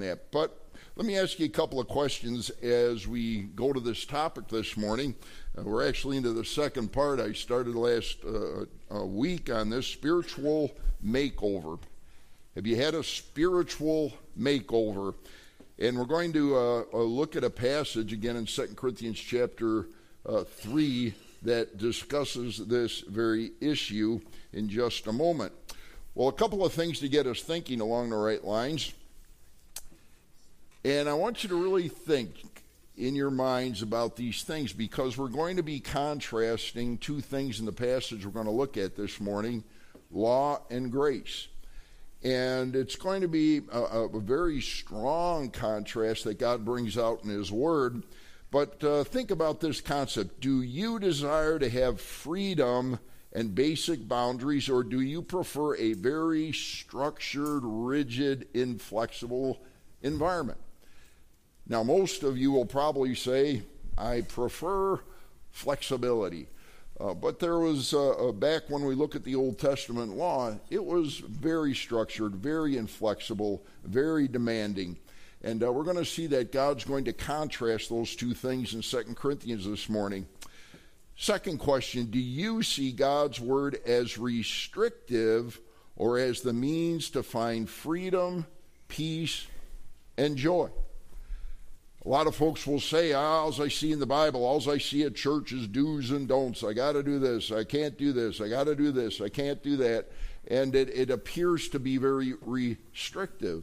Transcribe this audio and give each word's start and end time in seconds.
that. 0.00 0.30
But 0.30 0.68
let 0.96 1.06
me 1.06 1.16
ask 1.16 1.38
you 1.38 1.46
a 1.46 1.48
couple 1.48 1.78
of 1.78 1.86
questions 1.86 2.50
as 2.50 3.06
we 3.06 3.42
go 3.54 3.72
to 3.72 3.80
this 3.80 4.04
topic 4.04 4.48
this 4.48 4.76
morning. 4.76 5.14
Uh, 5.56 5.62
we're 5.62 5.88
actually 5.88 6.16
into 6.16 6.32
the 6.32 6.44
second 6.44 6.92
part. 6.92 7.20
I 7.20 7.32
started 7.32 7.76
last 7.76 8.18
uh, 8.24 9.04
week 9.04 9.48
on 9.48 9.70
this 9.70 9.86
spiritual 9.86 10.72
makeover. 11.04 11.78
Have 12.56 12.66
you 12.66 12.74
had 12.74 12.94
a 12.94 13.04
spiritual 13.04 14.12
makeover? 14.36 15.14
And 15.78 15.96
we're 15.96 16.04
going 16.04 16.32
to 16.32 16.56
uh, 16.56 16.82
uh 16.92 16.98
look 16.98 17.36
at 17.36 17.44
a 17.44 17.50
passage 17.50 18.12
again 18.12 18.34
in 18.34 18.46
2 18.46 18.74
Corinthians 18.74 19.20
chapter 19.20 19.86
uh, 20.26 20.42
3 20.42 21.14
that 21.42 21.78
discusses 21.78 22.58
this 22.58 23.02
very 23.02 23.52
issue 23.60 24.20
in 24.52 24.68
just 24.68 25.06
a 25.06 25.12
moment. 25.12 25.52
Well, 26.14 26.26
a 26.28 26.32
couple 26.32 26.64
of 26.64 26.72
things 26.72 26.98
to 26.98 27.08
get 27.08 27.28
us 27.28 27.42
thinking 27.42 27.80
along 27.80 28.10
the 28.10 28.16
right 28.16 28.44
lines. 28.44 28.92
And 30.88 31.06
I 31.06 31.12
want 31.12 31.42
you 31.42 31.50
to 31.50 31.62
really 31.62 31.88
think 31.88 32.64
in 32.96 33.14
your 33.14 33.30
minds 33.30 33.82
about 33.82 34.16
these 34.16 34.42
things 34.42 34.72
because 34.72 35.18
we're 35.18 35.28
going 35.28 35.58
to 35.58 35.62
be 35.62 35.80
contrasting 35.80 36.96
two 36.96 37.20
things 37.20 37.60
in 37.60 37.66
the 37.66 37.72
passage 37.72 38.24
we're 38.24 38.32
going 38.32 38.46
to 38.46 38.50
look 38.50 38.78
at 38.78 38.96
this 38.96 39.20
morning 39.20 39.64
law 40.10 40.62
and 40.70 40.90
grace. 40.90 41.48
And 42.24 42.74
it's 42.74 42.96
going 42.96 43.20
to 43.20 43.28
be 43.28 43.60
a, 43.70 43.82
a 43.82 44.20
very 44.20 44.62
strong 44.62 45.50
contrast 45.50 46.24
that 46.24 46.38
God 46.38 46.64
brings 46.64 46.96
out 46.96 47.22
in 47.22 47.28
His 47.28 47.52
Word. 47.52 48.04
But 48.50 48.82
uh, 48.82 49.04
think 49.04 49.30
about 49.30 49.60
this 49.60 49.82
concept. 49.82 50.40
Do 50.40 50.62
you 50.62 50.98
desire 50.98 51.58
to 51.58 51.68
have 51.68 52.00
freedom 52.00 52.98
and 53.34 53.54
basic 53.54 54.08
boundaries, 54.08 54.70
or 54.70 54.84
do 54.84 55.02
you 55.02 55.20
prefer 55.20 55.76
a 55.76 55.92
very 55.92 56.50
structured, 56.52 57.60
rigid, 57.62 58.48
inflexible 58.54 59.60
environment? 60.00 60.58
Now, 61.68 61.82
most 61.82 62.22
of 62.22 62.38
you 62.38 62.50
will 62.50 62.66
probably 62.66 63.14
say, 63.14 63.62
I 63.96 64.22
prefer 64.22 65.00
flexibility. 65.50 66.48
Uh, 66.98 67.14
but 67.14 67.38
there 67.38 67.58
was, 67.58 67.94
uh, 67.94 68.10
uh, 68.10 68.32
back 68.32 68.62
when 68.68 68.84
we 68.84 68.94
look 68.94 69.14
at 69.14 69.22
the 69.22 69.34
Old 69.34 69.58
Testament 69.58 70.16
law, 70.16 70.56
it 70.70 70.84
was 70.84 71.18
very 71.18 71.74
structured, 71.74 72.34
very 72.34 72.76
inflexible, 72.76 73.62
very 73.84 74.26
demanding. 74.26 74.96
And 75.42 75.62
uh, 75.62 75.72
we're 75.72 75.84
going 75.84 75.96
to 75.96 76.04
see 76.04 76.26
that 76.28 76.50
God's 76.50 76.84
going 76.84 77.04
to 77.04 77.12
contrast 77.12 77.90
those 77.90 78.16
two 78.16 78.34
things 78.34 78.74
in 78.74 78.82
2 78.82 79.14
Corinthians 79.14 79.64
this 79.64 79.88
morning. 79.88 80.26
Second 81.16 81.58
question 81.58 82.06
Do 82.06 82.18
you 82.18 82.62
see 82.62 82.92
God's 82.92 83.40
word 83.40 83.78
as 83.86 84.18
restrictive 84.18 85.60
or 85.96 86.18
as 86.18 86.40
the 86.40 86.52
means 86.52 87.10
to 87.10 87.22
find 87.22 87.68
freedom, 87.68 88.46
peace, 88.88 89.46
and 90.16 90.36
joy? 90.36 90.70
A 92.08 92.10
lot 92.10 92.26
of 92.26 92.34
folks 92.34 92.66
will 92.66 92.80
say, 92.80 93.12
ah, 93.12 93.42
all 93.42 93.62
I 93.62 93.68
see 93.68 93.92
in 93.92 93.98
the 93.98 94.06
Bible, 94.06 94.42
all 94.42 94.70
I 94.70 94.78
see 94.78 95.02
at 95.02 95.14
church 95.14 95.52
is 95.52 95.68
do's 95.68 96.10
and 96.10 96.26
don'ts. 96.26 96.64
I 96.64 96.72
got 96.72 96.92
to 96.92 97.02
do 97.02 97.18
this. 97.18 97.52
I 97.52 97.64
can't 97.64 97.98
do 97.98 98.14
this. 98.14 98.40
I 98.40 98.48
got 98.48 98.64
to 98.64 98.74
do 98.74 98.90
this. 98.92 99.20
I 99.20 99.28
can't 99.28 99.62
do 99.62 99.76
that. 99.76 100.06
And 100.50 100.74
it, 100.74 100.88
it 100.88 101.10
appears 101.10 101.68
to 101.68 101.78
be 101.78 101.98
very 101.98 102.32
restrictive. 102.40 103.62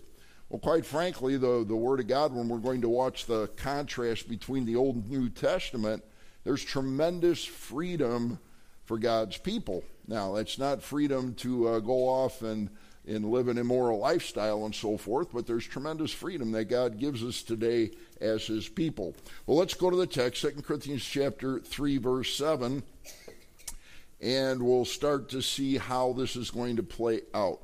Well, 0.50 0.60
quite 0.60 0.86
frankly, 0.86 1.38
the, 1.38 1.66
the 1.68 1.76
Word 1.76 2.00
of 2.00 2.06
God, 2.06 2.36
when 2.36 2.48
we're 2.48 2.60
going 2.60 2.82
to 2.82 2.88
watch 2.88 3.26
the 3.26 3.48
contrast 3.56 4.30
between 4.30 4.66
the 4.66 4.76
Old 4.76 4.98
and 4.98 5.10
New 5.10 5.30
Testament, 5.30 6.04
there's 6.44 6.64
tremendous 6.64 7.44
freedom 7.44 8.38
for 8.84 9.00
God's 9.00 9.38
people. 9.38 9.84
Now, 10.08 10.34
that's 10.34 10.60
not 10.60 10.84
freedom 10.84 11.34
to 11.38 11.68
uh, 11.68 11.80
go 11.80 12.08
off 12.08 12.44
and 12.44 12.70
and 13.08 13.30
live 13.30 13.48
an 13.48 13.58
immoral 13.58 14.00
lifestyle 14.00 14.66
and 14.66 14.74
so 14.74 14.98
forth, 14.98 15.30
but 15.34 15.46
there's 15.46 15.66
tremendous 15.66 16.12
freedom 16.12 16.52
that 16.54 16.66
God 16.66 17.00
gives 17.00 17.24
us 17.24 17.44
today 17.44 17.92
as 18.22 18.46
his 18.46 18.68
people. 18.68 19.16
Well, 19.46 19.58
let's 19.58 19.74
go 19.74 19.90
to 19.90 19.98
the 19.98 20.08
text, 20.08 20.42
2 20.42 20.62
Corinthians 20.64 21.04
chapter 21.04 21.60
3 21.60 21.98
verse 21.98 22.36
7, 22.36 22.84
and 24.22 24.62
we'll 24.64 24.86
start 24.86 25.30
to 25.30 25.42
see 25.42 25.78
how 25.78 26.14
this 26.14 26.36
is 26.36 26.52
going 26.52 26.78
to 26.78 26.84
play 26.84 27.22
out. 27.34 27.60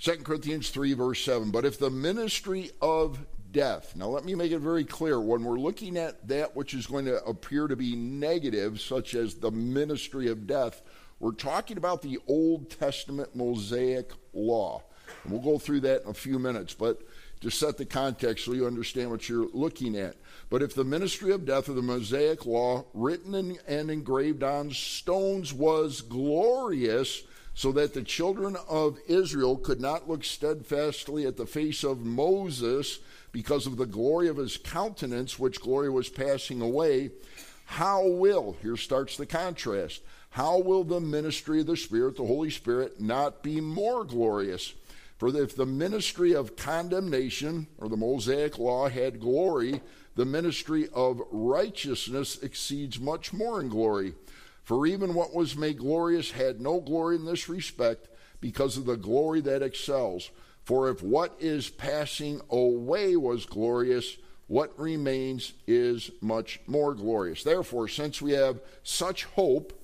2 0.00 0.16
Corinthians 0.18 0.70
3 0.70 0.94
verse 0.94 1.22
7, 1.24 1.50
but 1.50 1.64
if 1.64 1.78
the 1.78 1.90
ministry 1.90 2.70
of 2.80 3.18
death. 3.54 3.94
Now, 3.96 4.08
let 4.08 4.24
me 4.24 4.34
make 4.34 4.52
it 4.52 4.58
very 4.58 4.84
clear 4.84 5.18
when 5.20 5.44
we're 5.44 5.60
looking 5.60 5.96
at 5.96 6.26
that 6.28 6.54
which 6.54 6.74
is 6.74 6.86
going 6.86 7.06
to 7.06 7.24
appear 7.24 7.68
to 7.68 7.76
be 7.76 7.94
negative, 7.94 8.80
such 8.80 9.14
as 9.14 9.36
the 9.36 9.50
ministry 9.50 10.28
of 10.28 10.46
death, 10.46 10.82
we're 11.20 11.32
talking 11.32 11.78
about 11.78 12.02
the 12.02 12.18
Old 12.26 12.68
Testament 12.68 13.34
Mosaic 13.34 14.10
law. 14.34 14.82
And 15.22 15.32
we'll 15.32 15.40
go 15.40 15.58
through 15.58 15.80
that 15.80 16.02
in 16.02 16.10
a 16.10 16.14
few 16.14 16.38
minutes, 16.38 16.74
but 16.74 17.00
to 17.40 17.50
set 17.50 17.76
the 17.76 17.84
context 17.84 18.44
so 18.44 18.52
you 18.52 18.66
understand 18.66 19.10
what 19.10 19.28
you're 19.28 19.48
looking 19.52 19.96
at. 19.96 20.16
But 20.50 20.62
if 20.62 20.74
the 20.74 20.84
ministry 20.84 21.32
of 21.32 21.44
death 21.44 21.68
of 21.68 21.76
the 21.76 21.82
Mosaic 21.82 22.46
law, 22.46 22.84
written 22.94 23.58
and 23.66 23.90
engraved 23.90 24.42
on 24.42 24.70
stones, 24.70 25.52
was 25.52 26.00
glorious, 26.00 27.22
so 27.54 27.70
that 27.72 27.94
the 27.94 28.02
children 28.02 28.56
of 28.68 28.98
Israel 29.06 29.56
could 29.56 29.80
not 29.80 30.08
look 30.08 30.24
steadfastly 30.24 31.26
at 31.26 31.36
the 31.36 31.46
face 31.46 31.84
of 31.84 32.04
Moses 32.04 32.98
because 33.30 33.66
of 33.66 33.76
the 33.76 33.86
glory 33.86 34.28
of 34.28 34.36
his 34.36 34.56
countenance, 34.56 35.38
which 35.38 35.60
glory 35.60 35.90
was 35.90 36.08
passing 36.08 36.60
away, 36.60 37.10
how 37.66 38.06
will, 38.06 38.56
here 38.62 38.76
starts 38.76 39.16
the 39.16 39.26
contrast, 39.26 40.02
how 40.34 40.58
will 40.58 40.82
the 40.82 40.98
ministry 40.98 41.60
of 41.60 41.66
the 41.66 41.76
Spirit, 41.76 42.16
the 42.16 42.26
Holy 42.26 42.50
Spirit, 42.50 43.00
not 43.00 43.40
be 43.44 43.60
more 43.60 44.02
glorious? 44.02 44.74
For 45.16 45.28
if 45.28 45.54
the 45.54 45.64
ministry 45.64 46.34
of 46.34 46.56
condemnation, 46.56 47.68
or 47.78 47.88
the 47.88 47.96
Mosaic 47.96 48.58
law, 48.58 48.88
had 48.88 49.20
glory, 49.20 49.80
the 50.16 50.24
ministry 50.24 50.88
of 50.92 51.22
righteousness 51.30 52.42
exceeds 52.42 52.98
much 52.98 53.32
more 53.32 53.60
in 53.60 53.68
glory. 53.68 54.14
For 54.64 54.88
even 54.88 55.14
what 55.14 55.32
was 55.32 55.56
made 55.56 55.78
glorious 55.78 56.32
had 56.32 56.60
no 56.60 56.80
glory 56.80 57.14
in 57.14 57.24
this 57.24 57.48
respect, 57.48 58.08
because 58.40 58.76
of 58.76 58.86
the 58.86 58.96
glory 58.96 59.40
that 59.42 59.62
excels. 59.62 60.30
For 60.64 60.90
if 60.90 61.00
what 61.00 61.36
is 61.38 61.70
passing 61.70 62.40
away 62.50 63.14
was 63.14 63.46
glorious, 63.46 64.16
what 64.48 64.76
remains 64.80 65.52
is 65.68 66.10
much 66.20 66.58
more 66.66 66.92
glorious. 66.92 67.44
Therefore, 67.44 67.86
since 67.86 68.20
we 68.20 68.32
have 68.32 68.58
such 68.82 69.26
hope, 69.26 69.80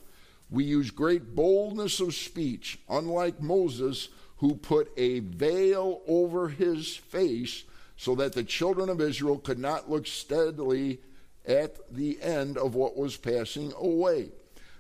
we 0.51 0.65
use 0.65 0.91
great 0.91 1.35
boldness 1.35 2.01
of 2.01 2.15
speech, 2.15 2.79
unlike 2.89 3.41
Moses, 3.41 4.09
who 4.39 4.57
put 4.57 4.91
a 4.97 5.21
veil 5.21 6.03
over 6.09 6.49
his 6.49 6.97
face 6.97 7.65
so 7.97 8.15
that 8.17 8.33
the 8.33 8.43
children 8.43 8.89
of 8.89 9.01
Israel 9.01 9.39
could 9.39 9.59
not 9.59 9.91
look 9.91 10.07
steadily 10.07 10.99
at 11.47 11.77
the 11.95 12.21
end 12.23 12.59
of 12.59 12.75
what 12.75 12.97
was 12.97 13.17
passing 13.17 13.73
away. 13.79 14.31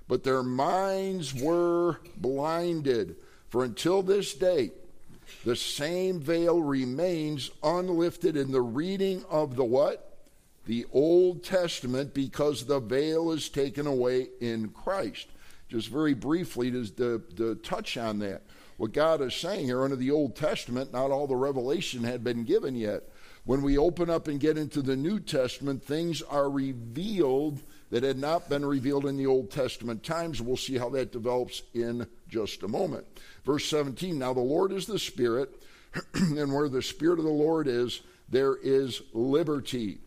But 0.08 0.24
their 0.24 0.42
minds 0.42 1.34
were 1.34 2.00
blinded. 2.16 3.16
For 3.48 3.62
until 3.62 4.02
this 4.02 4.34
day, 4.34 4.72
the 5.44 5.54
same 5.54 6.18
veil 6.18 6.60
remains 6.60 7.50
unlifted 7.62 8.36
in 8.36 8.50
the 8.50 8.62
reading 8.62 9.24
of 9.30 9.54
the 9.54 9.64
what? 9.64 10.16
The 10.66 10.86
Old 10.92 11.44
Testament, 11.44 12.12
because 12.14 12.64
the 12.64 12.80
veil 12.80 13.30
is 13.30 13.48
taken 13.48 13.86
away 13.86 14.28
in 14.40 14.70
Christ 14.70 15.28
just 15.70 15.88
very 15.88 16.14
briefly 16.14 16.70
to, 16.70 16.86
to, 16.96 17.22
to 17.36 17.54
touch 17.56 17.96
on 17.96 18.18
that. 18.18 18.42
What 18.76 18.92
God 18.92 19.20
is 19.20 19.34
saying 19.34 19.66
here 19.66 19.84
under 19.84 19.96
the 19.96 20.10
Old 20.10 20.34
Testament, 20.34 20.92
not 20.92 21.10
all 21.10 21.26
the 21.26 21.36
revelation 21.36 22.02
had 22.02 22.24
been 22.24 22.44
given 22.44 22.74
yet. 22.74 23.04
When 23.44 23.62
we 23.62 23.78
open 23.78 24.10
up 24.10 24.28
and 24.28 24.40
get 24.40 24.58
into 24.58 24.82
the 24.82 24.96
New 24.96 25.20
Testament, 25.20 25.84
things 25.84 26.22
are 26.22 26.50
revealed 26.50 27.60
that 27.90 28.02
had 28.02 28.18
not 28.18 28.48
been 28.48 28.64
revealed 28.64 29.06
in 29.06 29.16
the 29.16 29.26
Old 29.26 29.50
Testament 29.50 30.02
times. 30.02 30.42
We'll 30.42 30.56
see 30.56 30.78
how 30.78 30.90
that 30.90 31.12
develops 31.12 31.62
in 31.74 32.06
just 32.28 32.62
a 32.62 32.68
moment. 32.68 33.06
Verse 33.44 33.64
17 33.66 34.18
Now 34.18 34.32
the 34.32 34.40
Lord 34.40 34.72
is 34.72 34.86
the 34.86 34.98
Spirit, 34.98 35.62
and 36.14 36.52
where 36.52 36.68
the 36.68 36.82
Spirit 36.82 37.18
of 37.18 37.24
the 37.24 37.30
Lord 37.30 37.66
is, 37.66 38.00
there 38.28 38.56
is 38.56 39.02
liberty. 39.12 39.98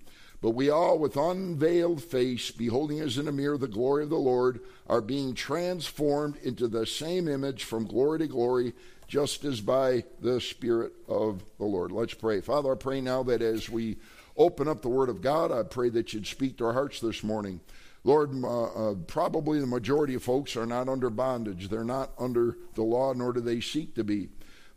But 0.44 0.56
we 0.56 0.70
all, 0.70 1.00
with 1.00 1.16
unveiled 1.16 2.04
face, 2.04 2.52
beholding 2.52 3.00
as 3.00 3.18
in 3.18 3.30
a 3.30 3.32
mirror 3.32 3.58
the 3.58 3.66
glory 3.66 4.04
of 4.04 4.10
the 4.10 4.18
Lord, 4.18 4.60
are 4.88 5.00
being 5.00 5.36
transformed 5.36 6.36
into 6.44 6.68
the 6.68 6.86
same 6.86 7.30
image 7.30 7.64
from 7.64 7.88
glory 7.88 8.20
to 8.20 8.28
glory, 8.28 8.74
just 9.08 9.46
as 9.46 9.62
by 9.62 10.04
the 10.20 10.42
Spirit 10.42 10.92
of 11.08 11.46
the 11.60 11.64
Lord. 11.64 11.94
Let's 11.94 12.14
pray. 12.14 12.42
Father, 12.42 12.74
I 12.74 12.76
pray 12.76 13.00
now 13.00 13.24
that 13.24 13.42
as 13.42 13.70
we 13.70 13.96
open 14.36 14.68
up 14.68 14.82
the 14.82 14.90
Word 14.90 15.08
of 15.08 15.22
God, 15.22 15.54
I 15.54 15.64
pray 15.64 15.88
that 15.92 16.12
you'd 16.12 16.28
speak 16.28 16.58
to 16.58 16.66
our 16.66 16.74
hearts 16.74 17.00
this 17.00 17.24
morning. 17.24 17.62
Lord, 18.04 18.32
uh, 18.44 18.64
uh, 18.64 18.96
probably 19.08 19.62
the 19.62 19.66
majority 19.66 20.14
of 20.14 20.24
folks 20.24 20.58
are 20.58 20.66
not 20.66 20.90
under 20.90 21.10
bondage. 21.10 21.70
They're 21.70 21.86
not 21.86 22.12
under 22.20 22.58
the 22.74 22.84
law, 22.84 23.14
nor 23.14 23.32
do 23.32 23.40
they 23.40 23.62
seek 23.62 23.96
to 23.96 24.04
be. 24.04 24.28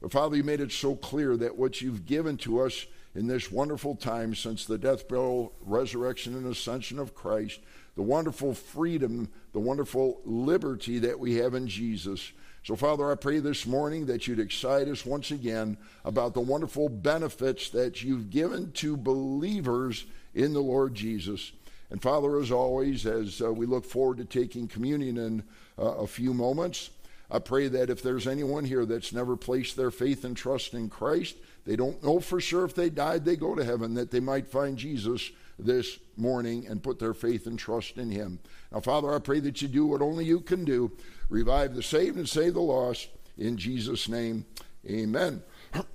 But 0.01 0.13
Father, 0.13 0.37
you 0.37 0.45
made 0.45 0.61
it 0.61 0.71
so 0.71 0.95
clear 0.95 1.37
that 1.39 1.59
what 1.59 1.81
you've 1.81 2.07
given 2.07 2.37
to 2.37 2.61
us 2.61 2.87
in 3.17 3.27
this 3.27 3.51
wonderful 3.51 3.97
time 3.97 4.35
since 4.35 4.67
the 4.67 4.77
death, 4.77 5.09
burial, 5.09 5.53
resurrection, 5.63 6.37
and 6.37 6.47
ascension 6.47 6.99
of 6.99 7.15
Christ, 7.15 7.61
the 7.95 8.03
wonderful 8.03 8.53
freedom, 8.53 9.31
the 9.55 9.59
wonderful 9.59 10.21
liberty 10.27 10.99
that 10.99 11.19
we 11.19 11.37
have 11.37 11.55
in 11.55 11.67
Jesus. 11.67 12.33
So, 12.63 12.77
Father, 12.77 13.11
I 13.11 13.15
pray 13.15 13.39
this 13.39 13.65
morning 13.65 14.05
that 14.07 14.27
you'd 14.27 14.39
excite 14.39 14.89
us 14.89 15.07
once 15.07 15.31
again 15.31 15.79
about 16.05 16.35
the 16.35 16.41
wonderful 16.41 16.91
benefits 16.91 17.71
that 17.71 18.03
you've 18.03 18.29
given 18.29 18.71
to 18.73 18.99
believers 18.99 20.05
in 20.35 20.53
the 20.53 20.61
Lord 20.61 20.95
Jesus. 20.95 21.53
And, 21.89 22.03
Father, 22.03 22.39
as 22.39 22.51
always, 22.51 23.07
as 23.07 23.41
uh, 23.41 23.51
we 23.51 23.65
look 23.65 23.87
forward 23.87 24.19
to 24.19 24.27
taking 24.27 24.69
communion 24.69 25.17
in 25.17 25.43
uh, 25.79 25.85
a 25.85 26.07
few 26.07 26.35
moments, 26.35 26.91
I 27.31 27.41
pray 27.41 27.69
that 27.69 27.91
if 27.91 28.03
there's 28.03 28.27
anyone 28.27 28.65
here 28.65 28.85
that's 28.85 29.13
never 29.13 29.37
placed 29.37 29.77
their 29.77 29.91
faith 29.91 30.25
and 30.25 30.37
trust 30.37 30.75
in 30.75 30.89
Christ, 30.89 31.37
they 31.65 31.75
don't 31.75 32.03
know 32.03 32.21
for 32.21 32.41
sure 32.41 32.65
if 32.65 32.75
they 32.75 32.89
died, 32.89 33.25
they 33.25 33.37
go 33.37 33.55
to 33.55 33.65
heaven, 33.65 33.95
that 33.95 34.11
they 34.11 34.21
might 34.21 34.47
find 34.47 34.79
Jesus 34.79 35.31
this 35.59 35.99
morning 36.17 36.67
and 36.69 36.83
put 36.83 36.99
their 36.99 37.15
faith 37.15 37.47
and 37.47 37.59
trust 37.59 37.97
in 37.97 38.11
Him. 38.11 38.39
Now, 38.73 38.81
Father, 38.81 39.13
I 39.13 39.19
pray 39.19 39.41
that 39.41 39.61
you 39.61 39.69
do 39.69 39.87
what 39.87 40.03
only 40.03 40.25
you 40.25 40.41
can 40.41 40.65
do 40.65 40.93
revive 41.29 41.75
the 41.75 41.83
saved 41.83 42.17
and 42.17 42.29
save 42.29 42.55
the 42.55 42.61
lost. 42.61 43.09
In 43.37 43.57
Jesus' 43.57 44.09
name, 44.09 44.45
amen. 44.89 45.43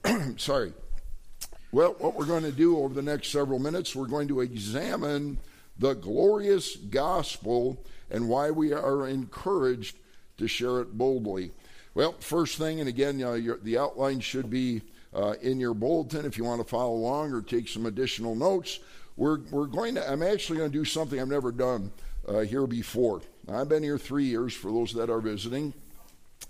Sorry. 0.38 0.74
Well, 1.72 1.96
what 2.00 2.16
we're 2.16 2.26
going 2.26 2.44
to 2.44 2.52
do 2.52 2.78
over 2.78 2.94
the 2.94 3.02
next 3.02 3.30
several 3.30 3.60
minutes, 3.60 3.96
we're 3.96 4.08
going 4.08 4.28
to 4.28 4.42
examine 4.42 5.38
the 5.80 5.94
glorious 5.94 6.76
gospel 6.76 7.84
and 8.10 8.28
why 8.28 8.52
we 8.52 8.74
are 8.74 9.08
encouraged 9.08 9.96
to 10.42 10.48
share 10.48 10.82
it 10.82 10.98
boldly. 10.98 11.52
Well, 11.94 12.14
first 12.20 12.58
thing, 12.58 12.80
and 12.80 12.88
again, 12.88 13.22
uh, 13.24 13.34
your, 13.34 13.58
the 13.58 13.78
outline 13.78 14.20
should 14.20 14.50
be 14.50 14.82
uh, 15.14 15.36
in 15.42 15.60
your 15.60 15.74
bulletin 15.74 16.26
if 16.26 16.38
you 16.38 16.44
want 16.44 16.62
to 16.62 16.68
follow 16.68 16.94
along 16.94 17.34
or 17.34 17.42
take 17.42 17.68
some 17.68 17.86
additional 17.86 18.36
notes. 18.36 18.80
We're, 19.18 19.40
we're 19.52 19.66
going 19.66 19.96
to, 19.96 20.10
I'm 20.10 20.24
actually 20.24 20.60
going 20.60 20.72
to 20.72 20.78
do 20.78 20.86
something 20.86 21.20
I've 21.20 21.28
never 21.28 21.52
done 21.52 21.92
uh, 22.28 22.40
here 22.40 22.66
before. 22.66 23.22
I've 23.50 23.68
been 23.68 23.84
here 23.84 23.98
three 23.98 24.26
years 24.26 24.54
for 24.54 24.72
those 24.72 24.94
that 24.94 25.10
are 25.10 25.20
visiting. 25.20 25.74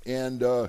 And 0.06 0.44
uh, 0.44 0.68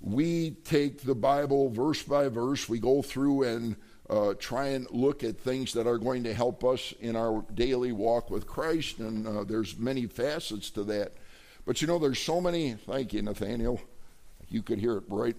we 0.00 0.52
take 0.64 1.02
the 1.02 1.14
Bible 1.14 1.70
verse 1.70 2.02
by 2.02 2.28
verse. 2.28 2.68
We 2.68 2.78
go 2.80 3.02
through 3.02 3.44
and 3.44 3.76
uh, 4.08 4.34
try 4.38 4.68
and 4.68 4.90
look 4.90 5.22
at 5.22 5.38
things 5.38 5.72
that 5.74 5.86
are 5.86 5.98
going 5.98 6.24
to 6.24 6.34
help 6.34 6.64
us 6.64 6.92
in 7.00 7.14
our 7.14 7.44
daily 7.54 7.92
walk 7.92 8.28
with 8.28 8.46
Christ. 8.46 8.98
And 8.98 9.26
uh, 9.26 9.44
there's 9.44 9.78
many 9.78 10.06
facets 10.06 10.70
to 10.70 10.82
that. 10.84 11.12
But 11.66 11.80
you 11.80 11.86
know, 11.86 11.98
there's 11.98 12.18
so 12.18 12.40
many. 12.40 12.74
Thank 12.74 13.12
you, 13.12 13.22
Nathaniel. 13.22 13.80
You 14.48 14.62
could 14.62 14.78
hear 14.78 14.96
it 14.96 15.04
right, 15.08 15.36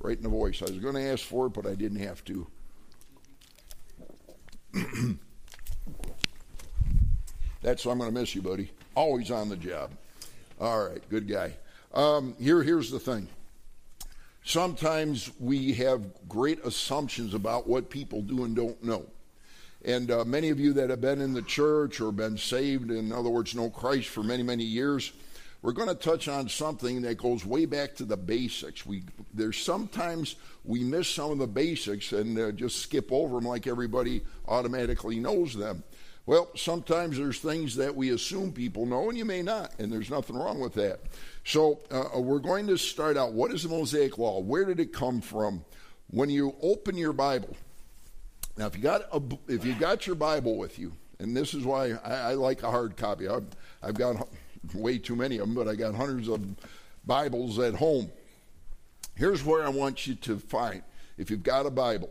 right 0.00 0.16
in 0.16 0.22
the 0.22 0.28
voice. 0.28 0.60
I 0.60 0.66
was 0.66 0.78
going 0.78 0.94
to 0.94 1.02
ask 1.02 1.24
for 1.24 1.46
it, 1.46 1.54
but 1.54 1.66
I 1.66 1.74
didn't 1.74 2.00
have 2.00 2.24
to. 2.24 2.46
That's 7.62 7.86
I'm 7.86 7.98
going 7.98 8.12
to 8.12 8.20
miss 8.20 8.34
you, 8.34 8.42
buddy. 8.42 8.70
Always 8.94 9.30
on 9.30 9.48
the 9.48 9.56
job. 9.56 9.90
All 10.60 10.86
right, 10.86 11.00
good 11.08 11.26
guy. 11.26 11.54
Um, 11.94 12.34
here, 12.38 12.62
here's 12.62 12.90
the 12.90 12.98
thing. 12.98 13.28
Sometimes 14.44 15.30
we 15.40 15.72
have 15.74 16.02
great 16.28 16.62
assumptions 16.64 17.32
about 17.32 17.66
what 17.66 17.88
people 17.88 18.20
do 18.20 18.44
and 18.44 18.54
don't 18.54 18.82
know. 18.84 19.06
And 19.84 20.10
uh, 20.10 20.24
many 20.24 20.50
of 20.50 20.60
you 20.60 20.74
that 20.74 20.90
have 20.90 21.00
been 21.00 21.20
in 21.20 21.32
the 21.32 21.42
church 21.42 22.00
or 22.00 22.12
been 22.12 22.36
saved, 22.36 22.90
in 22.90 23.12
other 23.12 23.30
words, 23.30 23.54
know 23.54 23.70
Christ 23.70 24.08
for 24.08 24.22
many, 24.22 24.42
many 24.42 24.64
years, 24.64 25.12
we're 25.64 25.72
going 25.72 25.88
to 25.88 25.94
touch 25.94 26.28
on 26.28 26.46
something 26.46 27.00
that 27.00 27.16
goes 27.16 27.46
way 27.46 27.64
back 27.64 27.94
to 27.94 28.04
the 28.04 28.18
basics. 28.18 28.84
We 28.84 29.02
there's 29.32 29.56
sometimes 29.56 30.36
we 30.62 30.84
miss 30.84 31.08
some 31.08 31.30
of 31.30 31.38
the 31.38 31.46
basics 31.46 32.12
and 32.12 32.38
uh, 32.38 32.52
just 32.52 32.80
skip 32.80 33.10
over 33.10 33.36
them 33.36 33.46
like 33.46 33.66
everybody 33.66 34.20
automatically 34.46 35.18
knows 35.18 35.54
them. 35.54 35.82
Well, 36.26 36.50
sometimes 36.54 37.16
there's 37.16 37.38
things 37.38 37.76
that 37.76 37.96
we 37.96 38.10
assume 38.10 38.52
people 38.52 38.84
know, 38.84 39.08
and 39.08 39.16
you 39.16 39.24
may 39.24 39.40
not, 39.40 39.72
and 39.78 39.90
there's 39.90 40.10
nothing 40.10 40.36
wrong 40.36 40.60
with 40.60 40.74
that. 40.74 41.00
So 41.44 41.80
uh, 41.90 42.14
uh, 42.14 42.20
we're 42.20 42.40
going 42.40 42.66
to 42.66 42.76
start 42.76 43.16
out. 43.16 43.32
What 43.32 43.50
is 43.50 43.62
the 43.62 43.70
Mosaic 43.70 44.18
Law? 44.18 44.40
Where 44.40 44.66
did 44.66 44.80
it 44.80 44.92
come 44.92 45.22
from? 45.22 45.64
When 46.10 46.28
you 46.28 46.54
open 46.60 46.94
your 46.98 47.14
Bible, 47.14 47.56
now 48.58 48.66
if 48.66 48.76
you 48.76 48.82
got 48.82 49.08
a, 49.10 49.22
if 49.48 49.64
you 49.64 49.72
got 49.76 50.06
your 50.06 50.16
Bible 50.16 50.58
with 50.58 50.78
you, 50.78 50.92
and 51.20 51.34
this 51.34 51.54
is 51.54 51.64
why 51.64 51.92
I, 52.04 52.12
I 52.12 52.34
like 52.34 52.62
a 52.62 52.70
hard 52.70 52.98
copy. 52.98 53.28
I've, 53.28 53.46
I've 53.82 53.94
got 53.94 54.28
way 54.72 54.98
too 54.98 55.16
many 55.16 55.38
of 55.38 55.46
them, 55.46 55.54
but 55.54 55.68
I 55.68 55.74
got 55.74 55.94
hundreds 55.94 56.28
of 56.28 56.42
Bibles 57.06 57.58
at 57.58 57.74
home. 57.74 58.10
Here's 59.16 59.44
where 59.44 59.64
I 59.64 59.68
want 59.68 60.06
you 60.06 60.14
to 60.16 60.38
find. 60.38 60.82
If 61.18 61.30
you've 61.30 61.42
got 61.42 61.66
a 61.66 61.70
Bible, 61.70 62.10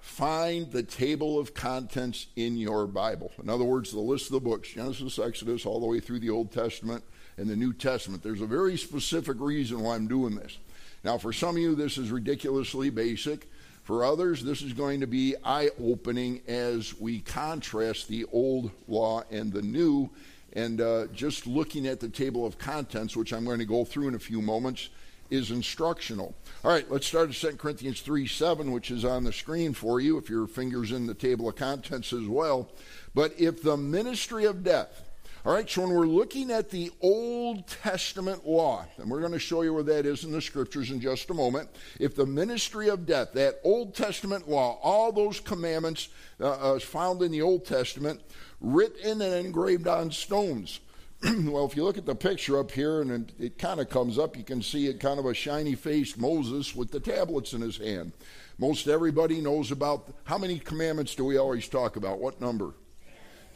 find 0.00 0.70
the 0.72 0.82
table 0.82 1.38
of 1.38 1.54
contents 1.54 2.26
in 2.34 2.56
your 2.56 2.86
Bible. 2.86 3.30
In 3.42 3.48
other 3.48 3.64
words, 3.64 3.92
the 3.92 4.00
list 4.00 4.26
of 4.26 4.32
the 4.32 4.40
books 4.40 4.70
Genesis, 4.70 5.18
Exodus, 5.18 5.66
all 5.66 5.80
the 5.80 5.86
way 5.86 6.00
through 6.00 6.20
the 6.20 6.30
Old 6.30 6.50
Testament 6.50 7.04
and 7.36 7.48
the 7.48 7.56
New 7.56 7.72
Testament. 7.72 8.22
There's 8.22 8.40
a 8.40 8.46
very 8.46 8.76
specific 8.76 9.36
reason 9.38 9.80
why 9.80 9.94
I'm 9.94 10.08
doing 10.08 10.34
this. 10.34 10.58
Now, 11.04 11.18
for 11.18 11.32
some 11.32 11.56
of 11.56 11.62
you, 11.62 11.74
this 11.74 11.98
is 11.98 12.10
ridiculously 12.10 12.90
basic. 12.90 13.48
For 13.84 14.04
others, 14.04 14.42
this 14.42 14.60
is 14.60 14.72
going 14.72 15.00
to 15.00 15.06
be 15.06 15.34
eye 15.44 15.70
opening 15.80 16.42
as 16.46 16.98
we 16.98 17.20
contrast 17.20 18.08
the 18.08 18.26
old 18.32 18.70
law 18.86 19.22
and 19.30 19.52
the 19.52 19.62
new. 19.62 20.10
And 20.58 20.80
uh, 20.80 21.06
just 21.14 21.46
looking 21.46 21.86
at 21.86 22.00
the 22.00 22.08
table 22.08 22.44
of 22.44 22.58
contents, 22.58 23.16
which 23.16 23.32
I'm 23.32 23.44
going 23.44 23.60
to 23.60 23.64
go 23.64 23.84
through 23.84 24.08
in 24.08 24.16
a 24.16 24.18
few 24.18 24.42
moments, 24.42 24.88
is 25.30 25.52
instructional. 25.52 26.34
All 26.64 26.72
right, 26.72 26.90
let's 26.90 27.06
start 27.06 27.28
at 27.28 27.36
2 27.36 27.56
Corinthians 27.58 28.00
3 28.00 28.26
7, 28.26 28.72
which 28.72 28.90
is 28.90 29.04
on 29.04 29.22
the 29.22 29.32
screen 29.32 29.72
for 29.72 30.00
you 30.00 30.18
if 30.18 30.28
your 30.28 30.48
finger's 30.48 30.90
in 30.90 31.06
the 31.06 31.14
table 31.14 31.48
of 31.48 31.54
contents 31.54 32.12
as 32.12 32.26
well. 32.26 32.68
But 33.14 33.34
if 33.38 33.62
the 33.62 33.76
ministry 33.76 34.46
of 34.46 34.64
death, 34.64 35.08
all 35.44 35.54
right, 35.54 35.70
so 35.70 35.82
when 35.82 35.90
we're 35.90 36.06
looking 36.06 36.50
at 36.50 36.70
the 36.70 36.90
Old 37.00 37.68
Testament 37.68 38.44
law, 38.44 38.84
and 38.96 39.08
we're 39.08 39.20
going 39.20 39.32
to 39.32 39.38
show 39.38 39.62
you 39.62 39.72
where 39.72 39.84
that 39.84 40.06
is 40.06 40.24
in 40.24 40.32
the 40.32 40.42
scriptures 40.42 40.90
in 40.90 41.00
just 41.00 41.30
a 41.30 41.34
moment. 41.34 41.68
If 42.00 42.16
the 42.16 42.26
ministry 42.26 42.88
of 42.88 43.06
death, 43.06 43.32
that 43.34 43.60
Old 43.62 43.94
Testament 43.94 44.48
law, 44.48 44.80
all 44.82 45.12
those 45.12 45.38
commandments 45.38 46.08
uh, 46.40 46.50
uh, 46.50 46.78
found 46.80 47.22
in 47.22 47.30
the 47.30 47.42
Old 47.42 47.64
Testament, 47.64 48.20
written 48.60 49.20
and 49.20 49.34
engraved 49.34 49.86
on 49.86 50.10
stones, 50.10 50.80
well, 51.22 51.64
if 51.64 51.76
you 51.76 51.82
look 51.82 51.98
at 51.98 52.06
the 52.06 52.14
picture 52.14 52.58
up 52.58 52.70
here 52.70 53.00
and 53.00 53.10
it, 53.10 53.32
it 53.38 53.58
kind 53.58 53.80
of 53.80 53.88
comes 53.88 54.18
up, 54.18 54.36
you 54.36 54.44
can 54.44 54.62
see 54.62 54.86
it 54.86 55.00
kind 55.00 55.18
of 55.18 55.26
a 55.26 55.34
shiny 55.34 55.74
faced 55.74 56.18
Moses 56.18 56.76
with 56.76 56.90
the 56.90 57.00
tablets 57.00 57.52
in 57.52 57.60
his 57.60 57.76
hand. 57.76 58.12
Most 58.58 58.88
everybody 58.88 59.40
knows 59.40 59.70
about 59.70 60.12
how 60.24 60.38
many 60.38 60.58
commandments 60.58 61.14
do 61.14 61.24
we 61.24 61.36
always 61.36 61.68
talk 61.68 61.96
about? 61.96 62.20
What 62.20 62.40
number? 62.40 62.74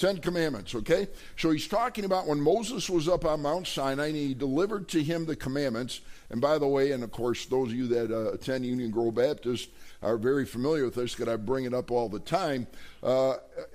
Ten 0.03 0.19
Commandments, 0.19 0.75
okay? 0.75 1.07
So 1.37 1.53
he's 1.53 1.69
talking 1.69 2.05
about 2.05 2.27
when 2.27 2.41
Moses 2.41 2.91
was 2.91 3.09
up 3.09 3.25
on 3.25 3.43
Mount 3.43 3.69
Sinai 3.69 4.09
and 4.09 4.17
he 4.17 4.35
delivered 4.35 4.89
to 4.89 5.01
him 5.01 5.27
the 5.27 5.37
commandments. 5.37 6.01
And 6.29 6.41
by 6.41 6.59
the 6.59 6.67
way, 6.67 6.91
and 6.91 7.05
of 7.05 7.13
course, 7.13 7.47
those 7.47 7.69
of 7.69 7.75
you 7.75 7.87
that 7.87 8.11
uh, 8.11 8.33
attend 8.33 8.67
Union 8.67 8.91
Grove 8.91 9.15
Baptist 9.15 9.69
are 10.03 10.17
very 10.17 10.45
familiar 10.45 10.87
with 10.87 10.97
this 10.97 11.15
because 11.15 11.33
I 11.33 11.37
bring 11.37 11.67
it 11.67 11.73
up 11.73 11.93
all 11.93 12.09
the 12.09 12.19
time. 12.19 12.67
Uh, 13.01 13.35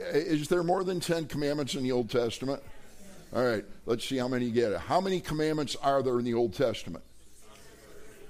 is 0.10 0.50
there 0.50 0.64
more 0.64 0.84
than 0.84 1.00
ten 1.00 1.28
commandments 1.28 1.76
in 1.76 1.84
the 1.84 1.94
Old 1.94 2.10
Testament? 2.10 2.62
All 3.34 3.46
right, 3.46 3.64
let's 3.86 4.04
see 4.04 4.18
how 4.18 4.28
many 4.28 4.48
you 4.48 4.52
get. 4.52 4.78
How 4.82 5.00
many 5.00 5.22
commandments 5.22 5.78
are 5.82 6.04
there 6.04 6.20
in 6.20 6.26
the 6.26 6.34
Old 6.34 6.54
Testament? 6.54 7.06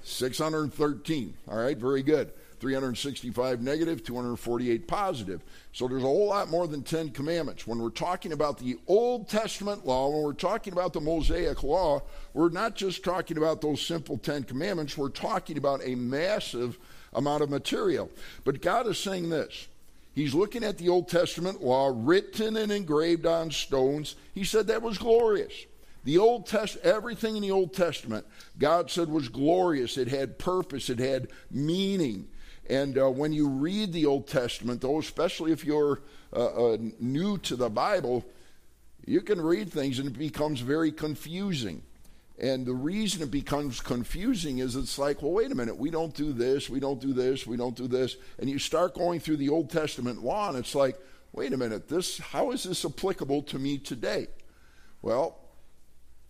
613. 0.04 1.34
All 1.48 1.58
right, 1.58 1.76
very 1.76 2.04
good. 2.04 2.30
365 2.60 3.62
negative, 3.62 4.04
248 4.04 4.86
positive. 4.86 5.42
So 5.72 5.88
there's 5.88 6.02
a 6.02 6.06
whole 6.06 6.28
lot 6.28 6.50
more 6.50 6.66
than 6.66 6.82
10 6.82 7.10
commandments. 7.10 7.66
When 7.66 7.78
we're 7.78 7.90
talking 7.90 8.32
about 8.32 8.58
the 8.58 8.78
Old 8.86 9.28
Testament 9.28 9.86
law, 9.86 10.08
when 10.08 10.22
we're 10.22 10.32
talking 10.32 10.72
about 10.72 10.92
the 10.92 11.00
Mosaic 11.00 11.62
law, 11.62 12.02
we're 12.34 12.50
not 12.50 12.74
just 12.74 13.04
talking 13.04 13.36
about 13.36 13.60
those 13.60 13.80
simple 13.80 14.18
10 14.18 14.44
commandments, 14.44 14.96
we're 14.96 15.08
talking 15.08 15.58
about 15.58 15.80
a 15.84 15.94
massive 15.94 16.78
amount 17.12 17.42
of 17.42 17.50
material. 17.50 18.10
But 18.44 18.62
God 18.62 18.86
is 18.86 18.98
saying 18.98 19.30
this 19.30 19.68
He's 20.18 20.34
looking 20.34 20.64
at 20.64 20.78
the 20.78 20.88
Old 20.88 21.08
Testament 21.08 21.62
law 21.62 21.92
written 21.94 22.56
and 22.56 22.72
engraved 22.72 23.24
on 23.24 23.52
stones. 23.52 24.16
He 24.34 24.42
said 24.42 24.66
that 24.66 24.82
was 24.82 24.98
glorious. 24.98 25.52
The 26.02 26.18
Old 26.18 26.46
Test, 26.46 26.78
everything 26.78 27.36
in 27.36 27.42
the 27.42 27.52
Old 27.52 27.72
Testament, 27.72 28.26
God 28.58 28.90
said 28.90 29.08
was 29.08 29.28
glorious. 29.28 29.96
It 29.96 30.08
had 30.08 30.38
purpose. 30.38 30.90
It 30.90 30.98
had 30.98 31.28
meaning. 31.50 32.28
And 32.68 32.98
uh, 32.98 33.08
when 33.08 33.32
you 33.32 33.48
read 33.48 33.92
the 33.92 34.06
Old 34.06 34.28
Testament, 34.28 34.80
though, 34.80 34.98
especially 34.98 35.52
if 35.52 35.64
you're 35.64 36.02
uh, 36.34 36.72
uh, 36.72 36.76
new 37.00 37.38
to 37.38 37.56
the 37.56 37.70
Bible, 37.70 38.24
you 39.06 39.22
can 39.22 39.40
read 39.40 39.72
things 39.72 39.98
and 39.98 40.08
it 40.08 40.18
becomes 40.18 40.60
very 40.60 40.92
confusing. 40.92 41.82
And 42.38 42.66
the 42.66 42.74
reason 42.74 43.22
it 43.22 43.30
becomes 43.30 43.80
confusing 43.80 44.58
is 44.58 44.76
it's 44.76 44.98
like, 44.98 45.22
well, 45.22 45.32
wait 45.32 45.50
a 45.50 45.54
minute, 45.54 45.76
we 45.76 45.90
don't 45.90 46.14
do 46.14 46.32
this, 46.32 46.68
we 46.70 46.78
don't 46.78 47.00
do 47.00 47.12
this, 47.12 47.46
we 47.46 47.56
don't 47.56 47.74
do 47.74 47.88
this. 47.88 48.16
And 48.38 48.48
you 48.48 48.58
start 48.58 48.94
going 48.94 49.18
through 49.18 49.38
the 49.38 49.48
Old 49.48 49.70
Testament 49.70 50.22
law, 50.22 50.50
and 50.50 50.58
it's 50.58 50.74
like, 50.74 50.96
wait 51.32 51.52
a 51.52 51.56
minute, 51.56 51.88
this 51.88 52.18
how 52.18 52.52
is 52.52 52.62
this 52.62 52.84
applicable 52.84 53.42
to 53.42 53.58
me 53.58 53.78
today? 53.78 54.28
Well, 55.02 55.38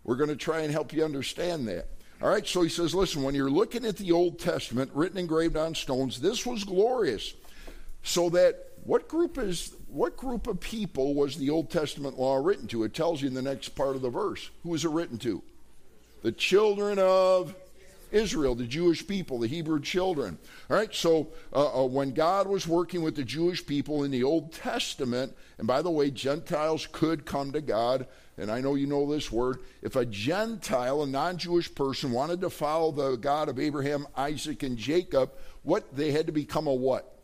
we're 0.04 0.16
going 0.16 0.30
to 0.30 0.37
try 0.37 0.61
and 0.61 0.73
help 0.73 0.95
you 0.95 1.04
understand 1.04 1.68
that. 1.68 1.88
All 2.20 2.28
right, 2.28 2.46
so 2.46 2.62
he 2.62 2.68
says, 2.68 2.94
listen, 2.94 3.22
when 3.22 3.34
you're 3.34 3.50
looking 3.50 3.84
at 3.84 3.96
the 3.96 4.12
Old 4.12 4.40
Testament 4.40 4.90
written 4.92 5.18
engraved 5.18 5.56
on 5.56 5.75
stones, 5.75 6.20
this 6.20 6.44
was 6.44 6.64
glorious. 6.64 7.34
So 8.02 8.28
that 8.30 8.72
what 8.84 9.08
group 9.08 9.38
is 9.38 9.72
what 9.88 10.16
group 10.16 10.46
of 10.46 10.60
people 10.60 11.14
was 11.14 11.37
the 11.37 11.50
Old 11.50 11.70
Testament 11.70 12.18
law 12.18 12.37
written 12.37 12.66
to? 12.68 12.84
It 12.84 12.94
tells 12.94 13.22
you 13.22 13.28
in 13.28 13.34
the 13.34 13.42
next 13.42 13.70
part 13.70 13.96
of 13.96 14.02
the 14.02 14.10
verse. 14.10 14.50
Who 14.62 14.70
was 14.70 14.84
it 14.84 14.90
written 14.90 15.18
to? 15.18 15.42
the 16.22 16.32
children 16.32 16.98
of 16.98 17.54
Israel, 18.10 18.54
the 18.54 18.64
Jewish 18.64 19.06
people, 19.06 19.38
the 19.38 19.46
Hebrew 19.46 19.80
children. 19.80 20.38
All 20.70 20.76
right, 20.76 20.94
so 20.94 21.28
uh, 21.52 21.82
uh, 21.82 21.87
when 21.87 22.12
God 22.12 22.46
was 22.46 22.66
working 22.66 23.02
with 23.02 23.16
the 23.16 23.25
Jewish 23.25 23.64
people 23.64 24.04
in 24.04 24.10
the 24.10 24.25
Old 24.25 24.52
Testament, 24.52 25.37
and 25.58 25.66
by 25.66 25.82
the 25.82 25.90
way, 25.90 26.10
Gentiles 26.10 26.88
could 26.90 27.26
come 27.26 27.52
to 27.52 27.60
God, 27.60 28.06
and 28.38 28.50
I 28.50 28.61
know 28.61 28.76
you 28.76 28.87
know 28.87 29.11
this 29.11 29.33
word. 29.33 29.59
If 29.83 29.97
a 29.97 30.07
Gentile, 30.07 31.02
a 31.02 31.07
non 31.07 31.38
Jewish 31.38 31.75
person, 31.75 32.12
wanted 32.12 32.40
to 32.42 32.50
follow 32.50 32.92
the 32.92 33.16
God 33.16 33.49
of 33.49 33.59
Abraham, 33.59 34.07
Isaac, 34.16 34.62
and 34.62 34.78
Jacob, 34.78 35.33
what? 35.62 35.95
They 35.95 36.12
had 36.12 36.26
to 36.26 36.33
become 36.33 36.66
a 36.66 36.75
what? 36.75 37.14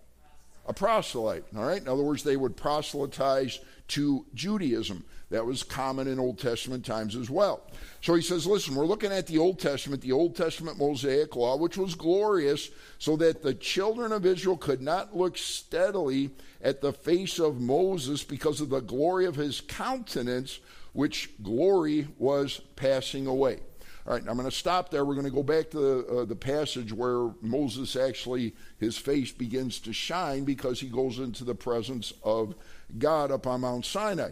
A 0.66 0.73
proselyte. 0.73 1.44
All 1.56 1.64
right, 1.64 1.80
in 1.80 1.88
other 1.88 2.02
words, 2.02 2.23
they 2.23 2.37
would 2.37 2.56
proselytize 2.56 3.61
to 3.88 4.26
Judaism. 4.35 5.04
That 5.30 5.47
was 5.47 5.62
common 5.62 6.06
in 6.06 6.18
Old 6.18 6.38
Testament 6.38 6.85
times 6.85 7.16
as 7.16 7.28
well. 7.28 7.62
So 8.02 8.14
he 8.14 8.23
says, 8.23 8.47
listen, 8.47 8.75
we're 8.75 8.87
looking 8.87 9.11
at 9.11 9.26
the 9.26 9.38
Old 9.38 9.59
Testament, 9.59 10.02
the 10.02 10.12
Old 10.12 10.37
Testament 10.37 10.78
Mosaic 10.78 11.35
law, 11.35 11.56
which 11.56 11.76
was 11.76 11.94
glorious, 11.94 12.71
so 12.99 13.16
that 13.16 13.42
the 13.42 13.54
children 13.54 14.12
of 14.12 14.26
Israel 14.26 14.56
could 14.56 14.80
not 14.80 15.16
look 15.16 15.37
steadily 15.37 16.30
at 16.62 16.80
the 16.80 16.92
face 16.92 17.38
of 17.38 17.61
Moses 17.61 18.23
because 18.23 18.61
of 18.61 18.68
the 18.68 18.80
glory 18.80 19.26
of 19.26 19.35
his 19.35 19.61
countenance, 19.61 20.61
which 20.94 21.30
glory 21.42 22.08
was 22.18 22.60
passing 22.76 23.26
away. 23.26 23.60
All 24.06 24.14
right, 24.14 24.22
I'm 24.28 24.36
going 24.36 24.48
to 24.48 24.54
stop 24.54 24.90
there. 24.90 25.04
We're 25.04 25.14
going 25.14 25.26
to 25.26 25.32
go 25.32 25.42
back 25.42 25.70
to 25.70 25.78
the, 25.78 26.06
uh, 26.06 26.24
the 26.24 26.36
passage 26.36 26.92
where 26.92 27.30
Moses 27.40 27.96
actually, 27.96 28.54
his 28.78 28.98
face 28.98 29.32
begins 29.32 29.80
to 29.80 29.92
shine 29.92 30.44
because 30.44 30.80
he 30.80 30.88
goes 30.88 31.18
into 31.18 31.42
the 31.42 31.54
presence 31.54 32.12
of 32.22 32.54
God 32.98 33.30
up 33.30 33.46
on 33.46 33.62
Mount 33.62 33.86
Sinai. 33.86 34.30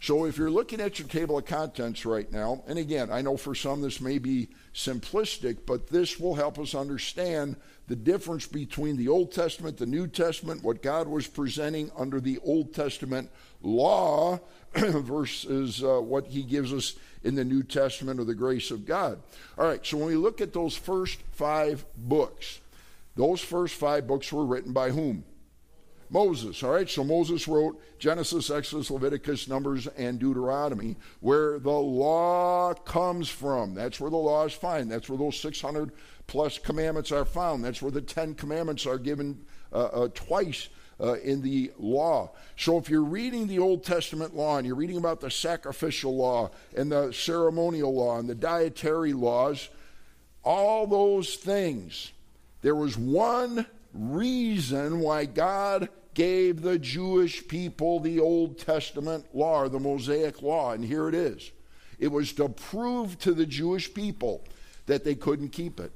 So 0.00 0.26
if 0.26 0.36
you're 0.36 0.50
looking 0.50 0.80
at 0.80 0.98
your 0.98 1.08
table 1.08 1.38
of 1.38 1.46
contents 1.46 2.04
right 2.04 2.30
now, 2.30 2.62
and 2.66 2.78
again, 2.78 3.10
I 3.10 3.22
know 3.22 3.38
for 3.38 3.54
some 3.54 3.80
this 3.80 4.00
may 4.00 4.18
be 4.18 4.50
simplistic, 4.74 5.60
but 5.66 5.88
this 5.88 6.20
will 6.20 6.34
help 6.34 6.58
us 6.58 6.74
understand 6.74 7.56
the 7.88 7.96
difference 7.96 8.46
between 8.46 8.96
the 8.96 9.08
Old 9.08 9.32
Testament, 9.32 9.78
the 9.78 9.86
New 9.86 10.06
Testament, 10.06 10.62
what 10.62 10.82
God 10.82 11.08
was 11.08 11.26
presenting 11.26 11.90
under 11.96 12.20
the 12.20 12.38
Old 12.44 12.74
Testament 12.74 13.30
law 13.66 14.40
versus 14.74 15.82
uh, 15.82 16.00
what 16.00 16.26
he 16.26 16.42
gives 16.42 16.72
us 16.72 16.94
in 17.24 17.34
the 17.34 17.44
New 17.44 17.62
Testament 17.62 18.20
or 18.20 18.24
the 18.24 18.34
grace 18.34 18.70
of 18.70 18.86
God. 18.86 19.20
All 19.58 19.66
right, 19.66 19.84
so 19.84 19.96
when 19.96 20.06
we 20.06 20.16
look 20.16 20.40
at 20.40 20.52
those 20.52 20.76
first 20.76 21.20
five 21.32 21.84
books, 21.96 22.60
those 23.16 23.40
first 23.40 23.74
five 23.74 24.06
books 24.06 24.32
were 24.32 24.44
written 24.44 24.72
by 24.72 24.90
whom? 24.90 25.24
Moses. 26.08 26.62
All 26.62 26.70
right, 26.70 26.88
so 26.88 27.02
Moses 27.02 27.48
wrote 27.48 27.82
Genesis, 27.98 28.48
Exodus, 28.48 28.90
Leviticus, 28.90 29.48
Numbers, 29.48 29.88
and 29.88 30.20
Deuteronomy, 30.20 30.94
where 31.18 31.58
the 31.58 31.70
law 31.70 32.74
comes 32.74 33.28
from. 33.28 33.74
That's 33.74 33.98
where 33.98 34.10
the 34.10 34.16
law 34.16 34.44
is 34.44 34.52
found. 34.52 34.90
That's 34.90 35.08
where 35.08 35.18
those 35.18 35.40
600 35.40 35.90
plus 36.28 36.58
commandments 36.58 37.10
are 37.10 37.24
found. 37.24 37.64
That's 37.64 37.82
where 37.82 37.90
the 37.90 38.00
Ten 38.00 38.34
Commandments 38.34 38.86
are 38.86 38.98
given 38.98 39.44
uh, 39.72 39.86
uh, 39.86 40.08
twice 40.14 40.68
uh, 41.00 41.14
in 41.14 41.42
the 41.42 41.72
law. 41.78 42.30
So 42.56 42.78
if 42.78 42.88
you're 42.88 43.02
reading 43.04 43.46
the 43.46 43.58
Old 43.58 43.84
Testament 43.84 44.34
law 44.34 44.56
and 44.56 44.66
you're 44.66 44.76
reading 44.76 44.96
about 44.96 45.20
the 45.20 45.30
sacrificial 45.30 46.16
law 46.16 46.50
and 46.76 46.90
the 46.90 47.12
ceremonial 47.12 47.94
law 47.94 48.18
and 48.18 48.28
the 48.28 48.34
dietary 48.34 49.12
laws, 49.12 49.68
all 50.42 50.86
those 50.86 51.34
things, 51.36 52.12
there 52.62 52.74
was 52.74 52.96
one 52.96 53.66
reason 53.92 55.00
why 55.00 55.24
God 55.24 55.88
gave 56.14 56.62
the 56.62 56.78
Jewish 56.78 57.46
people 57.46 58.00
the 58.00 58.20
Old 58.20 58.58
Testament 58.58 59.26
law, 59.34 59.68
the 59.68 59.78
Mosaic 59.78 60.40
law, 60.40 60.72
and 60.72 60.84
here 60.84 61.08
it 61.08 61.14
is. 61.14 61.50
It 61.98 62.08
was 62.08 62.32
to 62.34 62.48
prove 62.48 63.18
to 63.20 63.34
the 63.34 63.46
Jewish 63.46 63.92
people 63.92 64.42
that 64.86 65.04
they 65.04 65.14
couldn't 65.14 65.50
keep 65.50 65.78
it. 65.78 65.92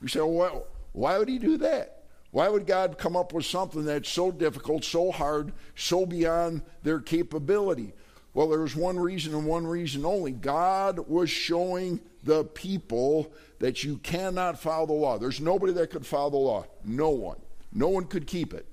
You 0.00 0.08
say, 0.08 0.20
well, 0.20 0.66
why 0.92 1.18
would 1.18 1.28
he 1.28 1.38
do 1.38 1.58
that? 1.58 2.01
Why 2.32 2.48
would 2.48 2.66
God 2.66 2.98
come 2.98 3.14
up 3.14 3.34
with 3.34 3.44
something 3.44 3.84
that's 3.84 4.08
so 4.08 4.32
difficult, 4.32 4.84
so 4.84 5.12
hard, 5.12 5.52
so 5.76 6.06
beyond 6.06 6.62
their 6.82 6.98
capability? 6.98 7.92
Well, 8.34 8.48
there 8.48 8.60
was 8.60 8.74
one 8.74 8.98
reason 8.98 9.34
and 9.34 9.46
one 9.46 9.66
reason 9.66 10.06
only. 10.06 10.32
God 10.32 10.98
was 11.08 11.28
showing 11.28 12.00
the 12.24 12.44
people 12.44 13.30
that 13.58 13.84
you 13.84 13.98
cannot 13.98 14.58
follow 14.58 14.86
the 14.86 14.92
law. 14.94 15.18
There's 15.18 15.42
nobody 15.42 15.74
that 15.74 15.90
could 15.90 16.06
follow 16.06 16.30
the 16.30 16.36
law. 16.38 16.66
No 16.84 17.10
one. 17.10 17.38
No 17.70 17.88
one 17.88 18.06
could 18.06 18.26
keep 18.26 18.54
it. 18.54 18.66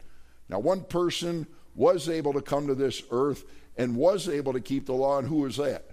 Now, 0.48 0.60
one 0.60 0.86
person 0.86 1.46
was 1.76 2.08
able 2.08 2.32
to 2.34 2.42
come 2.42 2.68
to 2.68 2.76
this 2.76 3.04
earth 3.12 3.44
and 3.78 3.98
was 3.98 4.30
able 4.30 4.54
to 4.54 4.62
keep 4.62 4.86
the 4.86 4.94
law, 4.94 5.20
and 5.20 5.28
who 5.28 5.42
was 5.42 5.58
that? 5.58 5.86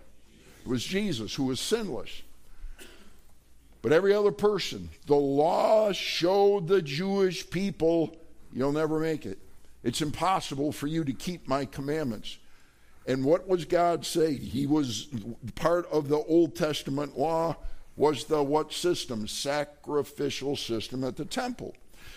It 0.65 0.69
was 0.69 0.85
Jesus, 0.85 1.35
who 1.35 1.45
was 1.45 1.59
sinless. 1.59 2.23
But 3.83 3.93
every 3.93 4.13
other 4.13 4.33
person, 4.33 4.91
the 5.07 5.15
law 5.15 5.93
showed 5.93 6.67
the 6.67 6.83
Jewish 6.83 7.49
people, 7.49 8.17
you'll 8.53 8.73
never 8.73 8.99
make 8.99 9.27
it. 9.27 9.39
It's 9.85 10.03
impossible 10.03 10.73
for 10.73 10.87
you 10.87 11.05
to 11.05 11.13
keep 11.13 11.47
my 11.47 11.65
commandments. 11.65 12.39
And 13.07 13.25
what 13.25 13.47
was 13.47 13.65
God 13.65 14.05
saying? 14.05 14.39
He 14.39 14.67
was 14.67 15.09
part 15.55 15.87
of 15.93 16.09
the 16.09 16.19
Old 16.19 16.57
Testament 16.57 17.17
law 17.17 17.57
was 17.97 18.25
the 18.25 18.43
what 18.43 18.73
system? 18.73 19.27
Sacrificial 19.27 20.57
system 20.57 21.05
at 21.05 21.17
the 21.17 21.25
temple. 21.25 21.75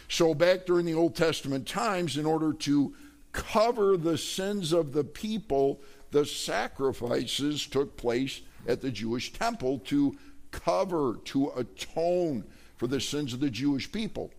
So 0.07 0.33
back 0.33 0.65
during 0.65 0.85
the 0.85 0.95
Old 0.95 1.15
Testament 1.15 1.67
times, 1.67 2.17
in 2.17 2.25
order 2.25 2.53
to 2.53 2.95
cover 3.31 3.95
the 3.95 4.17
sins 4.17 4.73
of 4.73 4.91
the 4.91 5.03
people, 5.03 5.79
the 6.11 6.25
sacrifices 6.25 7.65
took 7.65 7.95
place 7.95 8.41
at 8.67 8.81
the 8.81 8.91
Jewish 8.91 9.31
temple 9.31 9.79
to 9.85 10.17
cover, 10.51 11.17
to 11.25 11.49
atone 11.55 12.43
for 12.77 12.87
the 12.87 13.01
sins 13.01 13.33
of 13.33 13.39
the 13.39 13.49
Jewish 13.49 13.91
people. 13.91 14.31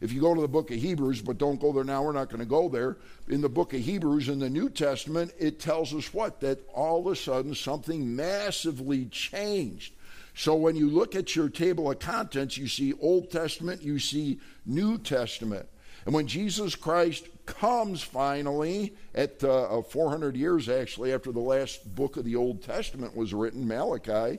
If 0.00 0.12
you 0.12 0.20
go 0.20 0.34
to 0.34 0.40
the 0.40 0.48
book 0.48 0.70
of 0.70 0.76
Hebrews, 0.76 1.22
but 1.22 1.38
don't 1.38 1.60
go 1.60 1.72
there 1.72 1.84
now, 1.84 2.04
we're 2.04 2.12
not 2.12 2.28
going 2.28 2.40
to 2.40 2.46
go 2.46 2.68
there. 2.68 2.98
In 3.28 3.40
the 3.40 3.48
book 3.48 3.74
of 3.74 3.80
Hebrews 3.80 4.28
in 4.28 4.38
the 4.38 4.48
New 4.48 4.68
Testament, 4.68 5.32
it 5.38 5.58
tells 5.58 5.92
us 5.92 6.14
what? 6.14 6.40
That 6.40 6.60
all 6.72 7.00
of 7.00 7.12
a 7.12 7.16
sudden 7.16 7.54
something 7.54 8.14
massively 8.14 9.06
changed. 9.06 9.94
So 10.34 10.54
when 10.54 10.76
you 10.76 10.88
look 10.88 11.16
at 11.16 11.34
your 11.34 11.48
table 11.48 11.90
of 11.90 11.98
contents, 11.98 12.56
you 12.56 12.68
see 12.68 12.94
Old 13.00 13.30
Testament, 13.30 13.82
you 13.82 13.98
see 13.98 14.38
New 14.64 14.98
Testament. 14.98 15.68
And 16.06 16.14
when 16.14 16.28
Jesus 16.28 16.76
Christ 16.76 17.26
comes 17.44 18.02
finally, 18.02 18.94
at 19.16 19.42
uh, 19.42 19.82
400 19.82 20.36
years 20.36 20.68
actually 20.68 21.12
after 21.12 21.32
the 21.32 21.40
last 21.40 21.92
book 21.94 22.16
of 22.16 22.24
the 22.24 22.36
Old 22.36 22.62
Testament 22.62 23.16
was 23.16 23.34
written, 23.34 23.66
Malachi, 23.66 24.38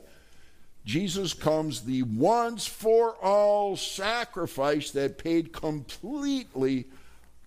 Jesus 0.86 1.34
comes 1.34 1.82
the 1.82 2.04
once 2.04 2.66
for 2.66 3.16
all 3.16 3.76
sacrifice 3.76 4.92
that 4.92 5.18
paid 5.18 5.54
completely 5.54 6.88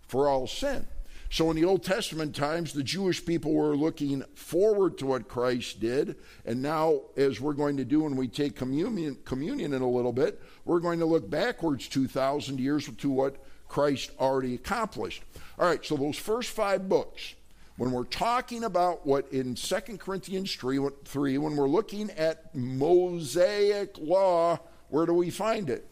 for 0.06 0.28
all 0.28 0.46
sin. 0.46 0.86
So 1.32 1.50
in 1.50 1.56
the 1.56 1.64
Old 1.64 1.82
Testament 1.82 2.36
times, 2.36 2.74
the 2.74 2.82
Jewish 2.82 3.24
people 3.24 3.54
were 3.54 3.74
looking 3.74 4.22
forward 4.34 4.98
to 4.98 5.06
what 5.06 5.28
Christ 5.28 5.80
did. 5.80 6.16
And 6.44 6.60
now, 6.60 7.00
as 7.16 7.40
we're 7.40 7.54
going 7.54 7.78
to 7.78 7.86
do 7.86 8.02
when 8.02 8.16
we 8.16 8.28
take 8.28 8.54
communion, 8.54 9.16
communion 9.24 9.72
in 9.72 9.80
a 9.80 9.88
little 9.88 10.12
bit, 10.12 10.42
we're 10.66 10.80
going 10.80 10.98
to 10.98 11.06
look 11.06 11.30
backwards 11.30 11.88
2,000 11.88 12.60
years 12.60 12.86
to 12.86 13.10
what 13.10 13.36
Christ 13.66 14.10
already 14.20 14.54
accomplished. 14.54 15.22
All 15.58 15.66
right, 15.66 15.82
so 15.82 15.96
those 15.96 16.18
first 16.18 16.50
five 16.50 16.86
books 16.86 17.34
when 17.76 17.92
we're 17.92 18.04
talking 18.04 18.64
about 18.64 19.06
what 19.06 19.32
in 19.32 19.54
2 19.54 19.76
Corinthians 19.98 20.54
3, 20.54 20.88
3, 21.04 21.38
when 21.38 21.56
we're 21.56 21.68
looking 21.68 22.10
at 22.10 22.54
Mosaic 22.54 23.96
law, 23.98 24.58
where 24.88 25.06
do 25.06 25.14
we 25.14 25.30
find 25.30 25.70
it? 25.70 25.88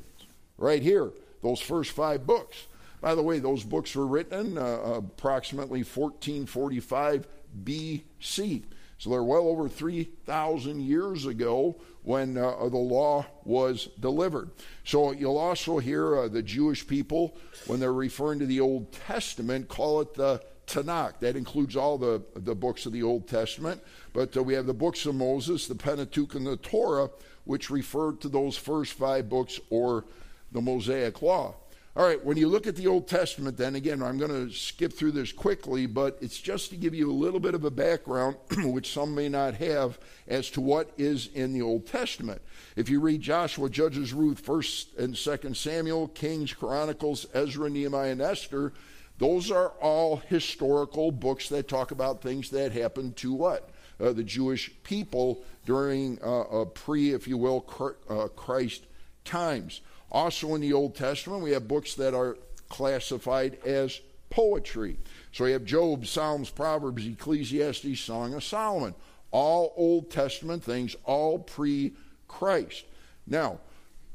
Right 0.58 0.82
here, 0.82 1.10
those 1.42 1.60
first 1.60 1.92
five 1.92 2.26
books. 2.26 2.66
By 3.00 3.14
the 3.14 3.22
way, 3.22 3.38
those 3.38 3.64
books 3.64 3.96
were 3.96 4.06
written 4.06 4.58
uh, 4.58 4.62
approximately 4.62 5.80
1445 5.80 7.26
BC. 7.64 8.64
So 8.98 9.08
they're 9.08 9.24
well 9.24 9.48
over 9.48 9.66
3,000 9.66 10.82
years 10.82 11.24
ago 11.24 11.80
when 12.02 12.36
uh, 12.36 12.68
the 12.68 12.76
law 12.76 13.24
was 13.44 13.88
delivered. 13.98 14.50
So 14.84 15.12
you'll 15.12 15.38
also 15.38 15.78
hear 15.78 16.18
uh, 16.18 16.28
the 16.28 16.42
Jewish 16.42 16.86
people, 16.86 17.34
when 17.66 17.80
they're 17.80 17.94
referring 17.94 18.40
to 18.40 18.46
the 18.46 18.60
Old 18.60 18.92
Testament, 18.92 19.68
call 19.68 20.02
it 20.02 20.12
the 20.12 20.42
Tanakh. 20.70 21.18
That 21.20 21.36
includes 21.36 21.76
all 21.76 21.98
the, 21.98 22.22
the 22.34 22.54
books 22.54 22.86
of 22.86 22.92
the 22.92 23.02
Old 23.02 23.28
Testament. 23.28 23.82
But 24.12 24.36
uh, 24.36 24.42
we 24.42 24.54
have 24.54 24.66
the 24.66 24.74
books 24.74 25.06
of 25.06 25.14
Moses, 25.14 25.66
the 25.66 25.74
Pentateuch, 25.74 26.34
and 26.34 26.46
the 26.46 26.56
Torah, 26.56 27.10
which 27.44 27.70
refer 27.70 28.12
to 28.12 28.28
those 28.28 28.56
first 28.56 28.92
five 28.92 29.28
books 29.28 29.58
or 29.70 30.04
the 30.52 30.60
Mosaic 30.60 31.22
Law. 31.22 31.54
All 31.96 32.06
right, 32.06 32.24
when 32.24 32.36
you 32.36 32.46
look 32.46 32.68
at 32.68 32.76
the 32.76 32.86
Old 32.86 33.08
Testament, 33.08 33.56
then 33.56 33.74
again, 33.74 34.00
I'm 34.00 34.16
going 34.16 34.30
to 34.30 34.54
skip 34.54 34.92
through 34.92 35.10
this 35.10 35.32
quickly, 35.32 35.86
but 35.86 36.16
it's 36.20 36.38
just 36.38 36.70
to 36.70 36.76
give 36.76 36.94
you 36.94 37.10
a 37.10 37.12
little 37.12 37.40
bit 37.40 37.56
of 37.56 37.64
a 37.64 37.70
background, 37.70 38.36
which 38.58 38.92
some 38.92 39.12
may 39.12 39.28
not 39.28 39.54
have, 39.54 39.98
as 40.28 40.50
to 40.50 40.60
what 40.60 40.92
is 40.96 41.30
in 41.34 41.52
the 41.52 41.62
Old 41.62 41.88
Testament. 41.88 42.40
If 42.76 42.88
you 42.88 43.00
read 43.00 43.22
Joshua, 43.22 43.68
Judges, 43.68 44.12
Ruth, 44.12 44.44
1st 44.44 44.98
and 44.98 45.14
2nd 45.14 45.56
Samuel, 45.56 46.06
Kings, 46.08 46.52
Chronicles, 46.52 47.26
Ezra, 47.34 47.68
Nehemiah, 47.68 48.12
and 48.12 48.22
Esther, 48.22 48.72
those 49.20 49.50
are 49.50 49.68
all 49.82 50.16
historical 50.16 51.12
books 51.12 51.50
that 51.50 51.68
talk 51.68 51.90
about 51.90 52.22
things 52.22 52.48
that 52.50 52.72
happened 52.72 53.16
to 53.16 53.34
what? 53.34 53.68
Uh, 54.00 54.14
the 54.14 54.24
Jewish 54.24 54.72
people 54.82 55.44
during 55.66 56.18
uh, 56.24 56.44
a 56.44 56.66
pre, 56.66 57.12
if 57.12 57.28
you 57.28 57.36
will, 57.36 57.66
uh, 58.08 58.28
Christ 58.28 58.86
times. 59.26 59.82
Also 60.10 60.54
in 60.54 60.62
the 60.62 60.72
Old 60.72 60.96
Testament, 60.96 61.42
we 61.42 61.50
have 61.50 61.68
books 61.68 61.94
that 61.96 62.14
are 62.14 62.38
classified 62.70 63.58
as 63.66 64.00
poetry. 64.30 64.96
So 65.32 65.44
we 65.44 65.52
have 65.52 65.66
Job, 65.66 66.06
Psalms, 66.06 66.48
Proverbs, 66.48 67.06
Ecclesiastes, 67.06 68.00
Song 68.00 68.32
of 68.32 68.42
Solomon. 68.42 68.94
All 69.32 69.74
Old 69.76 70.10
Testament 70.10 70.64
things, 70.64 70.96
all 71.04 71.40
pre 71.40 71.92
Christ. 72.26 72.86
Now, 73.26 73.60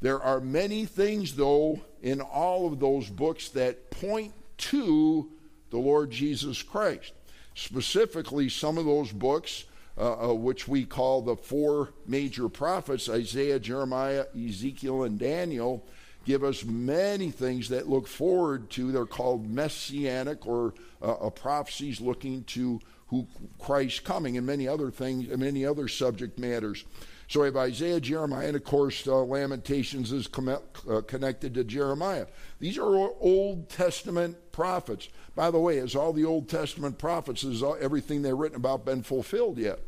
there 0.00 0.20
are 0.20 0.40
many 0.40 0.84
things, 0.84 1.36
though, 1.36 1.80
in 2.02 2.20
all 2.20 2.66
of 2.66 2.80
those 2.80 3.08
books 3.08 3.50
that 3.50 3.90
point 3.92 4.32
to 4.58 5.30
the 5.70 5.78
Lord 5.78 6.10
Jesus 6.10 6.62
Christ. 6.62 7.12
Specifically, 7.54 8.48
some 8.48 8.78
of 8.78 8.84
those 8.84 9.12
books, 9.12 9.64
uh, 9.98 10.30
uh, 10.30 10.34
which 10.34 10.68
we 10.68 10.84
call 10.84 11.22
the 11.22 11.36
four 11.36 11.90
major 12.06 12.48
prophets 12.48 13.08
Isaiah, 13.08 13.58
Jeremiah, 13.58 14.26
Ezekiel, 14.36 15.04
and 15.04 15.18
Daniel, 15.18 15.84
give 16.26 16.44
us 16.44 16.64
many 16.64 17.30
things 17.30 17.70
that 17.70 17.88
look 17.88 18.06
forward 18.06 18.68
to. 18.70 18.92
They're 18.92 19.06
called 19.06 19.48
messianic 19.48 20.46
or 20.46 20.74
uh, 21.00 21.12
uh 21.12 21.30
prophecies 21.30 22.00
looking 22.00 22.44
to 22.44 22.80
who 23.08 23.26
Christ 23.58 24.04
coming, 24.04 24.36
and 24.36 24.46
many 24.46 24.66
other 24.66 24.90
things, 24.90 25.30
and 25.30 25.40
many 25.40 25.64
other 25.64 25.88
subject 25.88 26.38
matters. 26.38 26.84
So 27.28 27.40
we 27.40 27.46
have 27.46 27.56
Isaiah, 27.56 28.00
Jeremiah, 28.00 28.48
and 28.48 28.56
of 28.56 28.64
course, 28.64 29.06
uh, 29.06 29.22
Lamentations 29.22 30.12
is 30.12 30.26
com- 30.26 30.48
uh, 30.48 31.00
connected 31.02 31.54
to 31.54 31.64
Jeremiah. 31.64 32.26
These 32.60 32.78
are 32.78 32.84
Old 32.84 33.68
Testament 33.68 34.36
prophets. 34.56 35.10
By 35.34 35.50
the 35.50 35.60
way, 35.60 35.76
has 35.76 35.94
all 35.94 36.14
the 36.14 36.24
Old 36.24 36.48
Testament 36.48 36.96
prophets, 36.98 37.42
has 37.42 37.62
all, 37.62 37.76
everything 37.78 38.22
they've 38.22 38.36
written 38.36 38.56
about 38.56 38.86
been 38.86 39.02
fulfilled 39.02 39.58
yet? 39.58 39.78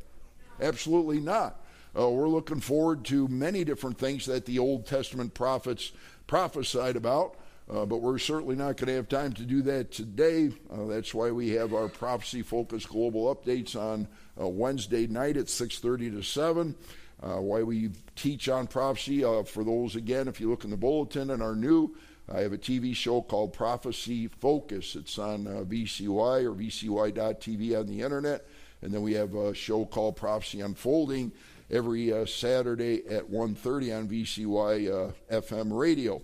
Absolutely 0.60 1.20
not. 1.20 1.64
Uh, 1.98 2.10
we're 2.10 2.28
looking 2.28 2.60
forward 2.60 3.02
to 3.06 3.26
many 3.28 3.64
different 3.64 3.98
things 3.98 4.26
that 4.26 4.44
the 4.44 4.58
Old 4.58 4.86
Testament 4.86 5.32
prophets 5.32 5.92
prophesied 6.26 6.96
about. 6.96 7.36
Uh, 7.70 7.84
but 7.84 7.98
we're 7.98 8.18
certainly 8.18 8.56
not 8.56 8.78
going 8.78 8.86
to 8.86 8.94
have 8.94 9.08
time 9.08 9.32
to 9.32 9.42
do 9.42 9.60
that 9.60 9.90
today. 9.90 10.50
Uh, 10.70 10.86
that's 10.86 11.12
why 11.12 11.30
we 11.30 11.50
have 11.50 11.74
our 11.74 11.88
prophecy 11.88 12.40
focused 12.40 12.88
global 12.88 13.34
updates 13.34 13.76
on 13.76 14.08
uh, 14.40 14.46
Wednesday 14.48 15.06
night 15.06 15.36
at 15.36 15.46
6:30 15.46 16.12
to 16.12 16.22
7. 16.22 16.74
Uh, 17.22 17.40
why 17.40 17.62
we 17.62 17.90
teach 18.16 18.48
on 18.48 18.66
prophecy 18.66 19.24
uh, 19.24 19.42
for 19.42 19.64
those 19.64 19.96
again, 19.96 20.28
if 20.28 20.40
you 20.40 20.48
look 20.48 20.64
in 20.64 20.70
the 20.70 20.76
bulletin 20.76 21.30
and 21.30 21.42
are 21.42 21.56
new, 21.56 21.94
I 22.30 22.40
have 22.40 22.52
a 22.52 22.58
TV 22.58 22.94
show 22.94 23.22
called 23.22 23.54
Prophecy 23.54 24.28
Focus. 24.28 24.96
It's 24.96 25.18
on 25.18 25.46
uh, 25.46 25.64
VCY 25.64 26.44
or 26.44 26.52
VCY.tv 26.52 27.78
on 27.78 27.86
the 27.86 28.02
internet, 28.02 28.46
and 28.82 28.92
then 28.92 29.02
we 29.02 29.14
have 29.14 29.34
a 29.34 29.54
show 29.54 29.86
called 29.86 30.16
Prophecy 30.16 30.60
Unfolding 30.60 31.32
every 31.70 32.12
Saturday 32.26 33.06
at 33.08 33.30
1:30 33.30 33.98
on 33.98 34.08
VCY 34.08 35.12
FM 35.30 35.78
radio. 35.78 36.20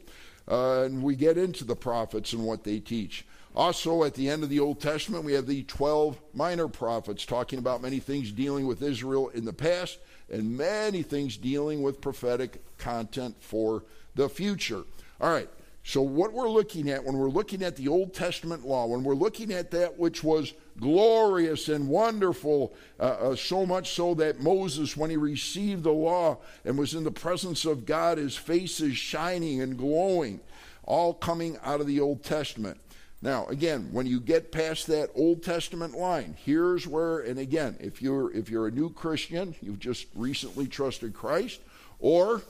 Uh, 0.47 0.83
and 0.83 1.03
we 1.03 1.17
get 1.17 1.39
into 1.39 1.65
the 1.65 1.77
prophets 1.77 2.35
and 2.35 2.45
what 2.45 2.65
they 2.65 2.79
teach. 2.79 3.25
Also, 3.57 4.03
at 4.05 4.15
the 4.15 4.29
end 4.29 4.43
of 4.43 4.51
the 4.51 4.61
Old 4.61 4.81
Testament, 4.81 5.25
we 5.25 5.33
have 5.33 5.47
the 5.47 5.63
12 5.63 6.21
minor 6.35 6.69
prophets 6.69 7.25
talking 7.25 7.59
about 7.59 7.81
many 7.81 8.01
things 8.01 8.33
dealing 8.33 8.67
with 8.67 8.83
Israel 8.83 9.29
in 9.29 9.45
the 9.45 9.53
past 9.53 9.99
and 10.31 10.57
many 10.57 11.03
things 11.03 11.37
dealing 11.37 11.81
with 11.83 12.01
prophetic 12.01 12.63
content 12.79 13.37
for 13.41 13.85
the 14.17 14.29
future. 14.29 14.83
All 15.21 15.33
right, 15.33 15.49
so, 15.87 16.01
what 16.01 16.33
we're 16.33 16.49
looking 16.49 16.89
at 16.89 17.05
when 17.05 17.15
we're 17.15 17.29
looking 17.29 17.63
at 17.63 17.77
the 17.77 17.89
Old 17.89 18.15
Testament 18.15 18.67
law, 18.67 18.87
when 18.87 19.05
we're 19.05 19.15
looking 19.15 19.53
at 19.53 19.71
that 19.73 19.99
which 19.99 20.25
was 20.25 20.55
glorious 20.81 21.69
and 21.69 21.89
wonderful, 21.89 22.73
uh, 22.99 23.03
uh, 23.03 23.37
so 23.37 23.67
much 23.67 23.91
so 23.91 24.15
that 24.15 24.41
Moses, 24.41 24.97
when 24.97 25.11
he 25.11 25.19
received 25.19 25.83
the 25.83 25.93
law 25.93 26.39
and 26.65 26.79
was 26.79 26.95
in 26.95 27.05
the 27.05 27.11
presence 27.11 27.67
of 27.67 27.85
God, 27.85 28.17
his 28.17 28.35
face 28.35 28.81
is 28.81 28.97
shining 28.97 29.61
and 29.61 29.77
glowing, 29.77 30.41
all 30.85 31.13
coming 31.13 31.59
out 31.63 31.83
of 31.83 31.87
the 31.87 32.01
Old 32.01 32.25
Testament. 32.25 32.81
Now, 33.21 33.47
again, 33.49 33.91
when 33.93 34.07
you 34.07 34.21
get 34.21 34.53
past 34.53 34.87
that 34.87 35.11
Old 35.15 35.43
Testament 35.43 35.95
line, 35.95 36.35
here's 36.43 36.87
where, 36.87 37.21
and 37.21 37.39
again, 37.39 37.77
if 37.79 38.01
you're 38.01 38.35
if 38.35 38.49
you're 38.49 38.69
a 38.69 38.71
new 38.71 38.89
Christian, 38.89 39.55
you've 39.61 39.81
just 39.81 40.07
recently 40.15 40.67
trusted 40.67 41.13
Christ, 41.13 41.61
or 41.99 42.41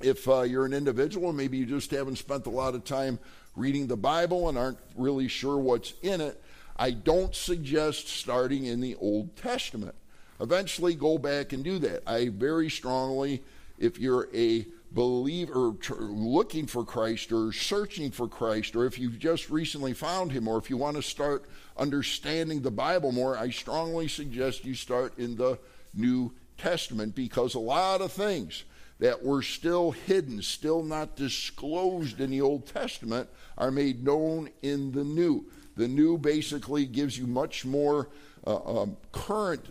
if 0.00 0.28
uh, 0.28 0.42
you're 0.42 0.66
an 0.66 0.72
individual, 0.72 1.32
maybe 1.32 1.56
you 1.56 1.66
just 1.66 1.90
haven't 1.90 2.16
spent 2.16 2.46
a 2.46 2.50
lot 2.50 2.74
of 2.74 2.84
time 2.84 3.18
reading 3.54 3.86
the 3.86 3.96
Bible 3.96 4.48
and 4.48 4.58
aren't 4.58 4.78
really 4.96 5.28
sure 5.28 5.56
what's 5.56 5.94
in 6.02 6.20
it, 6.20 6.42
I 6.76 6.90
don't 6.90 7.34
suggest 7.34 8.08
starting 8.08 8.66
in 8.66 8.80
the 8.80 8.94
Old 8.96 9.34
Testament. 9.36 9.94
Eventually, 10.40 10.94
go 10.94 11.16
back 11.16 11.54
and 11.54 11.64
do 11.64 11.78
that. 11.78 12.02
I 12.06 12.28
very 12.28 12.68
strongly, 12.68 13.42
if 13.78 13.98
you're 13.98 14.28
a 14.34 14.66
believer 14.92 15.72
looking 15.98 16.66
for 16.66 16.84
Christ 16.84 17.32
or 17.32 17.52
searching 17.52 18.10
for 18.10 18.28
Christ, 18.28 18.76
or 18.76 18.84
if 18.84 18.98
you've 18.98 19.18
just 19.18 19.48
recently 19.48 19.94
found 19.94 20.32
Him, 20.32 20.46
or 20.46 20.58
if 20.58 20.68
you 20.68 20.76
want 20.76 20.96
to 20.96 21.02
start 21.02 21.46
understanding 21.78 22.60
the 22.60 22.70
Bible 22.70 23.12
more, 23.12 23.38
I 23.38 23.48
strongly 23.48 24.08
suggest 24.08 24.66
you 24.66 24.74
start 24.74 25.18
in 25.18 25.36
the 25.36 25.58
New 25.94 26.32
Testament 26.58 27.14
because 27.14 27.54
a 27.54 27.58
lot 27.58 28.02
of 28.02 28.12
things 28.12 28.64
that 28.98 29.22
were 29.22 29.42
still 29.42 29.90
hidden, 29.90 30.40
still 30.42 30.82
not 30.82 31.16
disclosed 31.16 32.20
in 32.20 32.30
the 32.30 32.40
Old 32.40 32.66
Testament, 32.66 33.28
are 33.58 33.70
made 33.70 34.04
known 34.04 34.48
in 34.62 34.92
the 34.92 35.04
New. 35.04 35.46
The 35.76 35.88
New 35.88 36.16
basically 36.16 36.86
gives 36.86 37.18
you 37.18 37.26
much 37.26 37.64
more 37.64 38.08
uh, 38.46 38.82
um, 38.82 38.96
current 39.12 39.66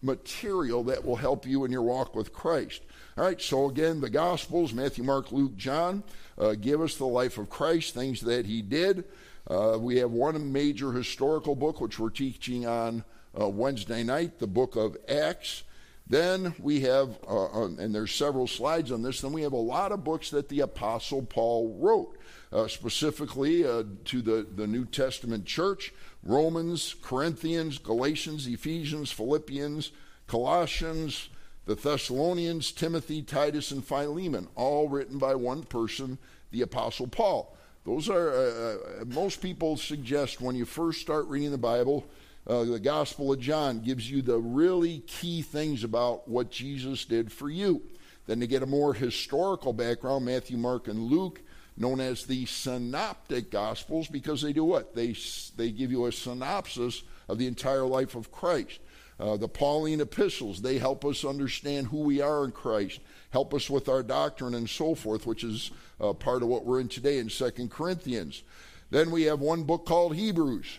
material 0.00 0.84
that 0.84 1.04
will 1.04 1.16
help 1.16 1.46
you 1.46 1.64
in 1.64 1.72
your 1.72 1.82
walk 1.82 2.14
with 2.14 2.32
Christ. 2.32 2.82
All 3.16 3.24
right, 3.24 3.40
so 3.40 3.68
again, 3.68 4.00
the 4.00 4.10
Gospels 4.10 4.72
Matthew, 4.72 5.04
Mark, 5.04 5.32
Luke, 5.32 5.56
John 5.56 6.02
uh, 6.38 6.54
give 6.54 6.80
us 6.80 6.96
the 6.96 7.06
life 7.06 7.36
of 7.36 7.50
Christ, 7.50 7.94
things 7.94 8.20
that 8.22 8.46
he 8.46 8.62
did. 8.62 9.04
Uh, 9.48 9.76
we 9.78 9.96
have 9.96 10.10
one 10.10 10.52
major 10.52 10.92
historical 10.92 11.56
book 11.56 11.80
which 11.80 11.98
we're 11.98 12.10
teaching 12.10 12.66
on 12.66 13.02
uh, 13.38 13.48
Wednesday 13.48 14.02
night, 14.02 14.38
the 14.38 14.46
book 14.46 14.76
of 14.76 14.96
Acts. 15.08 15.64
Then 16.08 16.54
we 16.58 16.80
have, 16.80 17.18
uh, 17.28 17.64
and 17.64 17.94
there's 17.94 18.14
several 18.14 18.46
slides 18.46 18.90
on 18.90 19.02
this, 19.02 19.20
then 19.20 19.32
we 19.32 19.42
have 19.42 19.52
a 19.52 19.56
lot 19.56 19.92
of 19.92 20.04
books 20.04 20.30
that 20.30 20.48
the 20.48 20.60
Apostle 20.60 21.22
Paul 21.22 21.76
wrote, 21.78 22.16
uh, 22.50 22.66
specifically 22.66 23.66
uh, 23.66 23.82
to 24.06 24.22
the, 24.22 24.46
the 24.54 24.66
New 24.66 24.86
Testament 24.86 25.44
church 25.44 25.92
Romans, 26.22 26.94
Corinthians, 27.02 27.78
Galatians, 27.78 28.46
Ephesians, 28.46 29.12
Philippians, 29.12 29.92
Colossians, 30.26 31.28
the 31.66 31.74
Thessalonians, 31.74 32.72
Timothy, 32.72 33.22
Titus, 33.22 33.70
and 33.70 33.84
Philemon, 33.84 34.48
all 34.54 34.88
written 34.88 35.18
by 35.18 35.34
one 35.34 35.62
person, 35.62 36.18
the 36.50 36.62
Apostle 36.62 37.06
Paul. 37.06 37.54
Those 37.84 38.08
are, 38.08 38.30
uh, 38.30 39.02
uh, 39.02 39.04
most 39.06 39.40
people 39.42 39.76
suggest 39.76 40.40
when 40.40 40.56
you 40.56 40.64
first 40.64 41.00
start 41.00 41.26
reading 41.26 41.50
the 41.50 41.58
Bible, 41.58 42.06
uh, 42.48 42.64
the 42.64 42.80
Gospel 42.80 43.32
of 43.32 43.40
John 43.40 43.80
gives 43.80 44.10
you 44.10 44.22
the 44.22 44.38
really 44.38 45.00
key 45.00 45.42
things 45.42 45.84
about 45.84 46.26
what 46.28 46.50
Jesus 46.50 47.04
did 47.04 47.30
for 47.30 47.50
you. 47.50 47.82
Then 48.26 48.40
to 48.40 48.46
get 48.46 48.62
a 48.62 48.66
more 48.66 48.94
historical 48.94 49.72
background, 49.72 50.24
Matthew, 50.24 50.56
Mark, 50.56 50.88
and 50.88 50.98
Luke, 50.98 51.40
known 51.76 52.00
as 52.00 52.24
the 52.24 52.46
Synoptic 52.46 53.50
Gospels, 53.50 54.08
because 54.08 54.42
they 54.42 54.52
do 54.52 54.64
what? 54.64 54.94
They, 54.94 55.14
they 55.56 55.70
give 55.70 55.90
you 55.90 56.06
a 56.06 56.12
synopsis 56.12 57.02
of 57.28 57.38
the 57.38 57.46
entire 57.46 57.84
life 57.84 58.14
of 58.14 58.32
Christ. 58.32 58.80
Uh, 59.20 59.36
the 59.36 59.48
Pauline 59.48 60.00
epistles, 60.00 60.62
they 60.62 60.78
help 60.78 61.04
us 61.04 61.24
understand 61.24 61.88
who 61.88 61.98
we 61.98 62.20
are 62.20 62.44
in 62.44 62.52
Christ, 62.52 63.00
help 63.30 63.52
us 63.52 63.68
with 63.68 63.88
our 63.88 64.02
doctrine 64.02 64.54
and 64.54 64.68
so 64.68 64.94
forth, 64.94 65.26
which 65.26 65.42
is 65.42 65.70
uh, 66.00 66.12
part 66.12 66.42
of 66.42 66.48
what 66.48 66.64
we're 66.64 66.80
in 66.80 66.88
today 66.88 67.18
in 67.18 67.28
Second 67.28 67.70
Corinthians. 67.70 68.42
Then 68.90 69.10
we 69.10 69.24
have 69.24 69.40
one 69.40 69.64
book 69.64 69.86
called 69.86 70.14
Hebrews. 70.14 70.78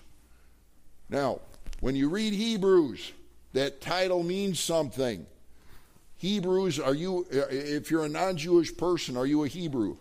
Now, 1.10 1.41
when 1.82 1.96
you 1.96 2.10
read 2.10 2.34
Hebrews, 2.34 3.13
that 3.54 3.82
title 3.82 4.24
means 4.24 4.60
something. 4.60 5.26
Hebrews, 6.18 6.80
are 6.80 6.94
you, 6.94 7.26
if 7.32 7.89
you're 7.89 8.06
a 8.06 8.10
non 8.10 8.38
Jewish 8.38 8.76
person, 8.76 9.15
are 9.15 9.26
you 9.26 9.44
a 9.44 9.48
Hebrew? 9.48 9.98